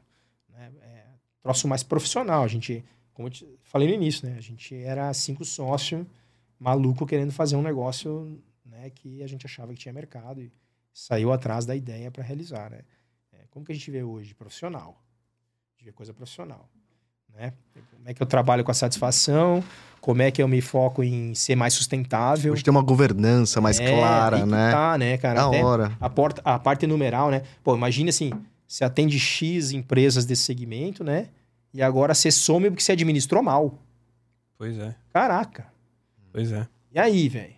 [0.49, 0.71] né?
[0.81, 1.03] É,
[1.41, 2.43] troço mais profissional.
[2.43, 2.83] A gente,
[3.21, 4.35] como eu te falei no início, né?
[4.37, 6.05] A gente era cinco sócios,
[6.59, 8.89] maluco, querendo fazer um negócio, né?
[8.89, 10.51] Que a gente achava que tinha mercado e
[10.93, 12.81] saiu atrás da ideia para realizar, né?
[13.31, 14.33] É, como que a gente vê hoje?
[14.33, 15.01] Profissional.
[15.69, 16.69] A gente vê coisa profissional
[17.37, 17.53] né?
[17.73, 19.63] Como é que eu trabalho com a satisfação?
[19.99, 22.53] Como é que eu me foco em ser mais sustentável?
[22.53, 24.71] Hoje tem uma governança mais É, clara, né?
[24.71, 25.45] Tá, né, cara?
[25.45, 25.95] Até hora.
[25.99, 27.43] a, porta, a parte numeral, né?
[27.63, 28.31] Pô, imagine assim,
[28.67, 31.27] você atende X empresas desse segmento, né?
[31.73, 33.77] E agora você some porque você administrou mal.
[34.57, 35.65] Pois é, Caraca.
[36.31, 36.67] pois é.
[36.93, 37.53] E aí, velho?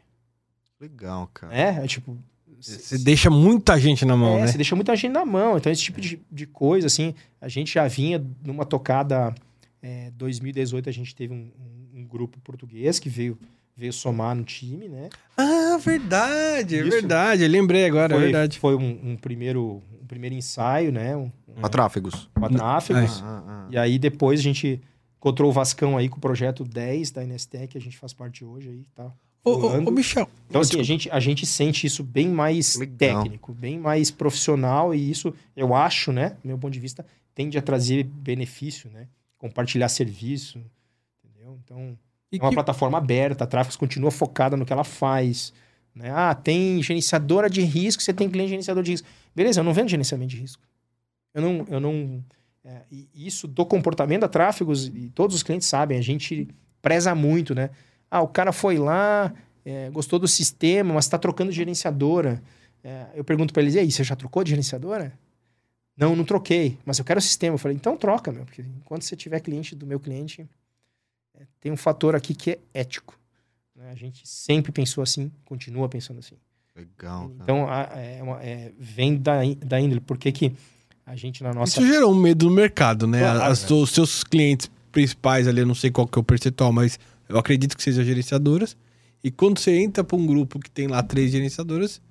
[0.79, 1.55] Legal, cara.
[1.55, 2.17] É, é tipo...
[2.59, 4.47] Você deixa muita gente na mão, é, né?
[4.47, 5.57] você deixa muita gente na mão.
[5.57, 9.35] Então, esse tipo de, de coisa, assim, a gente já vinha numa tocada.
[9.81, 13.37] É, 2018, a gente teve um, um- um grupo português que veio,
[13.75, 15.09] veio somar no time, né?
[15.35, 16.89] Ah, verdade, é Isso.
[16.89, 17.43] verdade.
[17.43, 18.57] Eu lembrei agora, é foi, verdade.
[18.59, 21.15] Foi um, um primeiro, um primeiro ensaio, né?
[21.15, 22.29] Um, Pra tráfegos.
[22.33, 23.21] com a tráfegos.
[23.23, 23.67] Ah, ah, ah.
[23.71, 24.81] E aí depois a gente
[25.17, 28.43] encontrou o Vascão aí com o projeto 10 da Nestec, que a gente faz parte
[28.43, 29.11] hoje aí, tá?
[29.45, 30.27] Ô, ô, ô, Michel.
[30.49, 33.23] Então, assim, a gente, a gente sente isso bem mais Legal.
[33.23, 37.57] técnico, bem mais profissional, e isso, eu acho, né, do meu ponto de vista, tende
[37.57, 39.07] a trazer benefício, né?
[39.37, 40.61] Compartilhar serviço,
[41.23, 41.57] entendeu?
[41.63, 41.97] Então,
[42.31, 45.53] E é uma que- plataforma aberta, a Tráficos continua focada no que ela faz.
[45.95, 46.11] Né?
[46.11, 49.07] Ah, tem gerenciadora de risco, você tem cliente gerenciador de risco.
[49.35, 50.61] Beleza, eu não vendo gerenciamento de risco.
[51.33, 51.65] Eu não.
[51.69, 52.23] Eu não
[52.65, 52.81] é,
[53.13, 56.47] isso do comportamento da Tráfegos, e todos os clientes sabem, a gente
[56.81, 57.69] preza muito, né?
[58.09, 59.33] Ah, o cara foi lá,
[59.65, 62.41] é, gostou do sistema, mas está trocando de gerenciadora.
[62.83, 65.11] É, eu pergunto para eles, e aí, você já trocou de gerenciadora?
[65.95, 67.55] Não, não troquei, mas eu quero o sistema.
[67.55, 70.47] Eu falei, então troca, meu, porque enquanto você tiver cliente do meu cliente,
[71.37, 73.19] é, tem um fator aqui que é ético.
[73.75, 73.91] Né?
[73.91, 76.35] A gente sempre pensou assim, continua pensando assim.
[76.75, 77.35] Legal, cara.
[77.43, 79.99] Então, a- é uma- é, vem da, da índole.
[80.01, 80.53] Por que, que
[81.05, 81.79] a gente, na nossa.
[81.79, 83.19] Isso gerou um medo no mercado, né?
[83.19, 83.75] Claro, As- né?
[83.75, 86.97] Os seus clientes principais ali, eu não sei qual que é o percentual, mas
[87.29, 88.75] eu acredito que sejam gerenciadoras.
[89.23, 92.01] E quando você entra para um grupo que tem lá três gerenciadoras,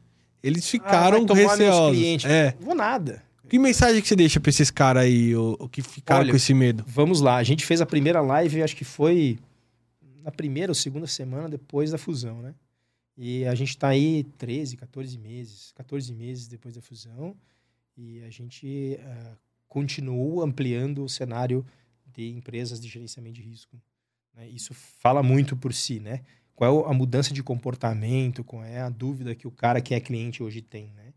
[0.42, 1.96] eles Ah, ficaram meus receosos.
[1.98, 2.30] clientes.
[2.30, 2.54] É.
[2.58, 3.22] Não vou nada.
[3.48, 6.36] Que mensagem que você deixa para esses caras aí, o, o que ficaram Olha, com
[6.36, 6.82] esse medo?
[6.86, 7.36] Vamos lá.
[7.36, 9.38] A gente fez a primeira live, acho que foi
[10.22, 12.54] na primeira ou segunda semana depois da fusão, né?
[13.16, 17.36] E a gente tá aí 13, 14 meses, 14 meses depois da fusão.
[17.96, 18.98] E a gente
[19.68, 21.64] continua ampliando o cenário
[22.06, 23.80] de empresas de gerenciamento de risco.
[24.34, 24.48] né?
[24.48, 26.22] Isso fala muito por si, né?
[26.54, 30.00] Qual é a mudança de comportamento, qual é a dúvida que o cara que é
[30.00, 31.12] cliente hoje tem, né?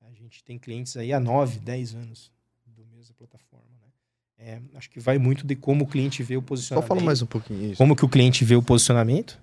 [0.00, 2.32] A gente tem clientes aí há 9, 10 anos
[2.66, 3.69] do mesma plataforma?
[4.42, 6.88] É, acho que vai muito de como o cliente vê o Só posicionamento.
[6.88, 7.76] fala mais um pouquinho isso.
[7.76, 9.38] Como que o cliente vê o posicionamento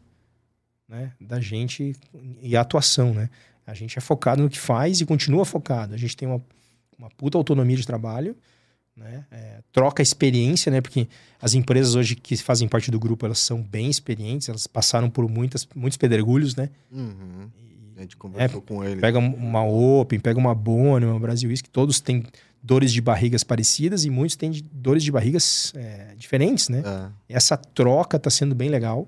[0.89, 1.95] né, da gente
[2.41, 3.29] e a atuação, né?
[3.65, 5.93] A gente é focado no que faz e continua focado.
[5.93, 6.41] A gente tem uma,
[6.97, 8.35] uma puta autonomia de trabalho,
[8.95, 9.25] né?
[9.29, 10.81] É, troca experiência, né?
[10.81, 11.07] Porque
[11.39, 15.29] as empresas hoje que fazem parte do grupo, elas são bem experientes, elas passaram por
[15.29, 16.69] muitas, muitos pedregulhos, né?
[16.91, 17.49] Uhum.
[17.59, 19.01] E A gente conversou com ele.
[19.01, 22.23] pega uma Open, pega uma Boni, uma Brasil Whisky, todos têm
[22.61, 26.83] dores de barrigas parecidas e muitos têm dores de barrigas é, diferentes, né?
[27.29, 27.35] É.
[27.35, 29.07] Essa troca tá sendo bem legal,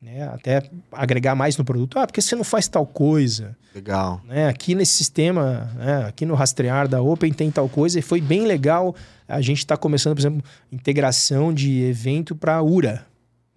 [0.00, 0.24] né?
[0.28, 1.98] Até agregar mais no produto.
[1.98, 4.20] Ah, porque você não faz tal coisa, Legal.
[4.24, 4.48] né?
[4.48, 6.04] Aqui nesse sistema, né?
[6.06, 8.94] aqui no rastrear da Open tem tal coisa e foi bem legal.
[9.28, 13.06] A gente está começando, por exemplo, integração de evento para a URA.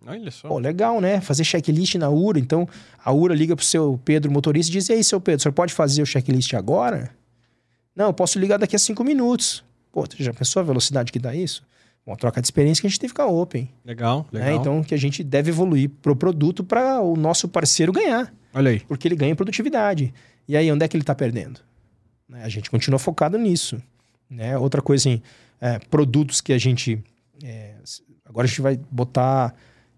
[0.06, 0.48] Olha só.
[0.48, 1.20] Pô, legal, né?
[1.20, 2.40] Fazer checklist na URA.
[2.40, 2.68] Então,
[3.04, 5.54] a URA liga pro seu Pedro motorista e diz: E aí, seu Pedro, o senhor
[5.54, 7.10] pode fazer o checklist agora?
[7.96, 9.64] Não, eu posso ligar daqui a cinco minutos.
[9.92, 11.64] Pô, você já pensou a velocidade que dá isso?
[12.06, 13.68] Uma troca de experiência que a gente teve com a Open.
[13.84, 14.42] Legal, né?
[14.42, 14.60] legal.
[14.60, 18.32] Então, que a gente deve evoluir pro produto para o nosso parceiro ganhar.
[18.54, 18.80] Olha aí.
[18.82, 20.14] Porque ele ganha em produtividade.
[20.48, 21.62] E aí, onde é que ele está perdendo?
[22.30, 22.44] Né?
[22.44, 23.82] A gente continua focado nisso.
[24.30, 24.56] Né?
[24.58, 25.22] Outra coisa, assim,
[25.60, 27.02] é, produtos que a gente.
[27.44, 27.74] é,
[28.24, 29.56] agora a gente vai botar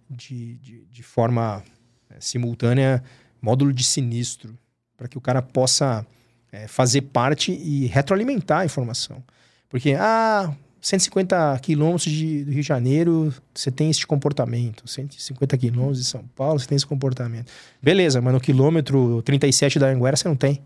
[0.10, 1.64] de, de, de forma
[2.10, 3.04] é, simultânea
[3.42, 4.58] módulo de sinistro,
[4.96, 6.06] para que o cara possa
[6.52, 9.24] é, fazer parte e retroalimentar a informação.
[9.70, 14.88] Porque, ah, 150 quilômetros de- do Rio de Janeiro, você tem esse comportamento.
[14.88, 17.52] 150 quilômetros de São Paulo, você tem esse comportamento.
[17.82, 20.62] Beleza, mas no quilômetro 37 da Anguera você não tem.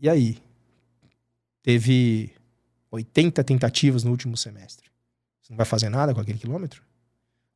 [0.00, 0.38] E aí?
[1.62, 2.32] Teve
[2.90, 4.88] 80 tentativas no último semestre.
[5.42, 6.82] Você não vai fazer nada com aquele quilômetro?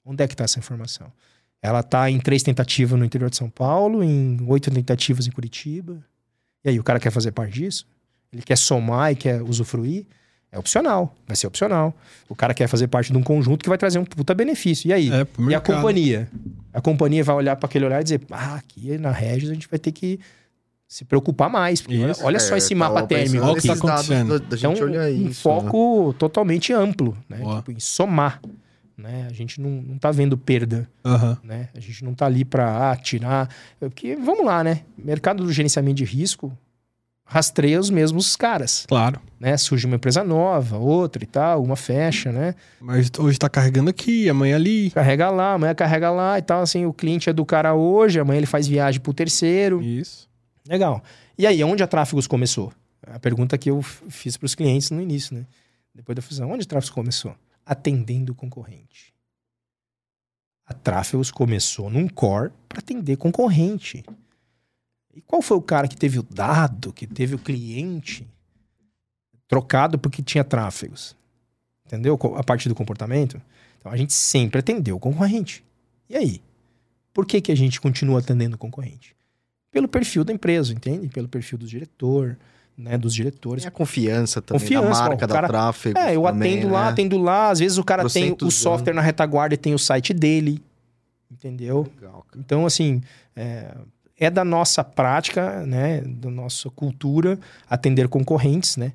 [0.05, 1.11] Onde é que está essa informação?
[1.63, 6.05] Ela está em três tentativas no interior de São Paulo, em oito tentativas em Curitiba.
[6.63, 7.87] E aí, o cara quer fazer parte disso?
[8.33, 10.07] Ele quer somar e quer usufruir?
[10.55, 11.93] É opcional, vai ser opcional.
[12.29, 14.89] O cara quer fazer parte de um conjunto que vai trazer um puta benefício.
[14.89, 15.11] E aí?
[15.11, 16.29] É, E a companhia?
[16.73, 19.69] A companhia vai olhar para aquele olhar e dizer: ah, aqui na Regis a gente
[19.69, 20.21] vai ter que
[20.87, 21.83] se preocupar mais.
[21.83, 22.25] Porque olha, Isso.
[22.25, 24.39] olha só É, esse tava mapa térmico Olha o que tá dados acontecendo.
[24.39, 25.43] Da, da então, um isso.
[25.43, 27.39] foco totalmente amplo, né?
[27.57, 28.41] Tipo, em somar.
[28.97, 29.27] Né?
[29.29, 31.37] A gente não, não tá vendo perda, Aham.
[31.43, 31.69] né?
[31.75, 33.49] A gente não tá ali para ah, tirar.
[33.81, 34.83] Porque, vamos lá, né?
[34.97, 36.57] Mercado do gerenciamento de risco
[37.27, 39.21] rastreia os mesmos caras, Claro.
[39.41, 39.57] né?
[39.57, 42.55] Surge uma empresa nova, outra e tal, uma fecha, né?
[42.81, 44.91] Mas hoje tá carregando aqui, amanhã ali.
[44.91, 46.63] Carrega lá, amanhã carrega lá e tal.
[46.63, 49.83] Assim, o cliente é do cara hoje, amanhã ele faz viagem pro terceiro.
[49.83, 50.29] Isso.
[50.69, 51.03] Legal.
[51.37, 52.73] E aí, onde a Tráfegos começou?
[53.07, 55.45] A pergunta que eu fiz para os clientes no início, né?
[55.95, 57.35] Depois da fusão, onde a Tráfegos começou?
[57.65, 59.15] Atendendo concorrente.
[60.67, 64.05] A Tráfegos começou num core para atender concorrente.
[65.15, 68.27] E qual foi o cara que teve o dado, que teve o cliente
[69.47, 71.17] trocado porque tinha tráfegos?
[71.87, 72.19] Entendeu?
[72.37, 73.41] A parte do comportamento.
[73.79, 75.63] Então, a gente sempre atendeu o concorrente.
[76.09, 76.43] E aí?
[77.13, 79.15] Por que, que a gente continua atendendo o concorrente?
[79.75, 81.09] pelo perfil da empresa, entende?
[81.09, 82.39] Pelo perfil do diretor,
[82.77, 82.99] né?
[82.99, 83.63] Dos diretores.
[83.63, 85.99] Tem a confiança também Confiança, da ó, marca, o cara- da tráfego.
[85.99, 86.91] É, eu também, atendo lá, né?
[86.91, 87.51] atendo lá.
[87.51, 90.63] Às vezes o cara tem o Trocentos software na retaguarda e tem o site dele.
[91.31, 91.87] Entendeu?
[92.01, 92.25] Legal.
[92.37, 93.01] Então, assim,
[93.35, 93.75] é,
[94.19, 96.01] é da nossa prática, né?
[96.01, 97.39] Da nossa cultura
[97.69, 98.93] atender concorrentes, né?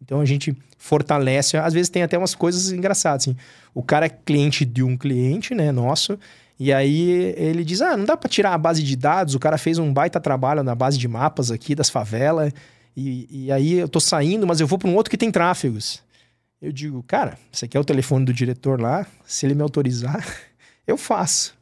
[0.00, 1.56] Então a gente fortalece.
[1.56, 3.36] Às vezes tem até umas coisas engraçadas, assim.
[3.74, 5.70] O cara é cliente de um cliente, né?
[5.70, 6.18] Nosso.
[6.58, 9.34] E aí ele diz: Ah, não dá para tirar a base de dados.
[9.34, 12.52] O cara fez um baita trabalho na base de mapas aqui das favelas.
[12.96, 16.02] E, e aí eu tô saindo, mas eu vou para um outro que tem tráfegos.
[16.60, 19.06] Eu digo, cara, você quer o telefone do diretor lá?
[19.26, 20.24] Se ele me autorizar,
[20.86, 21.54] eu faço.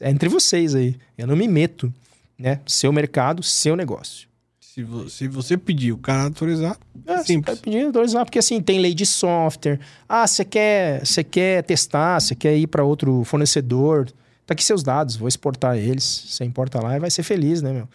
[0.00, 0.96] É entre vocês aí.
[1.16, 1.92] Eu não me meto,
[2.38, 2.60] né?
[2.66, 4.28] Seu mercado, seu negócio.
[4.60, 7.58] Se, vo- se você pedir o cara autorizar, É, você Simples.
[7.58, 9.80] tá pedindo autorizar, porque assim, tem lei de software.
[10.08, 14.10] Ah, você quer, você quer testar, você quer ir para outro fornecedor.
[14.46, 16.04] Tá aqui seus dados, vou exportar eles.
[16.28, 17.88] Você importa lá e vai ser feliz, né, meu?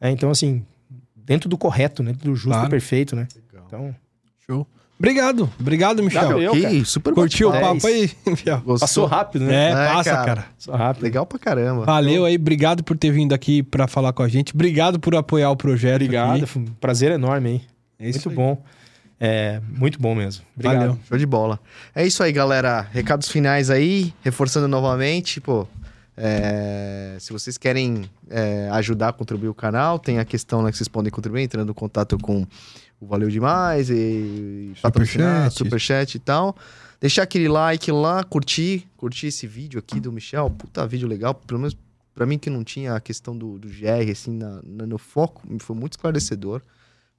[0.00, 0.64] É, então, assim,
[1.32, 2.12] dentro do correto, né?
[2.12, 2.66] Do justo Claro.
[2.66, 3.26] e perfeito, né?
[3.52, 3.64] Legal.
[3.66, 3.94] Então,
[4.46, 4.66] show.
[4.98, 5.50] Obrigado.
[5.58, 6.40] Obrigado, Michel.
[6.40, 6.84] Eu, Que cara.
[6.84, 8.58] super Curtiu o papo aí, Michel?
[8.58, 8.78] Gostou?
[8.78, 9.54] passou rápido, né?
[9.54, 10.24] É, É, passa, cara.
[10.24, 10.46] cara.
[10.56, 11.02] Passou rápido.
[11.02, 11.84] Legal pra caramba.
[11.84, 14.54] Valeu aí, obrigado por ter vindo aqui pra falar com a gente.
[14.54, 15.96] Obrigado por apoiar o projeto.
[16.02, 16.46] Obrigado, aqui.
[16.46, 17.62] foi um prazer enorme, hein?
[17.98, 18.46] É isso muito aí.
[18.46, 18.62] bom.
[19.18, 20.44] É, muito bom mesmo.
[20.54, 20.78] Obrigado.
[20.78, 20.98] Valeu.
[21.08, 21.58] Show de bola.
[21.94, 22.86] É isso aí, galera.
[22.92, 25.66] Recados finais aí, reforçando novamente, pô.
[26.24, 30.76] É, se vocês querem é, ajudar a contribuir o canal, tem a questão né, que
[30.76, 32.46] vocês podem contribuir entrando em contato com
[33.00, 35.54] o Valeu Demais e Superchat.
[35.58, 36.56] superchat e tal.
[37.00, 40.48] Deixar aquele like lá, curtir, curtir esse vídeo aqui do Michel.
[40.50, 41.76] Puta vídeo legal, pelo menos
[42.14, 45.42] pra mim que não tinha a questão do, do GR assim na, na- no foco,
[45.58, 46.62] foi muito esclarecedor.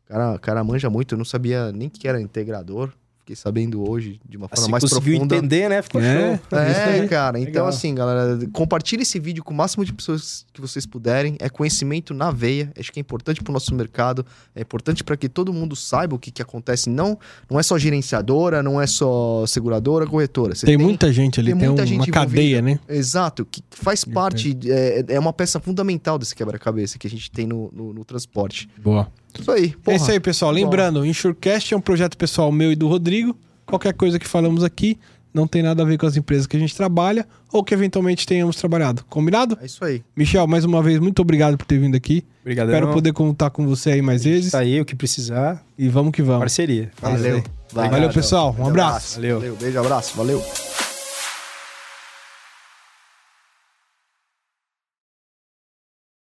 [0.06, 2.94] O cara, o cara manja muito, eu não sabia nem que era integrador.
[3.24, 5.38] Fiquei sabendo hoje de uma forma Você mais conseguiu profunda.
[5.38, 5.82] entender, né?
[5.82, 6.14] Ficou É.
[6.14, 6.60] show.
[6.60, 7.08] É isso É, aí.
[7.08, 7.40] cara.
[7.40, 7.68] Então, Legal.
[7.70, 11.38] assim, galera, compartilhe esse vídeo com o máximo de pessoas que vocês puderem.
[11.40, 12.70] É conhecimento na veia.
[12.78, 14.26] Acho que é importante pro nosso mercado.
[14.54, 16.90] É importante para que todo mundo saiba o que, que acontece.
[16.90, 17.18] Não,
[17.50, 20.54] não é só gerenciadora, não é só seguradora, corretora.
[20.54, 22.78] Você Tem, muita gente ali, tem tem, muita um- gente uma cadeia, né?
[22.90, 27.48] Exato, que faz parte, é, é uma peça fundamental desse quebra-cabeça que a gente tem
[27.48, 28.68] no, no, no transporte.
[28.84, 29.08] Boa.
[29.40, 29.98] Isso aí, É porra.
[29.98, 30.52] isso aí, pessoal.
[30.52, 33.36] Lembrando, o Insurecast é um projeto pessoal meu e do Rodrigo.
[33.66, 34.98] Qualquer coisa que falamos aqui
[35.34, 38.28] não tem nada a ver com as empresas que a gente trabalha ou que eventualmente
[38.28, 39.04] tenhamos trabalhado.
[39.10, 39.58] Combinado?
[39.62, 40.04] É isso aí.
[40.16, 42.24] Michel, mais uma vez, muito obrigado por ter vindo aqui.
[42.42, 42.74] Obrigadão.
[42.74, 44.52] Espero poder contar com você aí mais vezes.
[44.52, 45.64] Tá aí, o que precisar.
[45.78, 46.42] E vamos que vamos.
[46.42, 46.92] Parceria.
[47.02, 47.44] É Valeu.
[47.72, 47.90] Vai.
[47.90, 48.56] Valeu, pessoal.
[48.60, 49.16] Um abraço.
[49.16, 49.40] Valeu.
[49.40, 49.56] Valeu.
[49.56, 50.16] Beijo, abraço.
[50.16, 50.93] Valeu.